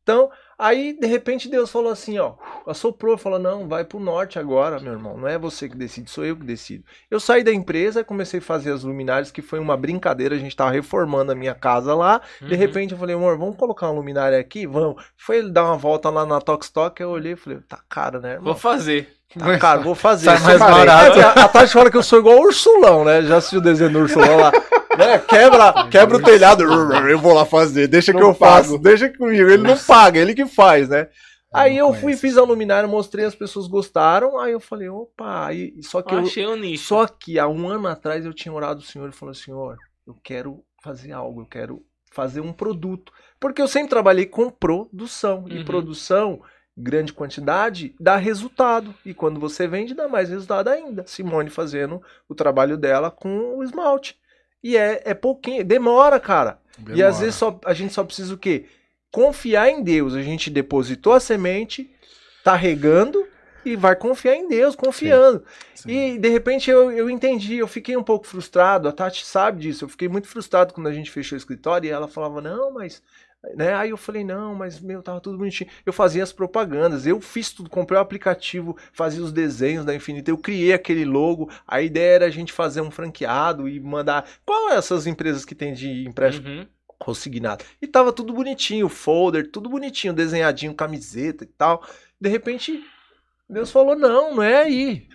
[0.03, 2.35] Então, aí, de repente, Deus falou assim, ó,
[2.67, 6.25] assoprou, falou, não, vai pro norte agora, meu irmão, não é você que decide, sou
[6.25, 6.85] eu que decido.
[7.11, 10.57] Eu saí da empresa, comecei a fazer as luminárias, que foi uma brincadeira, a gente
[10.57, 12.59] tava reformando a minha casa lá, de Uhum.
[12.59, 14.67] repente eu falei, amor, vamos colocar uma luminária aqui?
[14.67, 15.03] Vamos.
[15.17, 18.33] Foi ele dar uma volta lá na Tokstok, eu olhei e falei, tá caro, né,
[18.33, 18.53] irmão?
[18.53, 19.09] Vou fazer.
[19.39, 20.27] Tá caro, vou fazer.
[20.27, 21.19] Sai mais barato.
[21.19, 23.21] É, a, a Tati fala que eu sou igual o Ursulão, né?
[23.23, 24.53] Já assistiu o desenho do Ursulão lá?
[24.99, 25.19] Né?
[25.19, 26.63] Quebra, quebra o telhado.
[27.09, 28.83] Eu vou lá fazer, deixa que Não eu faço, pago.
[28.83, 29.49] deixa comigo.
[29.51, 31.09] Ele não paga, ele que faz, né?
[31.53, 34.39] Aí eu fui, fiz a luminária, mostrei, as pessoas gostaram.
[34.41, 36.85] Aí eu falei, opa, aí, só que eu, Achei um nicho.
[36.87, 39.77] só que há um ano atrás eu tinha orado ao Senhor e falou: Senhor,
[40.07, 41.81] eu quero fazer algo, eu quero
[42.11, 43.13] fazer um produto.
[43.39, 45.45] Porque eu sempre trabalhei com produção.
[45.49, 45.65] E Uhum.
[45.65, 46.41] produção,
[46.77, 48.93] grande quantidade, dá resultado.
[49.07, 51.05] E quando você vende, dá mais resultado ainda.
[51.07, 54.17] Simone fazendo o trabalho dela com o esmalte.
[54.65, 56.59] E é, é pouquinho, demora, cara.
[56.95, 58.65] E às vezes só, a gente só precisa o quê?
[59.13, 60.15] Confiar em Deus.
[60.15, 61.91] A gente depositou a semente,
[62.43, 63.27] tá regando
[63.63, 65.45] e vai confiar em Deus, confiando.
[65.75, 66.15] Sim.
[66.15, 69.85] E de repente eu, eu entendi, eu fiquei um pouco frustrado, a Tati sabe disso,
[69.85, 73.03] eu fiquei muito frustrado quando a gente fechou o escritório e ela falava, não, mas.
[73.57, 73.75] Né?
[73.75, 75.69] Aí eu falei, não, mas meu, tava tudo bonitinho.
[75.85, 80.31] Eu fazia as propagandas, eu fiz tudo, comprei o aplicativo, fazia os desenhos da Infinita,
[80.31, 81.51] eu criei aquele logo.
[81.67, 84.27] A ideia era a gente fazer um franqueado e mandar.
[84.45, 86.67] Qual é essas empresas que tem de empréstimo Uhum.
[86.99, 87.65] consignado.
[87.83, 91.87] E tava tudo bonitinho, folder, tudo bonitinho, desenhadinho, camiseta e tal.
[92.19, 92.83] De repente,
[93.49, 95.07] Deus falou: "Não, não é aí".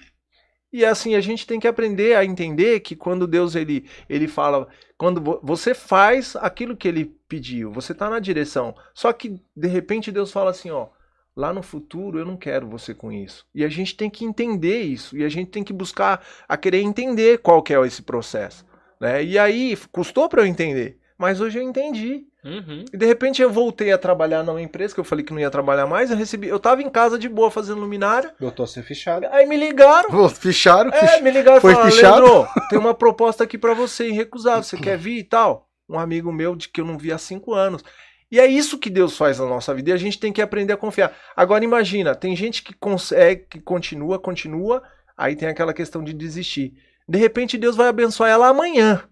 [0.71, 4.67] E assim, a gente tem que aprender a entender que quando Deus ele ele fala,
[4.97, 8.75] quando vo- você faz aquilo que ele pediu, você tá na direção.
[8.93, 10.87] Só que de repente Deus fala assim, ó,
[11.35, 13.47] lá no futuro eu não quero você com isso.
[13.53, 16.81] E a gente tem que entender isso e a gente tem que buscar a querer
[16.81, 18.63] entender qual que é esse processo,
[19.01, 19.23] né?
[19.23, 22.23] E aí custou para eu entender, mas hoje eu entendi.
[22.43, 22.85] Uhum.
[22.93, 25.51] E de repente eu voltei a trabalhar numa empresa que eu falei que não ia
[25.51, 28.81] trabalhar mais, eu recebi, eu tava em casa de boa fazendo luminária, Botou a ser
[28.81, 29.27] fichado.
[29.29, 30.89] aí me ligaram, Pô, ficharam?
[30.91, 32.25] é, me ligaram e Foi falaram, fichado?
[32.25, 35.67] Leandro, tem uma proposta aqui pra você, irrecusável, você quer vir e tal?
[35.89, 37.83] Um amigo meu de que eu não vi há cinco anos.
[38.31, 40.71] E é isso que Deus faz na nossa vida e a gente tem que aprender
[40.71, 41.11] a confiar.
[41.35, 44.83] Agora imagina, tem gente que consegue, que continua, continua,
[45.17, 46.73] aí tem aquela questão de desistir.
[47.07, 49.03] De repente Deus vai abençoar ela amanhã.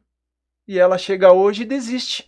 [0.67, 2.27] E ela chega hoje e desiste.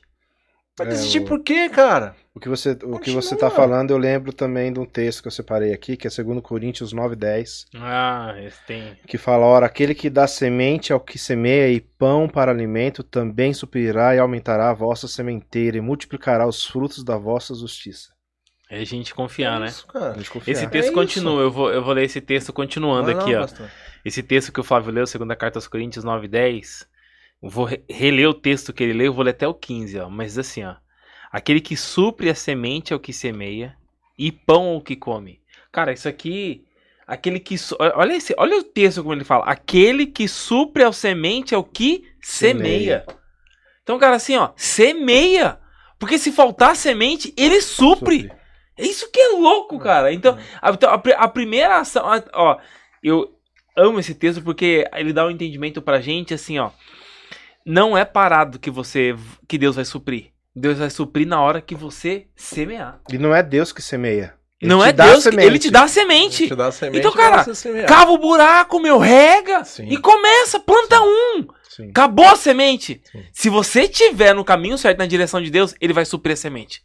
[0.77, 2.15] Vai É, desistir o- por quê, cara?
[2.33, 5.27] O que você, o que você tá falando, eu lembro também de um texto que
[5.27, 8.97] eu separei aqui, que é 2 Coríntios 9:10, Ah, esse tem.
[9.05, 13.53] que fala: "Ora, aquele que dá semente ao que semeia e pão para alimento também
[13.53, 18.13] suprirá e aumentará a vossa sementeira e multiplicará os frutos da vossa justiça."
[18.69, 19.65] É a gente confiar, É né?
[19.67, 20.13] isso, cara.
[20.13, 20.53] Deixa eu confiar.
[20.53, 20.93] Esse É texto isso.
[20.93, 23.41] continua, eu vou, eu vou ler esse texto continuando Vai lá, aqui, ó.
[23.41, 23.69] pastor.
[24.05, 26.87] Esse texto que o Flávio leu, segunda carta aos Coríntios 9, 10.
[27.41, 30.09] Vou re- reler o texto que ele leu, eu vou ler até o 15, ó.
[30.09, 30.75] Mas assim, ó.
[31.31, 33.75] Aquele que supre a semente é o que semeia,
[34.17, 35.39] e pão é o que come.
[35.71, 36.65] Cara, isso aqui.
[37.07, 37.55] Aquele que.
[37.79, 39.45] Olha, esse, olha o texto como ele fala.
[39.45, 43.03] Aquele que supre a semente é o que semeia.
[43.03, 43.05] Semeia.
[43.83, 44.49] Então, cara, assim, ó.
[44.55, 45.59] Semeia.
[45.97, 48.21] Porque se faltar semente, ele supre.
[48.21, 48.39] Supre.
[48.77, 50.13] É isso que é louco, cara.
[50.13, 52.03] Então, a, então, a a primeira ação.
[52.33, 52.57] ó,
[53.03, 53.35] eu
[53.75, 56.71] amo esse texto porque ele dá um entendimento pra gente assim, ó.
[57.69, 59.15] Não é parado que você.
[59.47, 60.31] que Deus vai suprir.
[60.55, 62.99] Deus vai suprir na hora que você semear.
[63.11, 64.33] E não é Deus que semeia.
[64.59, 66.47] Ele não é Deus que ele te dá a semente.
[66.47, 67.45] Te dá a semente Então, cara.
[67.87, 69.87] Cava o buraco, meu, rega Sim.
[69.87, 71.47] e começa, planta um.
[71.69, 71.89] Sim.
[71.91, 73.03] Acabou a semente.
[73.11, 73.23] Sim.
[73.31, 76.81] Se você tiver no caminho certo, na direção de Deus, ele vai suprir a semente.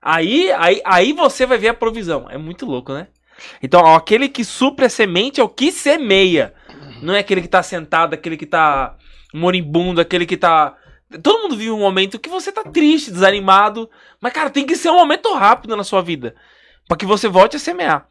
[0.00, 2.26] Aí, aí, aí você vai ver a provisão.
[2.30, 3.08] É muito louco, né?
[3.62, 6.54] Então, ó, aquele que supre a semente é o que semeia.
[7.02, 8.96] Não é aquele que tá sentado, aquele que tá
[9.32, 10.76] moribundo, aquele que tá.
[11.22, 13.90] Todo mundo vive um momento que você tá triste, desanimado.
[14.20, 16.34] Mas, cara, tem que ser um momento rápido na sua vida.
[16.86, 18.06] Pra que você volte a semear.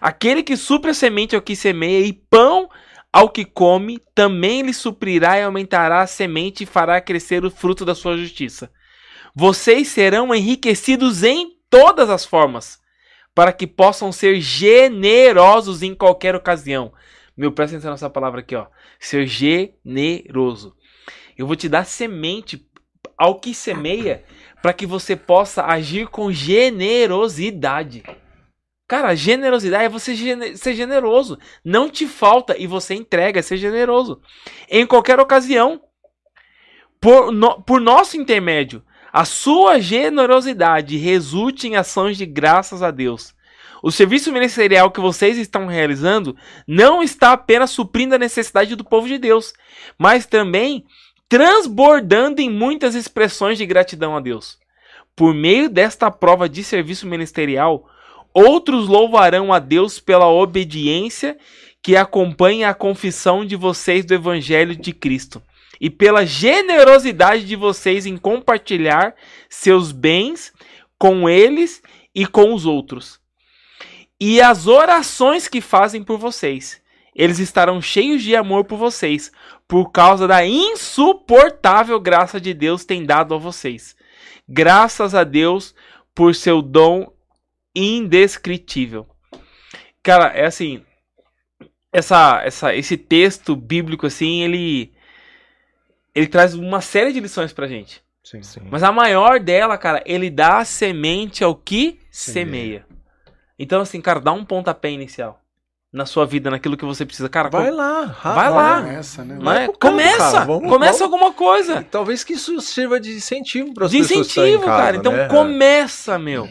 [0.00, 2.68] Aquele que supre a semente é o que semeia, e pão
[3.12, 7.84] ao que come, também lhe suprirá e aumentará a semente e fará crescer o fruto
[7.84, 8.72] da sua justiça.
[9.32, 12.78] Vocês serão enriquecidos em todas as formas,
[13.32, 16.92] para que possam ser generosos em qualquer ocasião.
[17.36, 18.66] Meu, presta atenção nessa palavra aqui, ó.
[18.98, 20.74] Ser generoso.
[21.36, 22.64] Eu vou te dar semente
[23.18, 24.24] ao que semeia
[24.62, 28.02] para que você possa agir com generosidade.
[28.86, 30.14] Cara, generosidade é você
[30.56, 31.38] ser generoso.
[31.64, 34.20] Não te falta e você entrega, ser generoso.
[34.68, 35.82] Em qualquer ocasião,
[37.00, 43.34] por, no- por nosso intermédio, a sua generosidade resulte em ações de graças a Deus.
[43.86, 46.34] O serviço ministerial que vocês estão realizando
[46.66, 49.52] não está apenas suprindo a necessidade do povo de Deus,
[49.98, 50.86] mas também
[51.28, 54.56] transbordando em muitas expressões de gratidão a Deus.
[55.14, 57.86] Por meio desta prova de serviço ministerial,
[58.32, 61.36] outros louvarão a Deus pela obediência
[61.82, 65.42] que acompanha a confissão de vocês do Evangelho de Cristo
[65.78, 69.14] e pela generosidade de vocês em compartilhar
[69.50, 70.54] seus bens
[70.98, 71.82] com eles
[72.14, 73.22] e com os outros.
[74.20, 76.82] E as orações que fazem por vocês.
[77.14, 79.30] Eles estarão cheios de amor por vocês,
[79.68, 83.96] por causa da insuportável graça de Deus tem dado a vocês.
[84.48, 85.74] Graças a Deus
[86.14, 87.12] por seu dom
[87.74, 89.06] indescritível.
[90.02, 90.84] Cara, é assim,
[91.92, 94.92] essa, essa, esse texto bíblico assim, ele
[96.14, 98.02] ele traz uma série de lições pra gente.
[98.22, 98.42] Sim.
[98.42, 98.60] Sim.
[98.70, 102.84] Mas a maior dela, cara, ele dá a semente ao que Semeia.
[102.84, 102.93] semeia.
[103.58, 105.40] Então, assim, cara, dá um pontapé inicial
[105.92, 107.28] na sua vida, naquilo que você precisa.
[107.28, 108.80] Cara, Vai com- lá, Vai lá.
[108.82, 109.38] Começa, né?
[109.40, 109.66] não é?
[109.66, 110.18] campo, começa!
[110.32, 111.80] cara, vamos- começa vamos- alguma coisa.
[111.80, 114.82] E talvez que isso sirva de incentivo para as De pessoas estão em incentivo, casa,
[114.82, 114.96] cara.
[114.96, 115.28] Então né?
[115.28, 116.48] começa, meu.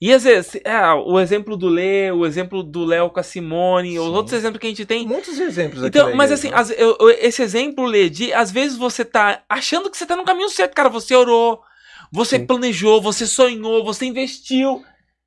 [0.00, 3.98] E às vezes, é, o exemplo do Lê, o exemplo do Léo com a Simone,
[3.98, 4.12] os Sim.
[4.12, 6.96] outros exemplos que a gente Tem muitos exemplos aqui Então, mas igreja, assim, as- eu-
[7.00, 10.48] eu- esse exemplo, Lê, de às vezes você tá achando que você tá no caminho
[10.50, 10.90] certo, cara.
[10.90, 11.60] Você orou,
[12.12, 12.46] você Sim.
[12.46, 14.82] planejou, você sonhou, você investiu.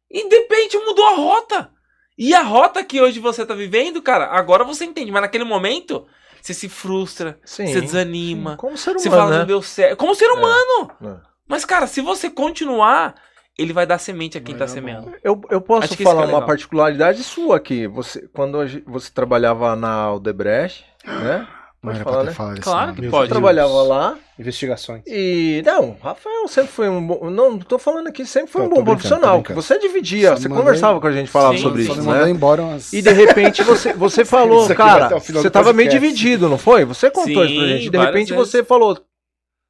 [0.10, 1.72] E de repente mudou a rota.
[2.18, 5.12] E a rota que hoje você tá vivendo, cara, agora você entende.
[5.12, 6.05] Mas naquele momento,
[6.41, 7.68] você se frustra, Sim.
[7.68, 8.57] você desanima.
[8.57, 9.38] Como ser humano, Você fala, né?
[9.39, 9.97] não deu certo.
[9.97, 10.91] Como ser humano.
[11.01, 11.30] É.
[11.47, 13.16] Mas, cara, se você continuar,
[13.57, 15.14] ele vai dar semente a quem Vai tá dar semeando.
[15.24, 17.88] Eu, eu posso falar é uma particularidade sua aqui.
[17.88, 21.47] Você, quando você trabalhava na Odebrecht, né?
[21.82, 22.34] Pode falar, né?
[22.62, 22.96] Claro nome.
[22.96, 23.28] que Meu pode.
[23.28, 25.02] Você trabalhava lá Investigações.
[25.08, 25.62] e.
[25.66, 27.30] Não, Rafael sempre foi um bom.
[27.30, 29.42] Não, tô falando aqui, sempre foi Tô- um bom profissional.
[29.42, 32.30] Que você dividia, Só você conversava com a gente, falava Sim, sobre isso, né?
[32.30, 32.92] embora umas...
[32.92, 36.84] E de repente você, você falou, Isso cara, você tava meio dividido, não foi?
[36.84, 37.90] Você contou Sim, isso pra gente.
[37.90, 38.50] De repente vezes.
[38.52, 39.00] você falou,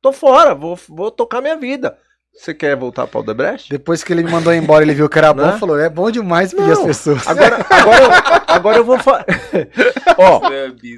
[0.02, 1.96] tô fora, vou, vou tocar minha vida.
[2.34, 3.70] Você quer voltar pra Odebrecht?
[3.70, 5.58] Depois que ele me mandou embora, ele viu que era bom, Né?
[5.58, 7.28] falou, é bom demais pedir as pessoas.
[7.28, 8.10] Agora, agora, eu,
[8.56, 9.26] agora eu vou falar.
[10.18, 10.42] Ó,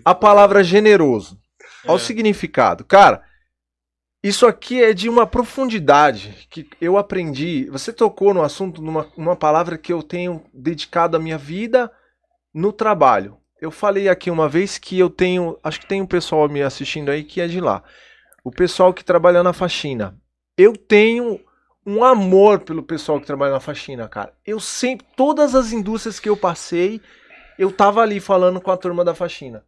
[0.05, 1.39] a palavra generoso.
[1.85, 1.99] Olha o É.
[1.99, 2.83] significado.
[2.85, 3.23] Cara,
[4.23, 7.65] isso aqui é de uma profundidade que eu aprendi.
[7.71, 11.91] Você tocou no assunto numa, numa palavra que eu tenho dedicado a minha vida
[12.53, 13.37] no trabalho.
[13.59, 15.57] Eu falei aqui uma vez que eu tenho.
[15.63, 17.81] Acho que tem um pessoal me assistindo aí que é de lá.
[18.43, 20.15] O pessoal que trabalha na faxina.
[20.61, 21.39] Eu tenho
[21.83, 24.31] um amor pelo pessoal que trabalha na faxina, cara.
[24.45, 25.07] Eu sempre.
[25.15, 27.01] Todas as indústrias que eu passei,
[27.57, 29.63] eu tava ali falando com a turma da faxina.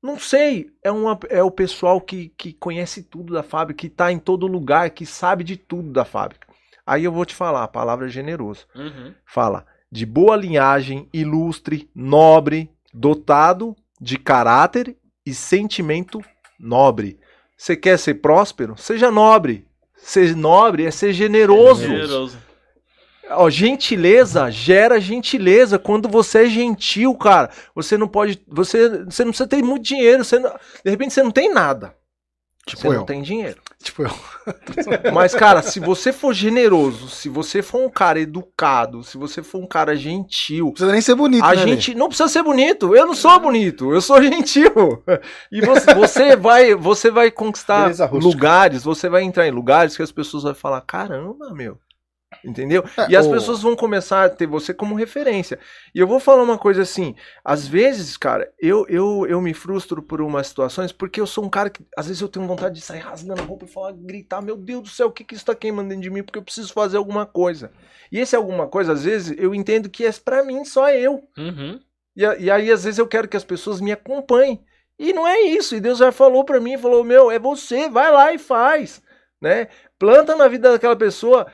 [0.00, 4.12] Não sei, é, uma, é o pessoal que, que conhece tudo da fábrica, que tá
[4.12, 6.46] em todo lugar, que sabe de tudo da fábrica.
[6.86, 8.66] Aí eu vou te falar, a palavra é generoso.
[8.76, 9.12] Uhum.
[9.26, 14.96] Fala de boa linhagem, ilustre, nobre, dotado de caráter
[15.26, 16.20] e sentimento
[16.58, 17.18] nobre.
[17.56, 18.76] Você quer ser próspero?
[18.76, 19.66] Seja nobre.
[20.02, 21.82] Ser nobre é ser generoso.
[21.82, 22.36] Generoso.
[23.30, 25.78] Ó, gentileza gera gentileza.
[25.78, 28.42] Quando você é gentil, cara, você não pode.
[28.48, 30.24] Você, você não precisa ter muito dinheiro.
[30.24, 30.50] Você não-
[30.84, 31.94] de repente você não tem nada.
[32.66, 32.92] Tipo você eu.
[32.94, 33.61] não tem dinheiro.
[33.82, 34.10] Tipo eu.
[35.12, 39.58] Mas, cara, se você for generoso, se você for um cara educado, se você for
[39.58, 42.94] um cara gentil, Não precisa nem ser bonito, a né, gente não precisa ser bonito.
[42.94, 45.02] Eu não sou bonito, eu sou gentil.
[45.50, 50.12] E você, você vai, você vai conquistar lugares, você vai entrar em lugares que as
[50.12, 51.78] pessoas vão falar: caramba, meu.
[52.44, 52.84] Entendeu?
[52.96, 55.58] É, e as o- pessoas vão começar a ter você como referência.
[55.94, 57.14] E eu vou falar uma coisa assim:
[57.44, 61.48] às vezes, cara, eu, eu, eu me frustro por umas situações porque eu sou um
[61.50, 64.40] cara que às vezes eu tenho vontade de sair rasgando a roupa e falar, gritar:
[64.40, 66.22] meu Deus do céu, o que, que isso tá queimando dentro de mim?
[66.22, 67.70] Porque eu preciso fazer alguma coisa.
[68.10, 71.22] E esse alguma coisa, às vezes, eu entendo que é pra mim só eu.
[71.38, 71.80] Uhum.
[72.14, 74.62] E, e aí, às vezes, eu quero que as pessoas me acompanhem.
[74.98, 75.74] E não é isso.
[75.74, 79.02] E Deus já falou pra mim, falou, meu, é você, vai lá e faz.
[79.40, 79.68] Né?
[79.98, 81.46] Planta na vida daquela pessoa.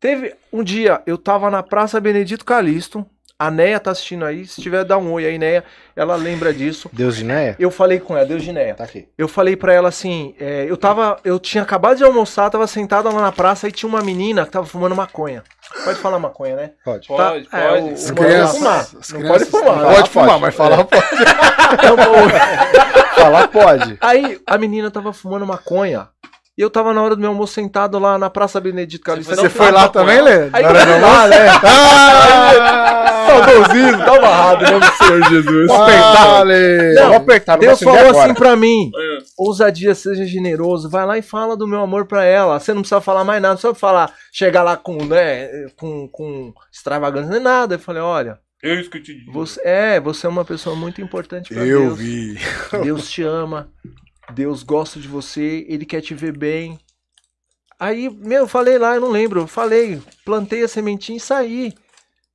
[0.00, 3.04] Teve um dia, eu tava na Praça Benedito Calixto.
[3.38, 4.46] A Neia tá assistindo aí.
[4.46, 5.62] Se tiver, dá um oi aí, Neia.
[5.94, 6.88] Ela lembra disso.
[6.90, 7.54] Deus de Néia?
[7.58, 8.74] Eu falei com ela, Deus de Neia.
[8.74, 9.08] Tá aqui.
[9.18, 13.10] Eu falei pra ela assim, é, eu tava, eu tinha acabado de almoçar, tava sentada
[13.10, 15.42] lá na praça e tinha uma menina que tava fumando maconha.
[15.84, 16.70] Pode falar maconha, né?
[16.82, 17.08] Pode.
[17.08, 17.84] Pode, Tá, é, pode.
[17.84, 18.80] o- As o- crianças, fumar.
[18.80, 19.82] as Não crianças- pode fumar.
[19.84, 20.40] Pode, Pode, fumar, pode.
[20.40, 21.06] mas falar pode.
[23.16, 23.98] Falar pode.
[24.00, 26.08] Aí a menina tava fumando maconha.
[26.58, 29.34] E eu tava na hora do meu almoço sentado lá na Praça Benedito Calista.
[29.34, 30.48] foi Você foi lá também, Lê?
[30.48, 31.28] Na hora do eu almoço?
[31.28, 31.46] né?
[31.62, 33.26] Ah!
[33.26, 35.66] Saudosismo, tá amarrado, do Senhor Jesus.
[35.68, 36.94] Vale!
[36.94, 38.24] Não, Vou apertar, Deus vou falou agora.
[38.24, 38.90] assim pra mim:
[39.36, 42.58] ousadia, seja generoso, vai lá e fala do meu amor pra ela.
[42.58, 46.52] Você não precisa falar mais nada, não precisa falar, chegar lá com, né, com, com
[46.72, 47.74] extravagância, nem nada.
[47.74, 49.32] Eu falei: olha, Eu isso que eu te digo.
[49.32, 51.98] você é, você é uma pessoa muito importante pra Eu Deus.
[51.98, 52.38] vi.
[52.82, 53.68] Deus te ama,
[54.32, 56.78] Deus gosta de você, Ele quer te ver bem.
[57.78, 61.74] Aí, meu, eu falei lá, eu não lembro, eu falei, plantei a sementinha e saí.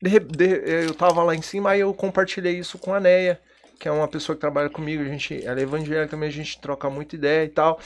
[0.02, 3.40] De de- eu tava lá em cima, aí eu compartilhei isso com a Neia,
[3.80, 6.60] que é uma pessoa que trabalha comigo, a gente, ela é evangélica também, a gente
[6.60, 7.80] troca muita ideia e tal.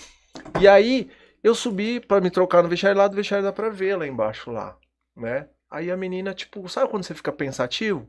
[0.60, 1.10] E aí,
[1.44, 4.52] eu subi pra me trocar no vestiário lá do vestiário dá pra ver lá embaixo
[4.52, 4.78] lá,
[5.16, 5.48] né?
[5.70, 8.08] Aí a menina, tipo, sabe quando você fica pensativo?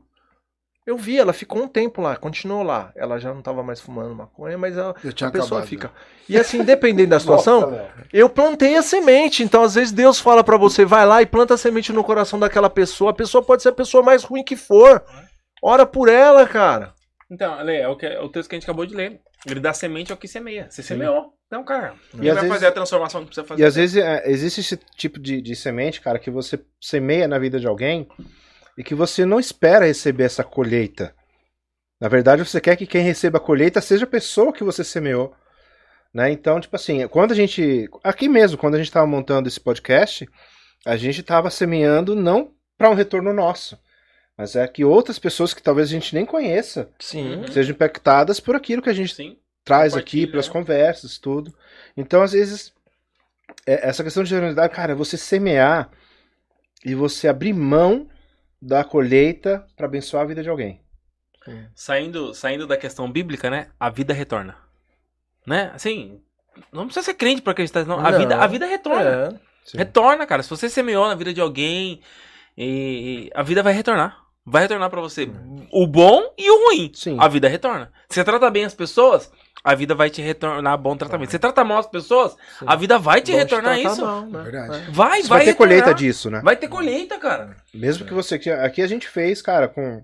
[0.87, 2.93] Eu vi, ela ficou um tempo lá, continuou lá.
[2.95, 5.67] Ela já não tava mais fumando maconha, mas ela, Eu tinha a pessoa acabado.
[5.67, 5.91] fica.
[6.29, 7.77] E assim, dependendo da situação,
[8.13, 9.43] eu plantei a semente.
[9.43, 12.39] Então, às vezes, Deus fala pra você, vai lá e planta a semente no coração
[12.39, 13.11] daquela pessoa.
[13.11, 15.03] A pessoa pode ser a pessoa mais ruim que for.
[15.61, 16.93] Ora por ela, cara.
[17.29, 19.19] Então, Lê, é o, que, é o texto que a gente acabou de ler.
[19.45, 20.67] Ele dá semente ao que semeia.
[20.69, 21.33] Você semeou.
[21.47, 23.61] Então, cara, E ele vai vezes- fazer a transformação que precisa fazer.
[23.61, 27.37] E às vezes é, existe esse tipo de, de semente, cara, que você semeia na
[27.39, 28.07] vida de alguém
[28.77, 31.15] e que você não espera receber essa colheita.
[31.99, 35.33] Na verdade, você quer que quem receba a colheita seja a pessoa que você semeou.
[36.13, 36.31] Né?
[36.31, 37.89] Então, tipo assim, quando a gente.
[38.03, 40.27] Aqui mesmo, quando a gente estava montando esse podcast,
[40.85, 43.77] a gente estava semeando não para um retorno nosso,
[44.37, 47.37] mas é que outras pessoas que talvez a gente nem conheça Sim.
[47.37, 47.47] Uhum.
[47.51, 49.37] sejam impactadas por aquilo que a gente Sim.
[49.65, 50.53] traz aqui pelas né?
[50.53, 51.53] conversas, tudo.
[51.95, 52.71] Então, às vezes,
[53.65, 55.89] é- essa questão de generosidade, cara, é você semear
[56.85, 58.07] e você abrir mão
[58.61, 60.81] da colheita para abençoar a vida de alguém.
[61.73, 63.67] Saindo, saindo da questão bíblica, né?
[63.79, 64.57] A vida retorna.
[65.45, 65.71] Né?
[65.73, 66.21] Assim,
[66.71, 67.99] não precisa ser crente pra acreditar, não.
[67.99, 68.19] A, Não.
[68.19, 69.39] vida, a vida retorna.
[69.73, 69.77] É.
[69.77, 70.43] Retorna, cara.
[70.43, 72.01] Se você semeou na vida de alguém,
[72.57, 74.25] e, e a vida vai retornar.
[74.45, 75.29] Vai retornar pra você
[75.71, 76.91] o bom e o ruim.
[76.93, 77.17] Sim.
[77.19, 77.91] A vida retorna.
[78.09, 79.31] Você trata bem as pessoas,
[79.69, 81.29] a vida vai te retornar bom tratamento.
[81.31, 82.65] Você trata mal as pessoas, Sim.
[82.67, 84.05] a vida vai te Vão retornar tratar isso.
[84.05, 84.41] mal, né?
[84.43, 84.75] Verdade.
[84.75, 84.91] É.
[84.91, 85.55] Vai, Você vai, vai ter retornar.
[85.57, 86.41] colheita disso, né?
[86.43, 87.55] Vai ter colheita, cara.
[87.73, 88.39] Mesmo que você.
[88.39, 90.01] que Aqui a gente fez, cara, com,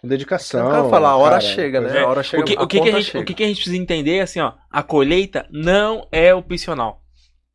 [0.00, 0.66] com dedicação.
[0.66, 2.00] Eu quero falar, a hora cara, chega, né?
[2.00, 2.42] A hora chega.
[2.42, 3.20] O que, a o, que, que, a gente, chega.
[3.20, 4.52] o que, a gente precisa entender é assim, ó.
[4.70, 7.02] A colheita não é opcional.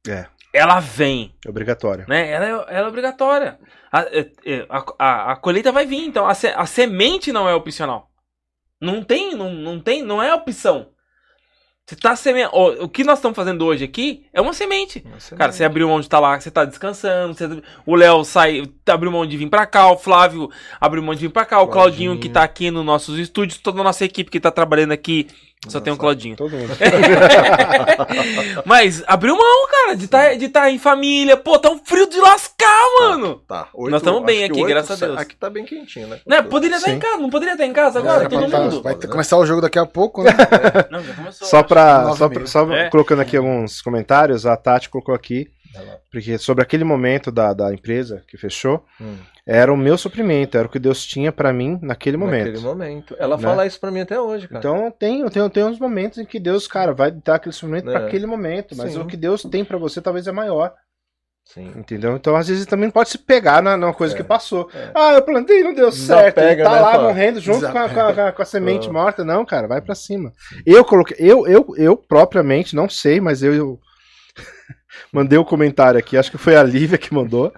[0.07, 0.25] É.
[0.53, 2.05] Ela vem, É obrigatório.
[2.07, 2.29] né?
[2.31, 3.59] Ela é, ela é obrigatória.
[3.91, 7.47] A, é- é, a, a, a colheita vai vir, então a, se- a semente não
[7.47, 8.09] é opcional.
[8.81, 10.89] Não tem, não, não tem, não é opção.
[11.89, 12.55] Você tá semeando.
[12.83, 15.03] O que nós estamos fazendo hoje aqui é uma semente.
[15.11, 17.33] Nossa, Cara, você abriu mão de estar lá, você tá descansando.
[17.33, 19.91] você- O Léo sai, abriu mão de vir pra cá.
[19.91, 21.59] O Flávio abriu mão de vir pra cá.
[21.61, 22.19] O Claudinho, Claudinho.
[22.19, 23.57] que tá aqui nos nossos estúdios.
[23.57, 25.25] Toda a nossa equipe que tá trabalhando aqui.
[25.67, 25.99] Só tem o Nossa.
[25.99, 26.35] Claudinho.
[26.37, 26.71] Todo mundo.
[28.65, 31.35] Mas abriu mão, cara, de estar de tá em família.
[31.35, 33.41] Pô, tá um frio de lascar, mano.
[33.47, 33.67] Tá.
[33.75, 35.19] Nós tamo bem acho que aqui, graças a Deus.
[35.19, 36.19] Aqui tá bem quentinho, né?
[36.25, 36.41] Né?
[36.41, 38.81] Poderia estar em casa, não poderia estar em casa agora, É, todo tá- mundo.
[38.81, 40.31] Vai ter- começar o jogo daqui a pouco, né?
[40.89, 41.47] Não, já começou.
[41.47, 42.13] Só pra.
[42.15, 42.89] Só, pra- só É.
[42.89, 45.49] colocando aqui alguns comentários, a Tati colocou aqui.
[46.11, 49.17] Porque sobre aquele momento da, da empresa que fechou, Hum.
[49.49, 52.45] Era o meu suprimento, era o que Deus tinha pra mim naquele momento.
[52.47, 53.15] Naquele momento.
[53.17, 53.43] Ela Né?
[53.43, 54.59] fala isso pra mim até hoje, cara.
[54.59, 57.93] Então tem, tem, tem uns momentos em que Deus, cara, vai dar aquele suprimento É.
[57.93, 58.99] pra aquele momento, mas Sim.
[59.01, 60.73] o que Deus tem pra você talvez é maior,
[61.45, 61.73] Sim.
[61.75, 62.15] entendeu?
[62.15, 64.17] Então às vezes também pode se pegar na, numa coisa É.
[64.17, 64.69] que passou.
[64.73, 64.91] É.
[64.93, 66.37] Ah, eu plantei não deu certo.
[66.37, 67.07] Ele tá né, lá Fábio?
[67.07, 68.93] morrendo junto com a, com, a, com a- semente Ah.
[68.93, 69.25] morta.
[69.25, 70.31] Não, cara, vai pra cima.
[70.63, 73.79] Eu coloquei, eu, eu, eu propriamente, não sei, mas eu, eu
[75.11, 77.51] mandei o comentário aqui, acho que foi a Lívia que mandou.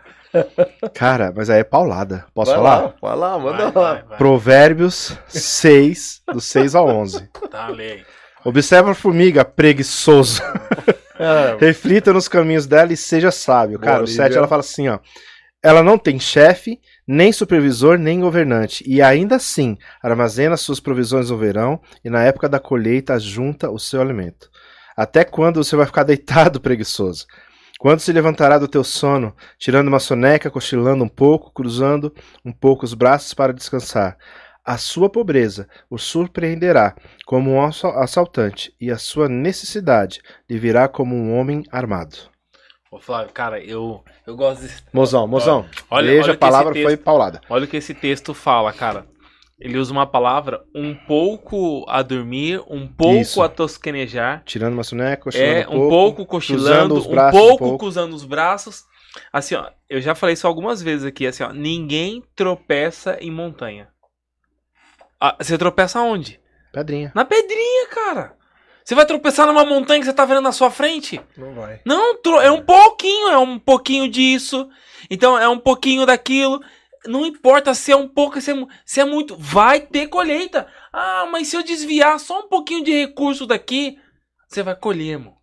[0.94, 2.26] Cara, mas aí é paulada.
[2.34, 2.82] Posso vai falar?
[2.82, 3.94] Lá, vai lá, manda Vai, lá.
[3.94, 4.18] vai, vai.
[4.18, 7.28] Provérbios 6, do 6 ao 11.
[7.50, 8.04] Tá, aí.
[8.44, 10.42] Observa a formiga, preguiçoso.
[11.20, 13.78] É, Reflita nos caminhos dela e seja sábio.
[13.78, 14.24] Boa, Cara, o Lívia.
[14.24, 14.98] 7 ela fala assim, ó.
[15.64, 21.38] Ela não tem chefe, nem supervisor, nem governante, e ainda assim armazena suas provisões no
[21.38, 24.50] verão e na época da colheita junta o seu alimento.
[24.98, 27.28] Até quando você vai ficar deitado, preguiçoso?
[27.82, 32.14] Quando se levantará do teu sono, tirando uma soneca, cochilando um pouco, cruzando
[32.46, 34.20] um pouco os braços para descansar?
[34.64, 36.96] A sua pobreza o surpreenderá
[37.26, 42.16] como um assa- assaltante, e a sua necessidade lhe virá como um homem armado.
[42.92, 44.84] Ô, Flávio, cara, eu, eu gosto desse.
[44.94, 47.42] Mozão, mozão, Olha- veja olha a palavra foi paulada.
[47.50, 49.08] Olha o que esse texto fala, cara.
[49.62, 53.42] Ele usa uma palavra um pouco a dormir, um pouco Isso.
[53.44, 57.44] a tosquenejar, Tirando uma soneca, cochilando é um pouco cochilando, cruzando os um braços um
[57.48, 57.78] pouco pouco.
[57.78, 58.84] cruzando os braços.
[59.32, 63.90] Assim, ó, eu já falei isso algumas vezes aqui, assim, ó, ninguém tropeça em montanha.
[65.20, 66.40] Ah, você tropeça onde?
[66.74, 67.12] Pedrinha.
[67.14, 68.36] Na pedrinha, cara.
[68.84, 71.22] Você vai tropeçar numa montanha que você tá vendo na sua frente?
[71.38, 71.82] Não vai.
[71.86, 74.68] Não, tro- é um pouquinho, é um pouquinho disso.
[75.10, 76.60] Então é um pouquinho daquilo.
[77.06, 78.56] Não importa se é um pouco, se é,
[78.86, 79.36] se é muito.
[79.36, 80.68] Vai ter colheita.
[80.94, 83.98] Ah, mas se eu desviar só um pouquinho de recurso daqui,
[84.48, 85.36] você vai colher, irmão.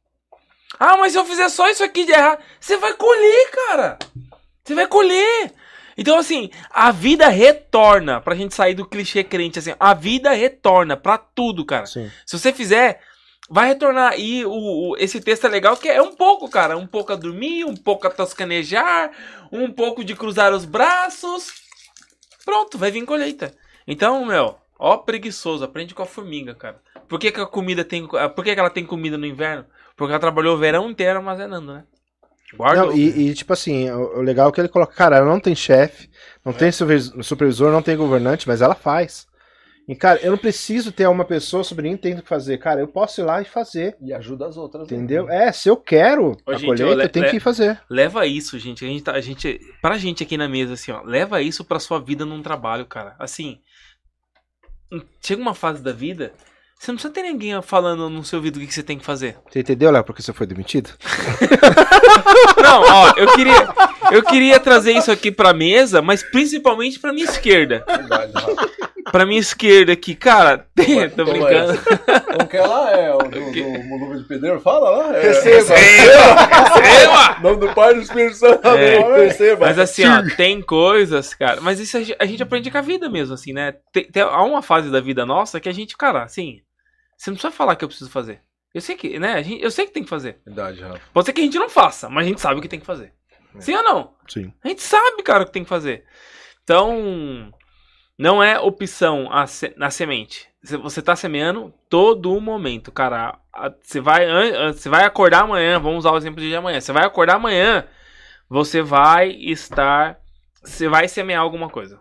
[0.78, 3.98] Ah, mas se eu fizer só isso aqui de errado, você vai colher, cara.
[4.62, 5.52] Você vai colher.
[5.96, 8.20] Então, assim, a vida retorna.
[8.20, 11.86] Pra gente sair do clichê crente, assim, a vida retorna pra tudo, cara.
[11.86, 12.08] Sim.
[12.24, 13.00] Se você fizer,
[13.48, 14.18] vai retornar.
[14.18, 16.76] E o, o- esse texto é legal, que é um pouco, cara.
[16.76, 19.10] Um pouco a dormir, um pouco a toscanejar,
[19.52, 21.52] um pouco de cruzar os braços.
[22.44, 23.54] Pronto, vai vir colheita.
[23.86, 26.80] Então, meu, ó preguiçoso, aprende com a formiga, cara.
[27.08, 28.06] Por que, que a comida tem.
[28.06, 29.64] Por que, que ela tem comida no inverno?
[29.96, 31.84] Porque ela trabalhou o verão inteiro armazenando, né?
[32.54, 32.86] Guarda.
[32.86, 35.40] Não, e, e, tipo assim, o, o legal é que ele coloca, cara, ela não
[35.40, 36.08] tem chefe,
[36.44, 39.26] não tem supervis- supervisor, não tem governante, mas ela faz.
[39.88, 42.58] E, cara, eu não preciso ter uma pessoa sobre mim que tem que fazer.
[42.58, 43.96] Cara, eu posso ir lá e fazer.
[44.02, 44.86] E ajuda as outras.
[44.86, 44.94] né?
[44.94, 45.30] Entendeu?
[45.30, 47.80] É, se eu quero Ô, a gente, colheita, eu tenho que ir fazer.
[47.88, 48.84] Leva isso, gente.
[48.84, 49.58] A gente, tá, a gente.
[49.80, 51.00] Pra gente aqui na mesa, assim, ó.
[51.02, 53.16] Leva isso pra sua vida num trabalho, cara.
[53.18, 53.60] Assim.
[55.24, 56.34] Chega uma fase da vida.
[56.78, 59.04] Você não precisa ter ninguém falando no seu ouvido o que que você tem que
[59.04, 59.36] fazer.
[59.50, 60.90] Você entendeu, Léo, porque você foi demitido?
[62.62, 63.68] Não, ó, eu queria,
[64.12, 67.84] eu queria trazer isso aqui pra mesa, mas principalmente pra minha esquerda.
[67.86, 68.32] Verdade.
[69.10, 70.66] Pra minha esquerda aqui, cara.
[70.76, 71.78] Toma- tô toma brincando.
[72.26, 72.90] Como que é lá?
[72.92, 74.60] É o do, do de Pedreiro?
[74.60, 75.16] Fala lá.
[75.16, 75.74] É, Receba.
[75.74, 77.38] Receba!
[77.42, 78.68] Nome do Pai do Espírito Santo.
[78.68, 79.02] É.
[79.14, 79.66] Perceba.
[79.66, 81.60] Mas assim, ó, tem coisas, cara.
[81.62, 83.74] Mas isso a gente, a gente aprende com a vida mesmo, assim, né?
[83.92, 86.60] Tem, tem- há uma fase da vida nossa que a gente, cara, assim.
[87.18, 88.40] Você não precisa falar que eu preciso fazer.
[88.72, 89.32] Eu sei que, né?
[89.34, 90.40] a gente- eu sei que tem que fazer.
[90.46, 91.00] Verdade, Rafa.
[91.12, 92.86] Pode ser que a gente não faça, mas a gente sabe o que tem que
[92.86, 93.12] fazer.
[93.56, 93.60] É.
[93.60, 94.14] Sim ou não?
[94.28, 94.52] Sim.
[94.62, 96.04] A gente sabe, cara, o que tem que fazer.
[96.62, 97.52] Então,
[98.18, 100.48] não é opção a, se- na semente.
[100.62, 103.38] Você- tá semeando todo o momento, cara.
[103.82, 104.26] Você vai,
[104.72, 106.80] você vai acordar amanhã, vamos usar o exemplo de amanhã.
[106.80, 107.86] Você vai acordar amanhã,
[108.48, 110.18] você vai estar.
[110.62, 112.00] Você vai semear alguma coisa.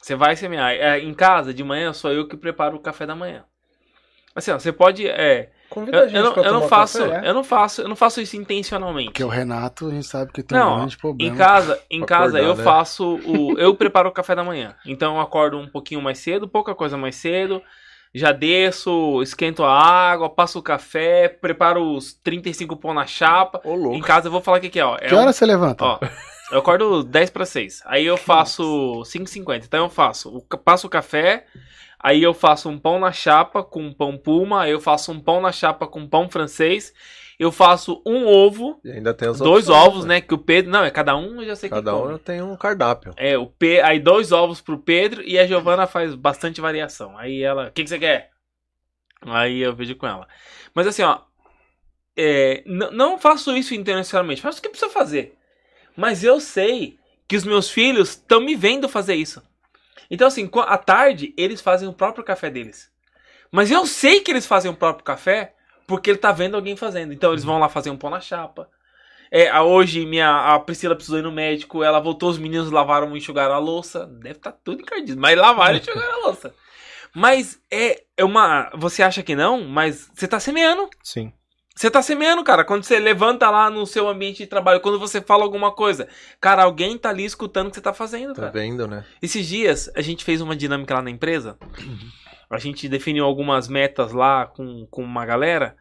[0.00, 0.72] Você vai semear.
[0.72, 3.44] É, em casa, de manhã, sou eu que preparo o café da manhã.
[4.36, 5.06] Assim, ó, você pode.
[5.08, 7.28] É, Convida eu, a gente eu não, pra eu não faço, café.
[7.28, 9.08] eu não faço, eu não faço isso intencionalmente.
[9.08, 11.34] Porque o Renato, a gente sabe que tem um Não, grande problema.
[11.34, 12.62] Em casa, em casa acordar, eu né?
[12.62, 13.58] faço o.
[13.58, 14.74] Eu preparo o café da manhã.
[14.86, 17.62] Então eu acordo um pouquinho mais cedo, pouca coisa mais cedo.
[18.14, 23.60] Já desço, esquento a água, passo o café, preparo os 35 pão na chapa.
[23.64, 24.06] Ô, Em louco.
[24.06, 24.96] casa eu vou falar o que, que é, ó.
[24.96, 25.84] É Que um- hora você levanta?
[25.84, 25.98] ó,
[26.52, 27.82] eu acordo 10 para 6.
[27.84, 29.66] Aí eu faço 5,50.
[29.66, 31.44] Então eu faço, passo o café,
[32.06, 35.50] aí eu faço um pão na chapa com pão puma, eu faço um pão na
[35.50, 36.92] chapa com pão francês,
[37.36, 40.20] eu faço um ovo, E ainda tem dois opções, ovos, né?
[40.20, 40.70] Que o Pedro.
[40.70, 42.18] Não, é cada um, eu já sei Cada que um come.
[42.20, 43.12] tem um cardápio.
[43.16, 47.18] É, o P, aí dois ovos pro Pedro e a Giovana faz bastante variação.
[47.18, 48.30] Aí ela, o que, que você quer?
[49.22, 50.28] Aí eu vejo com ela.
[50.72, 51.18] Mas assim, ó,
[52.16, 55.36] é, não faço isso intencionalmente, faço o que precisa fazer.
[55.96, 59.42] Mas eu sei que os meus filhos estão me vendo fazer isso.
[60.10, 62.90] Então assim, à tarde eles fazem o próprio café deles.
[63.50, 65.54] Mas eu sei que eles fazem o próprio café
[65.86, 67.12] porque ele tá vendo alguém fazendo.
[67.12, 68.68] Então eles vão lá fazer um pão na chapa.
[69.30, 73.14] É, a- hoje minha, a Priscila precisou ir no médico, ela voltou, os meninos lavaram
[73.14, 74.06] e enxugaram a louça.
[74.06, 76.54] Deve estar tudo encardido, mas lavaram e enxugaram a louça.
[77.18, 78.70] Mas é, é uma.
[78.74, 79.62] Você acha que não?
[79.64, 80.86] Mas você tá semeando.
[81.02, 81.32] Sim.
[81.76, 82.64] Você tá semeando, cara.
[82.64, 86.08] Quando você levanta lá no seu ambiente de trabalho, quando você fala alguma coisa,
[86.40, 88.52] cara, alguém tá ali escutando o que você tá fazendo, Tá cara.
[88.52, 89.04] vendo, né?
[89.20, 91.58] Esses dias a gente fez uma dinâmica lá na empresa.
[92.48, 95.76] A gente definiu algumas metas lá com, com uma galera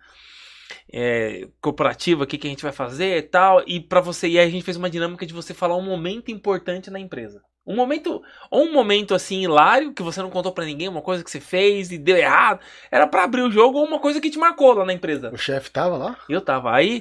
[0.91, 3.63] é, corporativa, o que, que a gente vai fazer e tal.
[3.65, 6.29] E para você, e aí a gente fez uma dinâmica de você falar um momento
[6.29, 7.41] importante na empresa.
[7.65, 8.21] Um momento,
[8.51, 11.39] ou um momento assim hilário que você não contou pra ninguém, uma coisa que você
[11.39, 12.59] fez e deu errado.
[12.91, 15.31] Era pra abrir o jogo ou uma coisa que te marcou lá na empresa.
[15.33, 16.17] O chefe tava lá?
[16.29, 16.71] Eu tava.
[16.71, 16.99] Aí,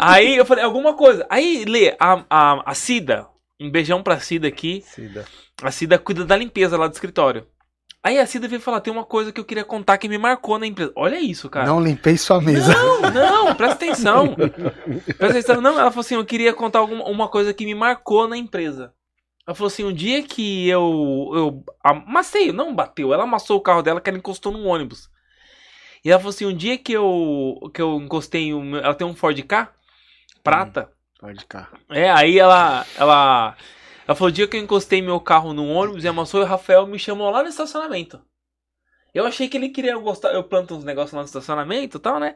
[0.00, 1.24] aí eu falei, alguma coisa.
[1.30, 3.28] Aí, Lê, a, a, a Cida,
[3.60, 4.82] um beijão pra Cida aqui.
[4.84, 5.24] Cida.
[5.62, 7.46] A Cida cuida da limpeza lá do escritório.
[8.04, 10.58] Aí a Cida veio falar: tem uma coisa que eu queria contar que me marcou
[10.58, 10.92] na empresa.
[10.96, 11.66] Olha isso, cara.
[11.66, 12.74] Não limpei sua mesa.
[12.74, 14.34] Não, não, presta atenção.
[14.34, 15.60] Presta atenção.
[15.60, 18.92] Não, ela falou assim: eu queria contar alguma, uma coisa que me marcou na empresa.
[19.52, 21.30] Ela falou assim: um dia que eu.
[21.34, 25.10] eu amassei, não bateu, ela amassou o carro dela que ela encostou num ônibus.
[26.02, 28.54] E ela falou assim: um dia que eu, que eu encostei.
[28.54, 29.70] o meu- ela tem um Ford K
[30.42, 30.90] prata.
[31.20, 31.70] Pode cá.
[31.90, 33.56] É, aí ela, ela,
[34.08, 36.46] ela falou, o dia que eu encostei meu carro no ônibus e amassou, e o
[36.46, 38.20] Rafael me chamou lá no estacionamento.
[39.14, 42.18] Eu achei que ele queria gostar, eu planto uns negócios lá no estacionamento e tal,
[42.18, 42.34] né?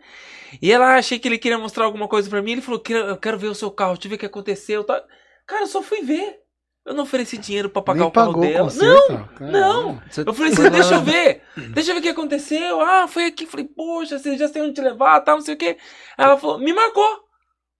[0.62, 3.16] E ela achei que ele queria mostrar alguma coisa pra mim, ele falou, "Quero- eu
[3.16, 5.02] quero ver o seu carro, deixa eu ver o que aconteceu, tal.
[5.47, 6.45] Cara, eu só fui ver.
[6.87, 8.65] Eu não ofereci dinheiro pra pagar Nem o carro pagou dela.
[8.71, 9.13] conserto?
[9.13, 9.59] Não, Caramba.
[9.59, 10.03] não.
[10.09, 11.43] Você- Eu falei assim, deixa eu ver.
[11.75, 12.81] Deixa eu ver o que aconteceu.
[12.81, 13.45] Ah, foi aqui.
[13.45, 15.77] Falei, poxa, você já tem onde te levar, tal, não sei o quê.
[16.17, 17.25] Ela falou, me marcou.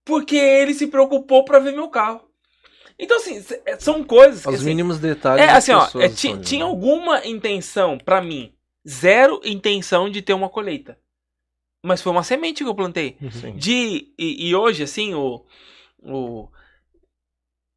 [0.05, 2.21] Porque ele se preocupou pra ver meu carro.
[2.99, 4.49] Então, assim, é- são coisas que.
[4.49, 5.45] Os assim, mínimos detalhes.
[5.45, 8.53] é assim, ó, é, tinha alguma intenção pra mim.
[8.89, 10.99] Zero intenção de ter uma colheita.
[11.85, 13.17] Mas foi uma semente que eu plantei.
[13.31, 13.55] Sim.
[13.57, 15.45] De, e, e hoje, assim, o,
[16.03, 16.49] o,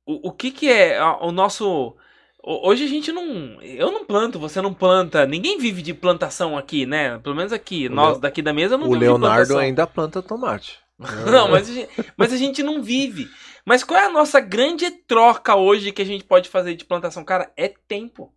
[0.10, 1.96] o, o que que é o nosso...
[2.42, 3.62] Hoje a gente não...
[3.62, 5.26] Eu não planto, você não planta.
[5.26, 7.20] Ninguém vive de plantação aqui, né?
[7.20, 7.88] Pelo menos aqui.
[7.88, 10.80] O nós daqui da mesa não O Leonardo ainda planta tomate.
[11.32, 13.30] Não, mas a, gente, mas a gente não vive.
[13.64, 17.24] Mas qual é a nossa grande troca hoje que a gente pode fazer de plantação?
[17.24, 18.34] Cara, é tempo.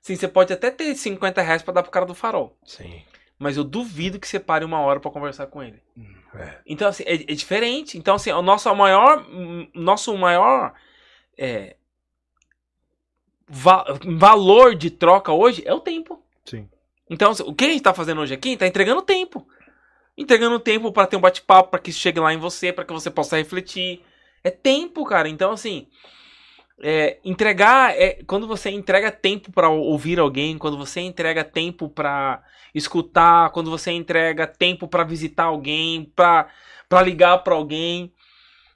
[0.00, 2.56] Sim, você pode até ter 50 reais pra dar pro cara do farol.
[2.64, 3.02] Sim.
[3.42, 5.82] Mas eu duvido que você pare uma hora pra conversar com ele.
[6.34, 6.58] É.
[6.64, 7.98] Então, assim, é, é diferente.
[7.98, 9.26] Então, assim, o nosso maior.
[9.28, 10.72] hum, Nosso maior.
[11.36, 11.76] é,
[13.48, 13.84] va-
[14.18, 16.22] valor de troca hoje é o tempo.
[16.44, 16.68] Sim.
[17.10, 19.46] Então, assim, o que a gente tá fazendo hoje aqui tá entregando tempo.
[20.16, 22.92] Entregando tempo pra ter um bate-papo, pra que isso chegue lá em você, pra que
[22.92, 24.02] você possa refletir.
[24.44, 25.28] É tempo, cara.
[25.28, 25.86] Então, assim.
[26.80, 32.42] é, entregar é quando você entrega tempo pra ouvir alguém, quando você entrega tempo pra
[32.74, 36.48] escutar, quando você entrega tempo pra visitar alguém, pra
[36.88, 38.12] para ligar pra alguém,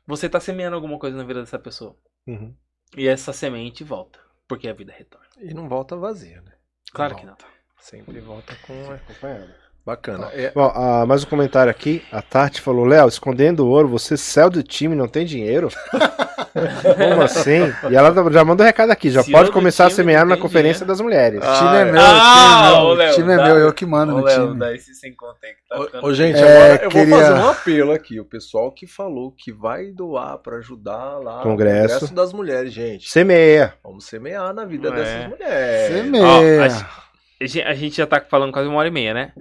[0.07, 1.95] você tá semeando alguma coisa na vida dessa pessoa.
[2.27, 2.55] Uhum.
[2.97, 4.19] E essa semente volta,
[4.49, 5.27] porque a vida retorna.
[5.39, 6.53] E não volta vazia, né?
[6.93, 7.37] Claro que não.
[7.79, 8.91] Sempre volta com.
[8.91, 9.53] Acompanhando.
[9.85, 10.31] Bacana.
[10.33, 12.03] É, Bom, ah, mais um comentário aqui.
[12.11, 15.69] A Tati falou: Léo, escondendo ouro, você saiu do time não tem dinheiro?
[17.11, 17.73] Como assim?
[17.91, 20.85] E ela já mandou um recado aqui: já Se pode começar a semear na conferência
[20.85, 20.87] dinheiro.
[20.87, 21.41] das mulheres.
[21.43, 23.11] Ah, O time é meu, Ah, o time é Léo, meu.
[23.11, 24.59] O time é dá- meu, eu que mando Ô, no Léo, time.
[24.59, 25.57] daí se sem contexto.
[25.69, 26.43] Tá Ô, ficando- ô, gente, É,
[26.73, 28.21] agora eu queria- vou fazer um apelo aqui.
[28.21, 31.85] O pessoal que falou que vai doar pra ajudar lá Congresso.
[31.87, 33.09] o Congresso das Mulheres, gente.
[33.11, 33.75] Semeia.
[33.85, 34.93] Vamos semear na vida É.
[34.93, 35.97] dessas mulheres.
[35.97, 36.63] Semeia.
[36.65, 36.87] a gente-
[37.39, 39.33] A gen- a gente já tá falando quase uma hora e meia, né?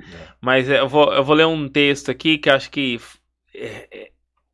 [0.42, 3.00] Mas eu vou, eu vou ler um texto aqui que eu acho que
[3.56, 4.08] é, é,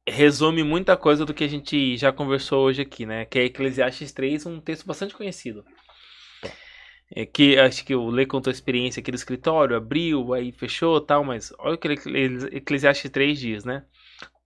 [0.08, 3.26] resume muita coisa do que a gente já conversou hoje aqui, né?
[3.26, 5.64] Que é Eclesiastes 3, um texto bastante conhecido.
[7.14, 11.00] É que acho que o Lê contou a experiência aqui do escritório, abriu, aí fechou
[11.02, 13.86] tal, mas olha o que Eclesi- Eclesiastes 3 diz, né?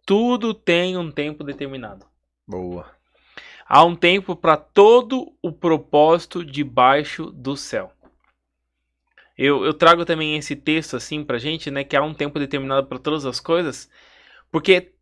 [0.05, 2.05] Tudo tem um tempo determinado.
[2.47, 2.91] Boa.
[3.67, 7.91] Há um tempo para todo o propósito debaixo do céu.
[9.37, 11.83] Eu, eu trago também esse texto assim pra gente, né?
[11.83, 13.89] Que há um tempo determinado para todas as coisas.
[14.51, 14.93] Porque,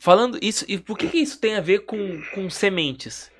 [0.00, 3.30] falando isso, e por que, que isso tem a ver com, com sementes?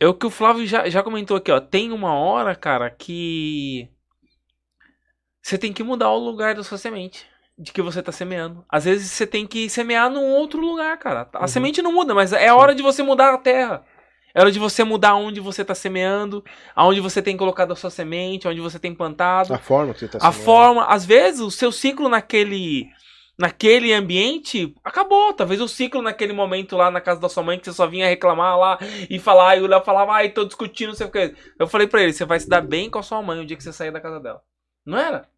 [0.00, 1.60] É o que o Flávio já, já comentou aqui, ó.
[1.60, 3.88] Tem uma hora, cara, que
[5.42, 7.26] você tem que mudar o lugar da sua semente.
[7.58, 8.64] De que você tá semeando.
[8.68, 11.28] Às vezes você tem que semear num outro lugar, cara.
[11.34, 11.46] A Uhum.
[11.48, 13.84] semente não muda, mas é a hora de você mudar a terra.
[14.34, 16.42] É hora de você mudar onde você tá semeando,
[16.74, 19.52] aonde você tem colocado a sua semente, onde você tem plantado.
[19.52, 20.44] A forma que você tá A semeando.
[20.44, 22.88] forma, às vezes, o seu ciclo naquele
[23.38, 25.32] naquele ambiente acabou.
[25.32, 28.08] Talvez o ciclo naquele momento lá na casa da sua mãe que você só vinha
[28.08, 28.78] reclamar lá
[29.08, 31.34] e falar, e o Léo falava, ai, tô discutindo, sei o que.
[31.58, 33.56] Eu falei pra ele, você vai se dar bem com a sua mãe o dia
[33.56, 34.42] que você sair da casa dela.
[34.84, 35.28] Não era?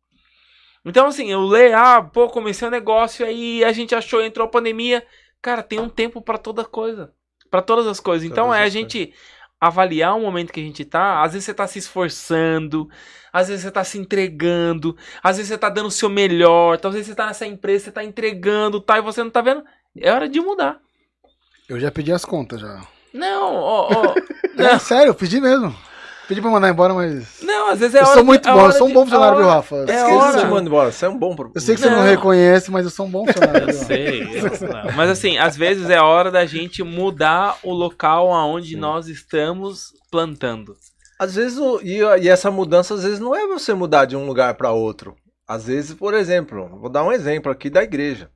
[0.85, 4.51] Então, assim, eu leio, ah, pô, comecei um negócio aí, a gente achou, entrou a
[4.51, 5.07] pandemia.
[5.41, 7.13] Cara, tem um tempo pra toda coisa.
[7.51, 8.27] Pra todas as coisas.
[8.27, 9.15] Então Todas é a gente
[9.67, 11.23] avaliar o momento que a gente tá.
[11.23, 12.89] Às vezes você tá se esforçando,
[13.33, 17.09] às vezes você tá se entregando, às vezes você tá dando o seu melhor, vezes
[17.09, 19.65] você tá nessa empresa, você tá entregando, tá, e você não tá vendo.
[19.97, 20.81] É hora de mudar.
[21.69, 22.81] Eu já pedi as contas já.
[23.13, 24.15] Não, ó, ó.
[24.57, 25.75] É, não, sério, eu pedi mesmo.
[26.27, 27.41] Pedi pra mandar embora, mas.
[27.43, 28.95] não, às vezes é eu hora sou de- muito é bom, eu sou um de-
[28.95, 29.77] bom funcionário, é viu, Rafa?
[29.77, 30.39] É Esqueci hora.
[30.39, 30.93] de mandar embora.
[30.93, 31.37] Você é um bom.
[31.37, 32.05] pro- Eu sei que você não, Não.
[32.05, 33.69] reconhece, mas eu sou um bom funcionário.
[33.69, 38.77] Eu sei, eu- mas assim, às vezes é hora da gente mudar o local aonde
[38.77, 40.75] nós estamos plantando.
[41.19, 44.27] Às vezes, o- e, e essa mudança, às vezes, não é você mudar de um
[44.27, 45.15] lugar para outro.
[45.47, 48.31] Às vezes, por exemplo, vou dar um exemplo aqui da igreja.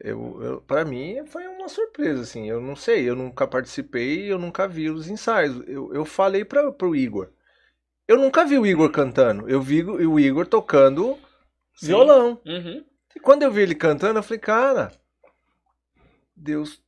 [0.00, 2.48] Eu, eu, para mim, foi uma surpresa, assim.
[2.48, 5.62] Eu não sei, eu nunca participei, eu nunca vi os ensaios.
[5.68, 7.30] Eu, eu falei para pro Igor.
[8.06, 9.48] Eu nunca vi o Igor cantando.
[9.48, 11.16] Eu vi o o Igor tocando
[11.76, 11.86] Sim.
[11.86, 12.40] violão.
[12.44, 12.84] Uhum.
[13.14, 14.92] E quando eu vi ele cantando, eu falei, cara,
[16.36, 16.82] Deus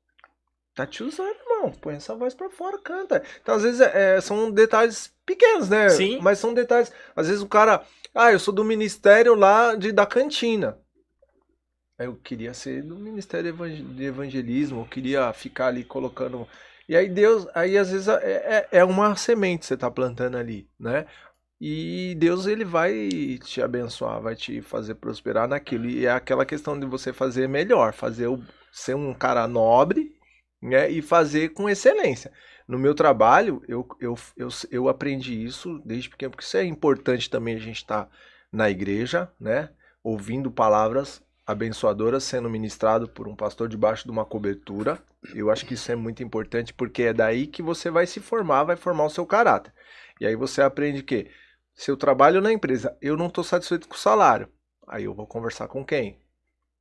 [0.75, 1.73] tá te usando, irmão.
[1.81, 3.23] Põe essa voz pra fora, canta.
[3.41, 5.89] Então, às vezes, é, são detalhes pequenos, né?
[5.89, 6.19] Sim.
[6.21, 6.93] Mas são detalhes.
[7.15, 7.83] Às vezes o cara,
[8.15, 10.79] ah, eu sou do ministério lá de, da cantina.
[11.99, 13.53] Eu queria ser do ministério
[13.95, 16.47] de evangelismo, eu queria ficar ali colocando.
[16.89, 20.37] E aí Deus, aí às vezes é, é é uma semente que você tá plantando
[20.37, 21.07] ali, né?
[21.61, 25.87] E Deus ele vai te abençoar, vai te fazer prosperar naquilo.
[25.87, 30.15] E é aquela questão de você fazer melhor, fazer o, ser um cara nobre,
[30.63, 32.33] né, e fazer com excelência.
[32.69, 37.31] No meu trabalho, eu, eu, eu, eu aprendi isso desde pequeno, porque isso é importante
[37.31, 38.11] também a gente estar tá
[38.53, 39.71] na igreja, né?
[40.03, 44.99] Ouvindo palavras abençoadoras sendo ministrado por um pastor debaixo de uma cobertura.
[45.35, 48.65] Eu acho que isso é muito importante porque é daí que você vai se formar,
[48.65, 49.73] vai formar o seu caráter.
[50.21, 51.31] E aí você aprende que
[51.75, 54.49] se eu trabalho na empresa, eu não estou satisfeito com o salário.
[54.89, 56.19] Aí eu vou conversar com quem?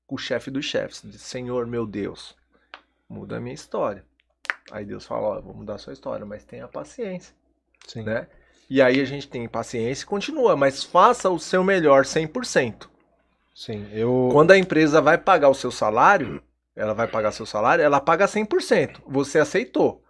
[0.08, 1.04] Com o chefe dos chefes.
[1.22, 2.36] Senhor, meu Deus,
[3.08, 4.04] muda a minha história.
[4.72, 7.36] Aí Deus fala, ó, vou mudar a sua história, mas tenha paciência.
[7.86, 8.04] Sim.
[8.04, 8.28] Né?
[8.68, 12.88] E aí a gente tem paciência e continua, mas faça o seu melhor 100%.
[13.56, 14.30] Sim, eu...
[14.34, 16.44] Quando a empresa vai pagar o seu salário,
[16.76, 18.98] ela vai pagar seu salário, ela paga 100%.
[19.08, 20.04] Você aceitou.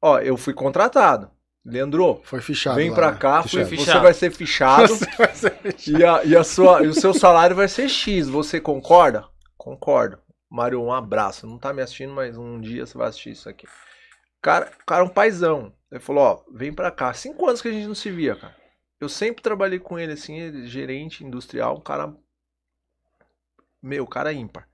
[0.00, 1.30] Ó, eu fui contratado.
[1.64, 2.76] Leandro, foi fichado.
[2.76, 3.18] Vem para né?
[3.18, 4.94] cá, fui, você vai ser fichado.
[5.18, 5.98] Vai ser fichado.
[5.98, 8.26] E, a, e, a sua, e o seu salário vai ser X.
[8.28, 9.26] Você concorda?
[9.54, 10.18] Concordo.
[10.50, 11.46] Mário, um abraço.
[11.46, 13.66] Não tá me assistindo, mas um dia você vai assistir isso aqui.
[14.40, 15.74] Cara, cara, um paizão.
[15.90, 17.12] Ele falou, ó, vem pra cá.
[17.12, 18.56] Cinco anos que a gente não se via, cara.
[18.98, 22.14] Eu sempre trabalhei com ele, assim, ele, gerente industrial, um cara.
[23.82, 24.68] Meu, cara ímpar.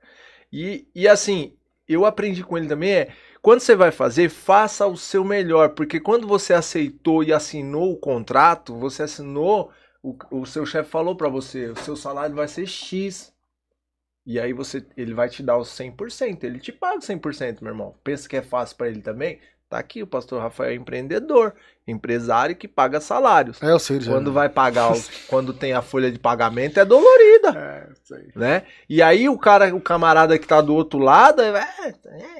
[0.52, 1.56] E, e assim,
[1.86, 3.12] eu aprendi com ele também é.
[3.42, 5.70] Quando você vai fazer, faça o seu melhor.
[5.70, 9.70] Porque quando você aceitou e assinou o contrato, você assinou,
[10.02, 13.34] o, o seu chefe falou para você, o seu salário vai ser X.
[14.26, 17.94] E aí você, ele vai te dar os 100%, ele te paga 100%, meu irmão.
[18.02, 19.38] Pensa que é fácil para ele também?
[19.74, 21.52] Tá aqui, o pastor Rafael é empreendedor,
[21.84, 23.60] empresário que paga salários.
[23.60, 24.12] É, eu sei, já.
[24.12, 24.94] Quando vai pagar, o,
[25.26, 27.48] quando tem a folha de pagamento é dolorida.
[27.58, 28.30] É, sei.
[28.36, 28.62] Né?
[28.88, 31.68] E aí o cara, o camarada que tá do outro lado, é,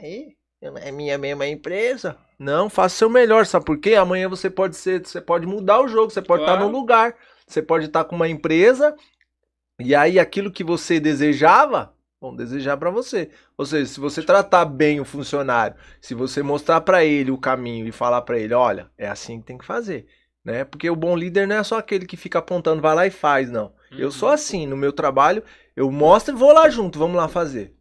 [0.01, 0.32] é,
[0.62, 2.16] é minha mesma empresa.
[2.39, 3.97] Não, faça o seu melhor, sabe por quê?
[3.97, 6.61] Amanhã você pode ser, você pode mudar o jogo, você pode claro.
[6.61, 7.16] estar no lugar.
[7.48, 8.94] Você pode estar com uma empresa
[9.81, 11.93] e aí aquilo que você desejava,
[12.24, 13.30] vão desejar para você.
[13.56, 17.86] Ou seja, se você tratar bem o funcionário, se você mostrar para ele o caminho
[17.86, 20.06] e falar para ele, olha, é assim que tem que fazer,
[20.44, 20.64] né?
[20.64, 23.51] Porque o bom líder não é só aquele que fica apontando, vai lá e faz,
[23.51, 23.66] não.
[23.92, 23.98] Uhum.
[23.98, 24.34] Eu sou uhum.
[24.34, 25.42] assim, no meu trabalho,
[25.76, 27.74] eu mostro e vou lá junto, vamos lá fazer,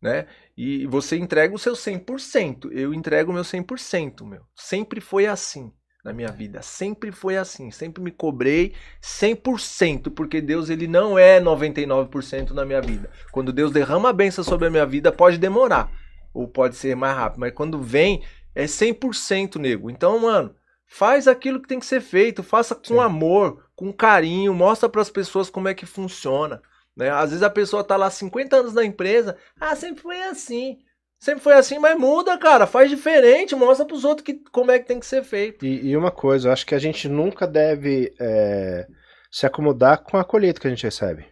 [0.00, 0.26] né?
[0.56, 4.42] E você entrega o seu 100%, eu entrego o meu 100%, meu.
[4.54, 5.72] Sempre foi assim
[6.06, 6.62] na minha vida.
[6.62, 8.72] Sempre foi assim, sempre me cobrei
[9.02, 13.10] 100%, porque Deus ele não é 99% na minha vida.
[13.32, 15.90] Quando Deus derrama a benção sobre a minha vida, pode demorar,
[16.32, 18.22] ou pode ser mais rápido, mas quando vem
[18.54, 19.90] é 100%, nego.
[19.90, 20.54] Então, mano,
[20.86, 23.00] faz aquilo que tem que ser feito, faça com Sim.
[23.00, 26.62] amor, com carinho, mostra para as pessoas como é que funciona.
[26.96, 27.10] Né?
[27.10, 30.78] Às vezes a pessoa tá lá 50 anos na empresa, ah, sempre foi assim.
[31.18, 32.66] Sempre foi assim, mas muda, cara.
[32.66, 35.64] Faz diferente, mostra pros outros que, como é que tem que ser feito.
[35.64, 38.86] E, e uma coisa, eu acho que a gente nunca deve é,
[39.30, 41.26] se acomodar com a colheita que a gente recebe.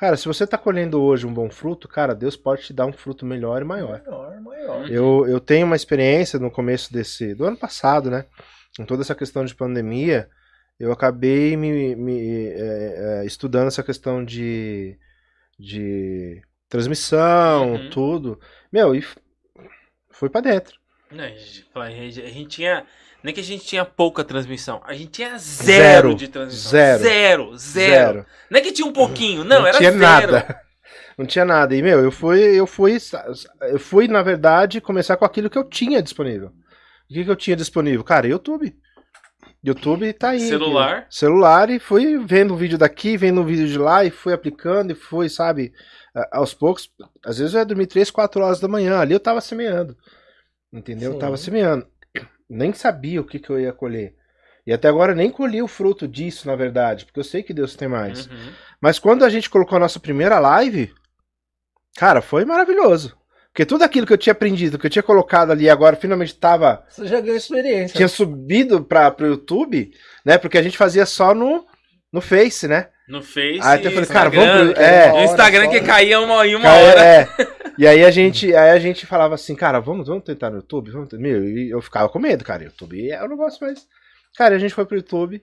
[0.00, 2.92] Cara, se você tá colhendo hoje um bom fruto, cara, Deus pode te dar um
[2.92, 4.02] fruto melhor e maior.
[4.06, 4.90] Maior, maior.
[4.90, 7.34] Eu, eu tenho uma experiência no começo desse.
[7.34, 8.24] do ano passado, né?
[8.76, 10.26] Com toda essa questão de pandemia,
[10.78, 14.96] eu acabei me, me é, é, estudando essa questão de.
[15.58, 17.90] de transmissão, uhum.
[17.90, 18.40] tudo.
[18.72, 19.04] Meu, e
[20.10, 20.78] foi para dentro.
[21.10, 22.84] Não, a, gente, tinha.
[23.22, 24.80] Nem que a gente tinha pouca transmissão.
[24.84, 26.70] A gente tinha zero, zero de transmissão.
[26.70, 27.02] Zero.
[27.02, 28.12] Zero, zero.
[28.12, 28.26] zero.
[28.48, 30.02] Não é que tinha um pouquinho, não, não era tinha zero.
[30.32, 30.60] Nada.
[31.18, 31.76] Não tinha nada.
[31.76, 32.96] E, meu, eu fui, eu fui.
[33.60, 36.48] Eu fui, na verdade, começar com aquilo que eu tinha disponível.
[36.48, 38.02] O que, que eu tinha disponível?
[38.02, 38.74] Cara, YouTube.
[39.62, 40.40] YouTube tá aí.
[40.40, 41.06] Celular.
[41.10, 44.92] Celular e fui vendo o vídeo daqui, vendo o vídeo de lá e fui aplicando
[44.92, 45.74] e fui, sabe,
[46.32, 46.90] aos poucos.
[47.24, 48.98] Às vezes eu ia dormir 3, 4 horas da manhã.
[48.98, 49.96] Ali eu tava semeando.
[50.72, 51.10] Entendeu?
[51.10, 51.16] Sim.
[51.16, 51.86] Eu tava semeando.
[52.48, 54.14] Nem sabia o que, que eu ia colher.
[54.66, 57.74] E até agora nem colhi o fruto disso, na verdade, porque eu sei que Deus
[57.74, 58.26] tem mais.
[58.26, 58.52] Uhum.
[58.80, 60.92] Mas quando a gente colocou a nossa primeira live,
[61.96, 63.16] cara, foi maravilhoso.
[63.52, 66.84] Porque tudo aquilo que eu tinha aprendido, que eu tinha colocado ali agora, finalmente estava.
[66.88, 67.96] Você já ganhou experiência.
[67.96, 69.90] Tinha subido para o YouTube,
[70.24, 70.38] né?
[70.38, 71.66] Porque a gente fazia só no,
[72.12, 72.90] no Face, né?
[73.10, 73.58] No Face.
[73.60, 74.82] Aí eu falei, cara, vamos pro...
[74.82, 77.04] é, No Instagram que caía uma, em uma Cai, hora.
[77.04, 77.28] É.
[77.78, 80.90] E aí a gente, aí a gente falava assim, cara, vamos, vamos tentar no YouTube?
[80.90, 82.62] Vamos Meu, e eu ficava com medo, cara.
[82.62, 83.86] YouTube é um negócio mais.
[84.36, 85.42] Cara, a gente foi pro YouTube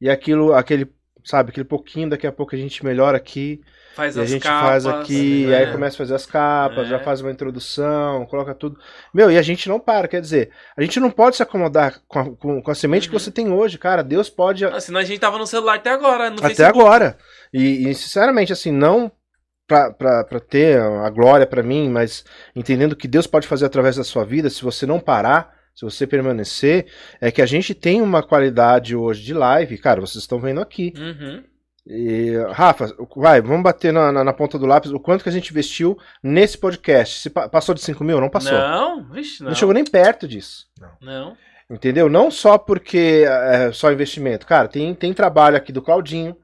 [0.00, 0.86] e aquilo, aquele,
[1.24, 3.60] sabe, aquele pouquinho, daqui a pouco a gente melhora aqui.
[3.94, 5.58] Faz e a gente capas, faz aqui, né?
[5.58, 6.90] aí começa a fazer as capas, é.
[6.90, 8.78] já faz uma introdução, coloca tudo.
[9.12, 12.18] Meu, e a gente não para, quer dizer, a gente não pode se acomodar com
[12.18, 13.14] a, com, com a semente uhum.
[13.14, 14.02] que você tem hoje, cara.
[14.02, 14.64] Deus pode.
[14.64, 16.80] Ah, senão a gente tava no celular até agora, Até Facebook.
[16.80, 17.18] agora.
[17.52, 19.12] E, e, sinceramente, assim, não
[19.66, 22.24] pra ter a glória para mim, mas
[22.54, 26.06] entendendo que Deus pode fazer através da sua vida, se você não parar, se você
[26.06, 26.86] permanecer,
[27.20, 30.92] é que a gente tem uma qualidade hoje de live, cara, vocês estão vendo aqui.
[30.98, 31.42] Uhum.
[31.84, 35.32] E, Rafa, vai, vamos bater na, na, na ponta do lápis o quanto que a
[35.32, 37.20] gente investiu nesse podcast.
[37.20, 38.20] Se pa- passou de 5 mil?
[38.20, 38.52] Não passou.
[38.52, 39.52] Não, Não, vixe, não.
[39.54, 40.66] chegou nem perto disso.
[41.00, 41.36] Não.
[41.68, 42.08] Entendeu?
[42.08, 44.46] Não só porque é só investimento.
[44.46, 46.36] Cara, tem, tem trabalho aqui do Claudinho.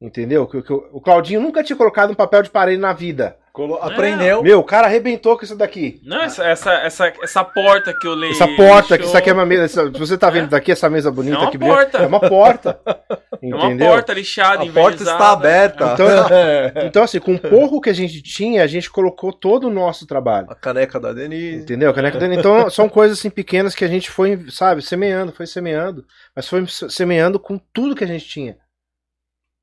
[0.00, 0.46] Entendeu?
[0.46, 3.36] Que, que o o Claudinho nunca tinha colocado um papel de parede na vida.
[3.52, 4.42] Colo- Aprendeu.
[4.42, 6.00] Meu, o cara arrebentou com isso daqui.
[6.04, 8.32] Não, essa, essa, essa, essa porta que eu leio.
[8.32, 9.66] Essa porta, que isso aqui é uma mesa.
[9.68, 11.98] Se você tá vendo daqui essa mesa bonita É uma aqui, porta.
[11.98, 12.80] é uma porta.
[13.42, 13.88] É uma Entendeu?
[13.88, 15.94] porta lixada, A porta está aberta.
[15.94, 16.06] Então-
[16.84, 20.06] Então, assim, com o pouco que a gente tinha, a gente colocou todo o nosso
[20.06, 20.46] trabalho.
[20.50, 21.62] A caneca da Denise.
[21.62, 21.94] Entendeu?
[21.94, 22.36] Caneca dele.
[22.36, 26.04] Então, são coisas assim pequenas que a gente foi, sabe, semeando, foi semeando.
[26.36, 28.58] Mas foi semeando com tudo que a gente tinha.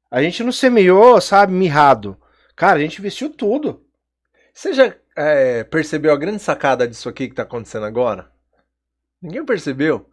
[0.09, 2.17] A gente não semeou, sabe, mirrado.
[2.57, 3.85] Cara, a gente investiu tudo.
[4.53, 8.29] Você já é, percebeu a grande sacada disso aqui que tá acontecendo agora?
[9.21, 10.09] Ninguém percebeu.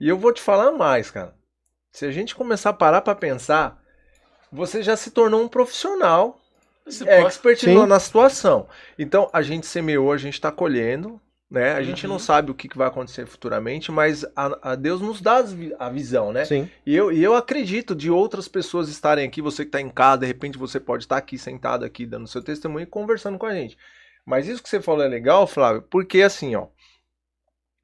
[0.00, 1.34] E eu vou te falar mais, cara.
[1.92, 3.80] Se a gente começar a parar pra pensar,
[4.50, 6.40] você já se tornou um profissional
[6.86, 7.74] Você é, pode- expert Sim.
[7.74, 8.66] na- na situação.
[8.98, 11.20] Então, a gente semeou, a gente tá colhendo,
[11.52, 11.72] né?
[11.74, 12.14] A gente Uhum.
[12.14, 15.44] não sabe o que vai acontecer futuramente, mas a, a Deus nos dá
[15.78, 16.46] a visão, né?
[16.46, 16.70] Sim.
[16.86, 20.20] E eu, e eu acredito de outras pessoas estarem aqui, você que está em casa,
[20.20, 23.54] de repente você pode estar aqui sentado aqui dando seu testemunho e conversando com a
[23.54, 23.76] gente.
[24.24, 26.68] Mas isso que você falou é legal, Flávio, porque assim, ó,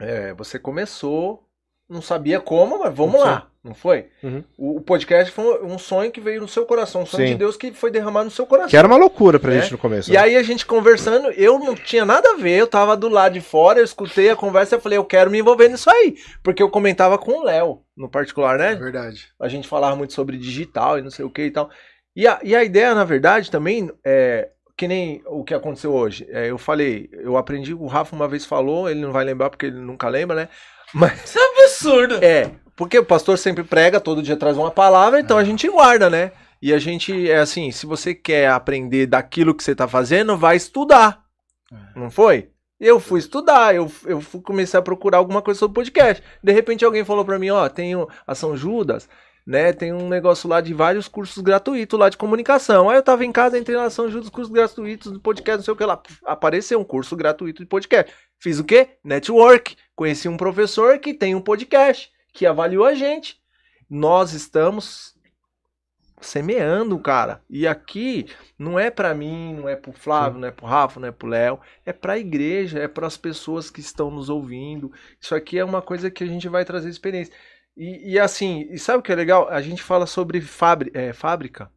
[0.00, 1.46] é, você começou,
[1.88, 3.26] não sabia como, mas vamos Sim.
[3.26, 4.06] lá, não foi?
[4.22, 4.42] Uhum.
[4.56, 7.32] O, o podcast foi um sonho que veio no seu coração, um sonho Sim.
[7.34, 8.68] de Deus que foi derramado no seu coração.
[8.70, 9.60] Que era uma loucura pra É.
[9.60, 10.10] gente no começo.
[10.12, 13.34] E aí a gente conversando, eu não tinha nada a ver, eu tava do lado
[13.34, 16.16] de fora, eu escutei a conversa e falei, eu quero me envolver nisso aí.
[16.42, 18.72] Porque eu comentava com o Léo, no particular, né?
[18.72, 19.28] É verdade.
[19.40, 21.68] a gente falava muito sobre digital e não sei o que e tal.
[22.16, 26.24] E a, e a ideia, na verdade, também é que nem o que aconteceu hoje.
[26.30, 29.66] É, eu falei, eu aprendi, o Rafa uma vez falou, ele não vai lembrar porque
[29.66, 30.48] ele nunca lembra, né?
[30.94, 32.24] Mas Isso é um absurdo.
[32.24, 36.08] é, porque o pastor sempre prega, todo dia traz uma palavra, então a gente guarda,
[36.08, 36.32] né?
[36.62, 40.56] E a gente, é assim, se você quer aprender daquilo que você tá fazendo, vai
[40.56, 41.22] estudar.
[41.94, 42.50] Não foi?
[42.80, 46.22] Eu fui estudar, eu, eu fui, comecei a procurar alguma coisa sobre podcast.
[46.42, 49.08] De repente alguém falou pra mim, ó, tem o- a São Judas,
[49.46, 49.72] né?
[49.72, 52.88] Tem um negócio lá de vários cursos gratuitos lá de comunicação.
[52.88, 55.74] Aí eu tava em casa, entrei na São Judas, cursos gratuitos de podcast, não sei
[55.74, 56.00] o que lá.
[56.24, 58.12] Apareceu um curso gratuito de podcast.
[58.38, 58.90] Fiz o quê?
[59.04, 59.76] Network.
[59.96, 63.40] Conheci um professor que tem um podcast, que avaliou a gente.
[63.88, 65.18] Nós estamos
[66.20, 67.42] semeando, cara.
[67.48, 68.26] E aqui
[68.58, 71.28] não é pra mim, não é pro Flávio, não é pro Rafa, não é pro
[71.28, 74.92] Léo, é pra igreja, é para as pessoas que estão nos ouvindo.
[75.20, 77.32] Isso aqui é uma coisa que a gente vai trazer experiência.
[77.76, 79.48] E, e assim, e sabe o que é legal?
[79.48, 80.42] A gente fala sobre
[80.94, 81.70] é, fábrica.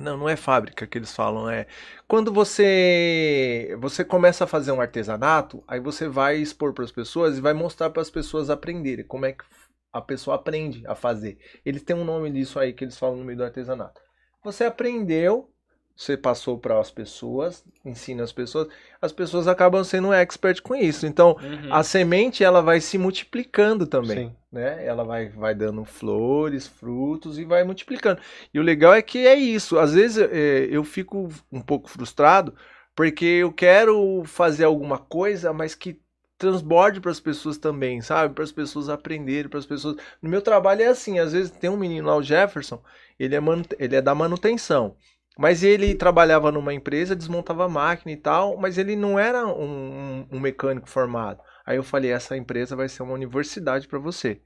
[0.00, 1.66] Não, não é fábrica que eles falam, é
[2.08, 7.36] quando você você começa a fazer um artesanato, aí você vai expor para as pessoas
[7.36, 9.44] e vai mostrar para as pessoas aprenderem como é que
[9.92, 11.38] a pessoa aprende a fazer.
[11.66, 14.00] Eles têm um nome disso aí que eles falam no meio do artesanato.
[14.42, 15.52] Você aprendeu,
[16.00, 18.68] você passou para as pessoas, ensina as pessoas,
[19.02, 21.06] as pessoas acabam sendo um expert com isso.
[21.06, 21.74] Então, Uhum.
[21.74, 24.36] a semente ela vai se multiplicando também, Sim.
[24.50, 24.82] né?
[24.86, 28.18] Ela vai, vai dando flores, frutos e vai multiplicando.
[28.52, 29.78] E o legal é que é isso.
[29.78, 32.54] Às vezes é, eu fico um pouco frustrado
[32.94, 36.00] porque eu quero fazer alguma coisa, mas que
[36.38, 38.34] transborde para as pessoas também, sabe?
[38.34, 39.96] Para as pessoas aprenderem, para as pessoas.
[40.22, 41.18] No meu trabalho é assim.
[41.18, 42.82] Às vezes tem um menino lá, o Jefferson,
[43.18, 43.64] ele é, manu...
[43.78, 44.96] ele é da manutenção.
[45.38, 50.40] Mas ele trabalhava numa empresa, desmontava máquina e tal, mas ele não era um, um-
[50.40, 51.40] mecânico formado.
[51.64, 54.40] Aí eu falei, essa empresa vai ser uma universidade para você.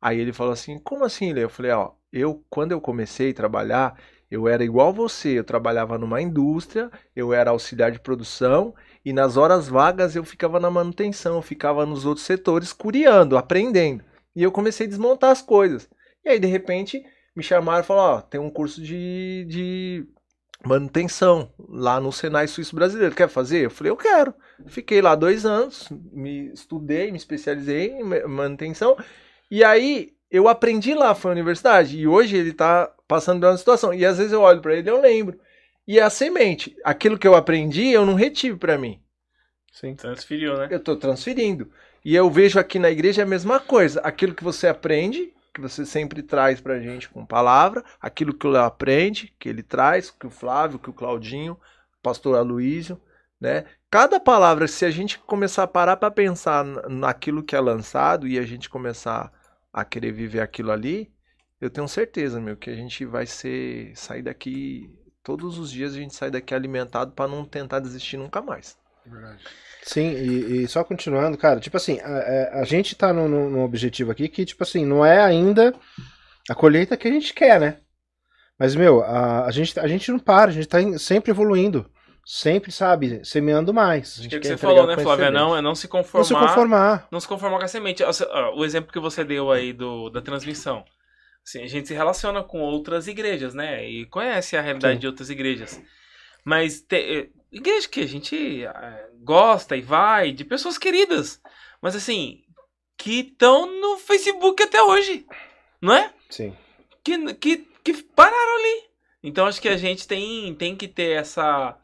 [0.00, 1.44] Aí ele falou assim, como assim, Lê?
[1.44, 3.98] Eu falei, ó, eu quando eu comecei a trabalhar,
[4.30, 9.36] eu era igual você, eu trabalhava numa indústria, eu era auxiliar de produção e nas
[9.36, 14.04] horas vagas eu ficava na manutenção, eu ficava nos outros setores curiando, aprendendo.
[14.34, 15.88] E eu comecei a desmontar as coisas.
[16.24, 17.02] E aí de repente
[17.36, 20.06] me chamaram e falaram, ó, tem um curso de, de
[20.64, 23.14] manutenção lá no Senai Suíço Brasileiro.
[23.14, 23.64] Quer fazer?
[23.64, 24.34] Eu falei, eu quero.
[24.66, 28.96] Fiquei lá dois anos, me estudei, me especializei em ma- manutenção.
[29.50, 31.98] E aí eu aprendi lá, foi a universidade.
[31.98, 33.92] E hoje ele tá passando pela situação.
[33.92, 35.38] E às vezes eu olho para ele e eu lembro.
[35.86, 39.00] E é a semente, aquilo que eu aprendi, eu não retive para mim.
[39.72, 39.94] Sim.
[39.94, 40.68] Transferiu, né?
[40.70, 41.70] Eu estou transferindo.
[42.04, 44.00] E eu vejo aqui na igreja a mesma coisa.
[44.00, 48.50] Aquilo que você aprende, que você sempre traz pra gente com palavra, aquilo que o
[48.50, 53.00] Léo aprende, que ele traz, que o Flávio, que o Claudinho, o pastor Aloísio,
[53.40, 53.64] né?
[53.90, 58.26] Cada palavra, se a gente começar a parar para pensar na- naquilo que é lançado
[58.26, 59.32] e a gente começar
[59.72, 61.12] a querer viver aquilo ali,
[61.60, 64.90] eu tenho certeza, meu, que a gente vai ser sair daqui
[65.22, 68.76] todos os dias a gente sai daqui alimentado para não tentar desistir nunca mais.
[69.06, 69.44] Verdade.
[69.82, 73.64] Sim, e, e só continuando, cara, tipo assim, a, a- a gente tá num, num-
[73.64, 75.74] objetivo aqui que, tipo assim, não é ainda
[76.48, 77.78] a colheita que a gente quer, né?
[78.58, 81.90] Mas, meu, a, a, gente, a gente não para, a gente tá em- sempre evoluindo.
[82.24, 84.20] Sempre, sabe, semeando mais.
[84.20, 85.28] Acho que é o que quer você falou, né, Flávia?
[85.32, 86.20] Não, é não se conformar.
[86.20, 87.08] Não se conformar.
[87.10, 88.04] não se conformar com a semente.
[88.54, 90.84] O exemplo que você deu aí do, da transmissão.
[91.44, 93.84] Assim, a gente se relaciona com outras igrejas, né?
[93.84, 95.00] E conhece a realidade Sim.
[95.00, 95.82] de outras igrejas.
[96.44, 101.40] Mas te, igreja que a gente eh, gosta e vai, de pessoas queridas.
[101.80, 102.42] Mas assim,
[102.96, 105.26] que estão no Facebook até hoje.
[105.80, 106.12] Não é?
[106.30, 106.56] Sim.
[107.04, 108.84] que, que, que pararam ali.
[109.22, 111.76] Então acho que a gente tem, tem que ter essa.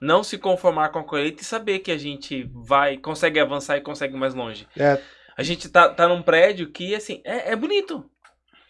[0.00, 3.80] Não se conformar com a colheita e saber que a gente vai, consegue avançar e
[3.80, 4.68] consegue ir mais longe.
[4.76, 5.00] É,
[5.36, 8.08] A gente tá, tá num prédio que, assim, é, é bonito.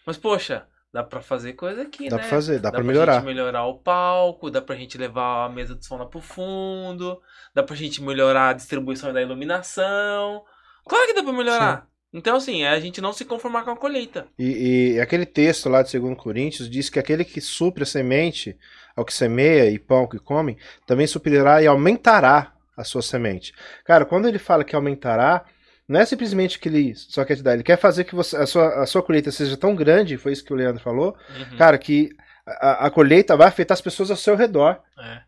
[0.05, 0.65] Mas, poxa,
[0.95, 2.21] dá pra fazer coisa aqui, dá né?
[2.21, 3.21] pra fazer, dá, pra gente melhorar.
[3.21, 7.19] melhorar o palco, dá pra gente levar a mesa de som lá pro fundo,
[7.53, 10.41] dá pra gente melhorar a distribuição da iluminação.
[10.87, 11.87] Claro que dá pra melhorar.
[12.13, 14.25] Então, assim, é a gente não se conformar com a colheita.
[14.39, 18.57] E, e aquele texto lá de 2 Coríntios diz que aquele que supre a semente
[18.95, 20.57] ao que semeia e pão ao que come,
[20.87, 23.53] também suprirá e aumentará a sua semente.
[23.83, 25.43] Cara, quando ele fala que aumentará,
[25.87, 28.45] não é simplesmente que ele só quer te dar, ele quer fazer que você, a,
[28.45, 31.15] sua, a sua colheita seja tão grande, foi isso que o Leandro falou,
[31.51, 31.57] Uhum.
[31.57, 32.09] cara, que
[32.45, 34.79] a, a colheita vai afetar as pessoas ao seu redor.
[34.99, 35.21] É.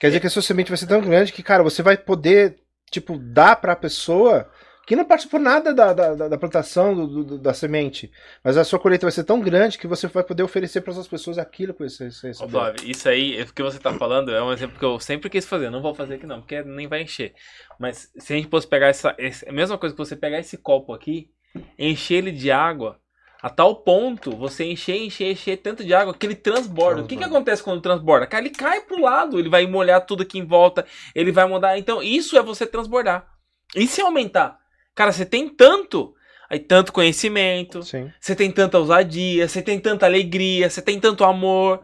[0.00, 2.56] Quer dizer que a sua semente vai ser tão grande que, cara, você vai poder,
[2.90, 4.50] tipo, dar pra pessoa
[4.86, 8.10] que não participou nada da, da, da- plantação do- do- da semente.
[8.42, 11.06] Mas a sua colheita vai ser tão grande que você vai poder oferecer para as
[11.06, 12.48] pessoas aquilo que você, Ô, recebeu.
[12.48, 15.46] Flávio, isso aí, o que você tá falando, é um exemplo que eu sempre quis
[15.46, 15.70] fazer.
[15.70, 17.32] Não vou fazer aqui não, porque nem vai encher.
[17.78, 19.14] Mas se a gente fosse pegar essa.
[19.18, 21.30] esse- a mesma coisa que você pegar esse copo aqui,
[21.78, 22.98] encher ele de água,
[23.40, 27.02] a tal ponto, você encher, encher, encher tanto de água que ele transborda.
[27.02, 28.28] O que, que acontece quando transborda?
[28.36, 30.84] Ele cai pro lado, ele vai molhar tudo aqui em volta,
[31.14, 31.78] ele vai mudar.
[31.78, 33.26] Então, isso é você transbordar.
[33.74, 34.61] E se aumentar?
[34.94, 36.14] Cara, você tem tanto.
[36.50, 38.12] Aí tanto conhecimento, Sim.
[38.20, 41.80] você tem tanta ousadia, você tem tanta alegria, você tem tanto amor,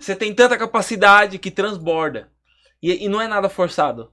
[0.00, 2.30] você tem tanta capacidade que transborda.
[2.82, 4.10] E, e não é nada forçado.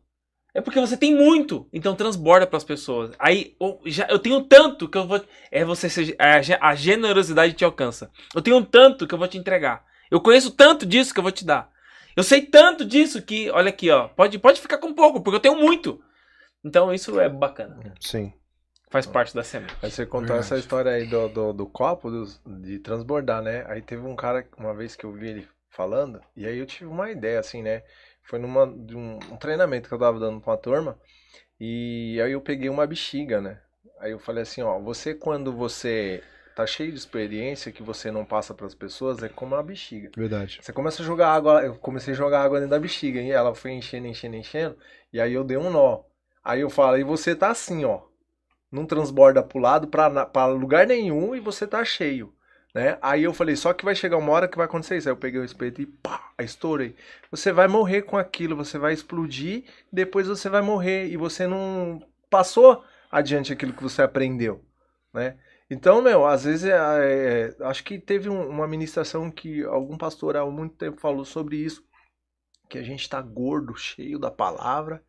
[0.53, 3.11] É porque você tem muito, então transborda para as pessoas.
[3.18, 5.24] Aí eu, já, eu tenho tanto que eu vou.
[5.49, 8.11] É você ser- a, a generosidade te alcança.
[8.36, 9.86] Eu tenho tanto que eu vou te entregar.
[10.11, 11.72] Eu conheço tanto disso que eu vou te dar.
[12.15, 15.41] Eu sei tanto disso que, olha aqui, ó, pode, pode ficar com pouco, porque eu
[15.41, 15.99] tenho muito.
[16.64, 17.77] Então isso é bacana.
[17.99, 18.34] Sim.
[18.90, 19.73] Faz parte da semente.
[19.81, 20.45] Aí você contou Verdade.
[20.45, 23.65] essa história aí do, do, do copo, dos- de transbordar, né?
[23.68, 26.85] Aí teve um cara, uma vez que eu vi ele falando, e aí eu tive
[26.85, 27.81] uma ideia, assim, né?
[28.22, 30.99] Foi numa, de um, um treinamento que eu tava dando pra uma turma,
[31.60, 33.60] e aí eu peguei uma bexiga, né?
[33.99, 36.23] Aí eu falei assim, ó, você quando você
[36.56, 40.11] tá cheio de experiência que você não passa pras pessoas, é como uma bexiga.
[40.15, 40.60] Verdade.
[40.61, 43.56] Você começa a jogar água, eu comecei a jogar água dentro da bexiga, e ela
[43.56, 44.77] foi enchendo, enchendo, enchendo,
[45.11, 46.03] e aí eu dei um nó.
[46.44, 48.02] Aí eu falo, e você tá assim, ó,
[48.72, 52.34] não transborda pro lado, pra, pra lugar nenhum, e você tá cheio,
[52.74, 52.98] né?
[53.02, 55.10] Aí eu falei, só que vai chegar uma hora que vai acontecer isso.
[55.10, 56.95] Aí eu peguei o espeto e pá, estourei.
[57.32, 62.02] Você vai morrer com aquilo, você vai explodir, depois você vai morrer, e você não
[62.30, 64.64] passou adiante aquilo que você aprendeu,
[65.14, 65.38] né?
[65.70, 70.36] Então, meu, às vezes, é, é, acho que teve um- uma ministração que algum pastor
[70.38, 71.84] há muito tempo falou sobre isso,
[72.70, 75.03] que a gente tá gordo, cheio da palavra.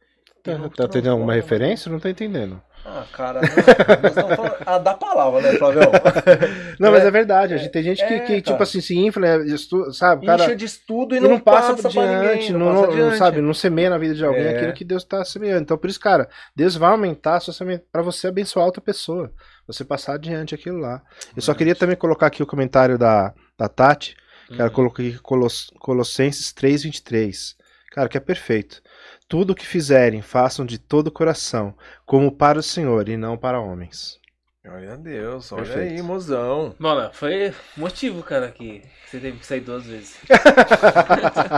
[0.45, 1.35] Tá, tá tendo alguma transforma.
[1.35, 1.91] referência?
[1.91, 2.61] Não tô entendendo.
[2.87, 5.91] Ah, cara, nós, falando ah, da palavra, né, Flavião?
[6.79, 7.55] Não, mas É, é verdade.
[7.55, 10.27] A gente, tem gente que, é, que, tipo assim, se infla, estu- sabe?
[10.27, 12.97] Cara Incha de estudo e e não, não passa, passa, diante, ninguém, não, não, passa
[12.99, 14.57] não- sabe, não semeia na vida de alguém É.
[14.57, 15.63] aquilo que Deus está semeando.
[15.63, 19.33] Então, por isso, cara, Deus vai aumentar a sua semente para você abençoar outra pessoa,
[19.67, 21.01] você passar adiante aquilo lá.
[21.35, 24.15] Eu só queria também colocar aqui o comentário da, da Tati,
[24.49, 24.75] que ela Uhum.
[24.75, 27.55] colocou aqui Coloss- Colossenses 3:23.
[27.93, 28.83] Cara, que é perfeito.
[29.29, 31.75] Tudo o que fizerem, façam de todo o coração,
[32.05, 34.21] como para o Senhor e não para homens.
[34.67, 35.95] Olha a Deus, olha Perfeito.
[35.95, 36.75] aí, mozão.
[36.79, 40.19] Mano, foi motivo, cara, que você teve que sair duas vezes.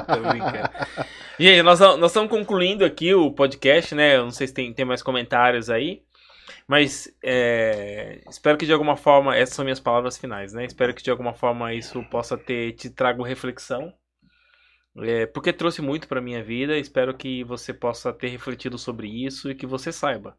[0.06, 0.68] Tô brincando.
[1.38, 4.16] Gente, nós, nós estamos concluindo aqui o podcast, né?
[4.16, 6.02] Eu não sei se tem, tem mais comentários aí.
[6.66, 10.64] Mas é, espero que de alguma forma, essas são minhas palavras finais, né?
[10.64, 13.93] Espero que de alguma forma isso possa ter te trago reflexão.
[14.98, 16.78] É, porque trouxe muito pra minha vida.
[16.78, 20.36] Espero que você possa ter refletido sobre isso e que você saiba.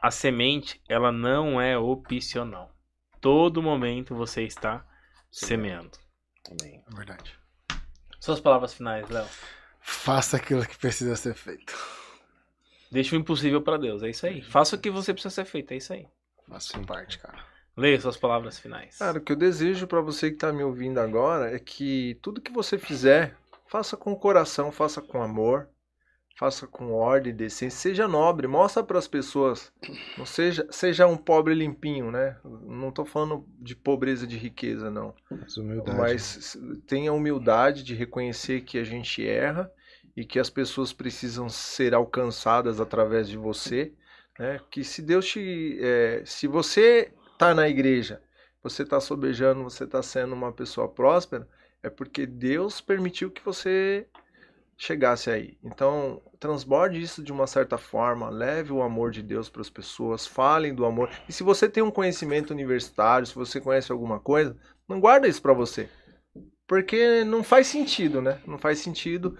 [0.00, 2.74] A semente, ela não é opcional.
[3.20, 4.84] Todo momento você está
[5.30, 5.98] semeando.
[6.50, 6.82] Amém.
[6.90, 7.38] É verdade.
[8.18, 9.26] Suas palavras finais, Léo.
[9.80, 11.76] Faça aquilo que precisa ser feito.
[12.90, 14.42] Deixa o impossível pra Deus, é isso aí.
[14.42, 16.06] Faça o que você precisa ser feito, é isso aí.
[16.48, 17.38] Faça sua parte, cara.
[17.76, 18.98] Leia suas palavras finais.
[18.98, 22.40] Cara, o que eu desejo pra você que tá me ouvindo agora é que tudo
[22.40, 23.34] que você fizer,
[23.72, 25.66] faça com coração, faça com amor,
[26.38, 29.72] faça com ordem, decência, seja nobre, mostra para as pessoas,
[30.18, 32.36] não seja, seja um pobre limpinho, né?
[32.44, 35.14] Não tô falando de pobreza de riqueza, não.
[35.30, 35.96] Mas humildade.
[35.98, 39.72] Mas tenha humildade de reconhecer que a gente erra
[40.14, 43.94] e que as pessoas precisam ser alcançadas através de você,
[44.38, 44.60] né?
[44.70, 48.20] Que se Deus te, é, se você tá na igreja,
[48.62, 51.48] você tá sobejando, você tá sendo uma pessoa próspera,
[51.82, 54.06] é porque Deus permitiu que você
[54.76, 55.56] chegasse aí.
[55.62, 60.26] Então, transborde isso de uma certa forma, leve o amor de Deus para as pessoas,
[60.26, 61.10] falem do amor.
[61.28, 64.56] E se você tem um conhecimento universitário, se você conhece alguma coisa,
[64.88, 65.88] não guarda isso para você.
[66.66, 68.40] Porque não faz sentido, né?
[68.46, 69.38] Não faz sentido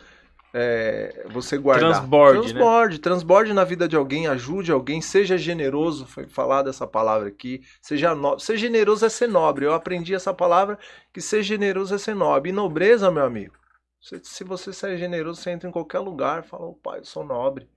[0.55, 1.93] é, você guardar.
[1.93, 3.03] Transborde, transborde, né?
[3.03, 8.15] transborde na vida de alguém, ajude alguém, seja generoso, foi falado essa palavra aqui, seja
[8.15, 8.39] no...
[8.39, 9.65] ser generoso é ser nobre.
[9.65, 10.79] Eu aprendi essa palavra
[11.13, 12.51] que ser generoso é ser nobre.
[12.51, 13.55] E nobreza, meu amigo,
[14.01, 17.69] se você ser generoso, você entra em qualquer lugar fala, oh, pai, eu sou nobre.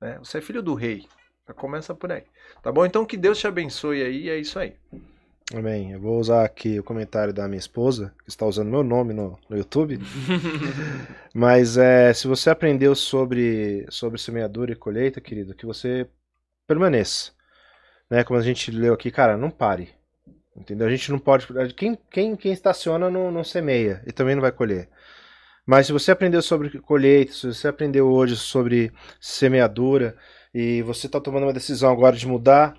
[0.00, 0.18] Né?
[0.18, 1.06] Você é filho do rei.
[1.46, 2.24] Já começa por aí.
[2.62, 2.84] Tá bom?
[2.84, 4.76] Então que Deus te abençoe aí, é isso aí.
[5.52, 5.92] Amém.
[5.92, 9.38] Eu vou usar aqui o comentário da minha esposa, que está usando meu nome no,
[9.48, 9.98] no YouTube.
[11.34, 16.08] Mas é, se você aprendeu sobre, sobre semeadura e colheita, querido, que você
[16.66, 17.32] permaneça.
[18.10, 18.24] Né?
[18.24, 19.90] Como a gente leu aqui, cara, não pare.
[20.56, 20.86] Entendeu?
[20.86, 21.46] A gente não pode.
[21.74, 24.88] Quem, quem, quem estaciona não, não semeia e também não vai colher.
[25.66, 30.16] Mas se você aprendeu sobre colheita, se você aprendeu hoje sobre semeadura
[30.54, 32.76] e você está tomando uma decisão agora de mudar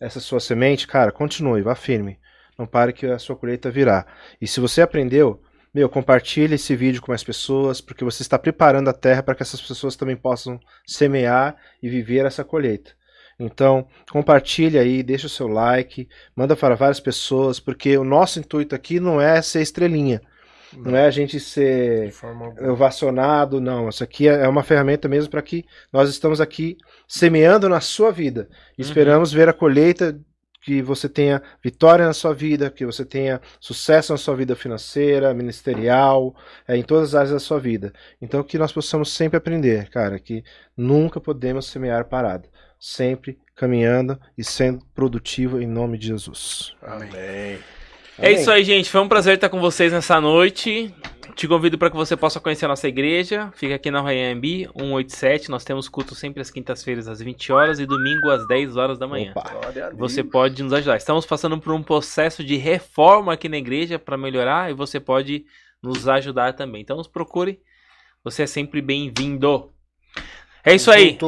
[0.00, 2.18] essa sua semente, cara, continue, vá firme.
[2.58, 4.06] Não pare que a sua colheita virá.
[4.40, 5.42] E se você aprendeu,
[5.74, 9.42] meu, compartilhe esse vídeo com mais pessoas, porque você está preparando a terra para que
[9.42, 12.92] essas pessoas também possam semear e viver essa colheita.
[13.38, 18.74] Então, compartilhe aí, deixa o seu like, manda para várias pessoas, porque o nosso intuito
[18.74, 20.20] aqui não é ser estrelinha.
[20.76, 22.12] Não é a gente ser
[22.68, 23.88] ovacionado, não.
[23.88, 26.76] Isso aqui é uma ferramenta mesmo para que nós estamos aqui
[27.06, 28.48] semeando na sua vida.
[28.78, 28.88] E uhum.
[28.88, 30.18] esperamos ver a colheita
[30.64, 35.34] que você tenha vitória na sua vida, que você tenha sucesso na sua vida financeira,
[35.34, 36.34] ministerial,
[36.66, 37.92] é, em todas as áreas da sua vida.
[38.20, 40.42] Então que nós possamos sempre aprender, cara, que
[40.74, 42.48] nunca podemos semear parado,
[42.80, 46.74] sempre caminhando e sendo produtivo em nome de Jesus.
[46.82, 47.58] Amém.
[48.18, 48.90] É isso aí, gente.
[48.90, 50.94] Foi um prazer estar com vocês nessa noite.
[51.34, 53.50] Te convido para que você possa conhecer a nossa igreja.
[53.56, 55.50] Fica aqui na Rayambi 187.
[55.50, 59.08] Nós temos culto sempre às quintas-feiras às 20 horas e domingo às 10 horas da
[59.08, 59.34] manhã.
[59.94, 60.96] Você pode nos ajudar.
[60.96, 65.44] Estamos passando por um processo de reforma aqui na igreja para melhorar e você pode
[65.82, 66.82] nos ajudar também.
[66.82, 67.60] Então nos procure.
[68.22, 69.70] Você é sempre bem-vindo.
[70.64, 71.18] É isso aí.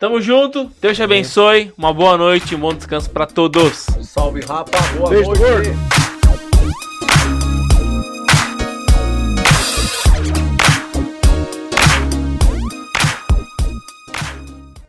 [0.00, 0.70] Tamo junto.
[0.80, 1.72] Deus te abençoe.
[1.76, 3.86] Uma boa noite, um bom descanso para todos.
[4.02, 4.80] Salve, rapa.
[4.96, 5.97] Boa Beijo, noite.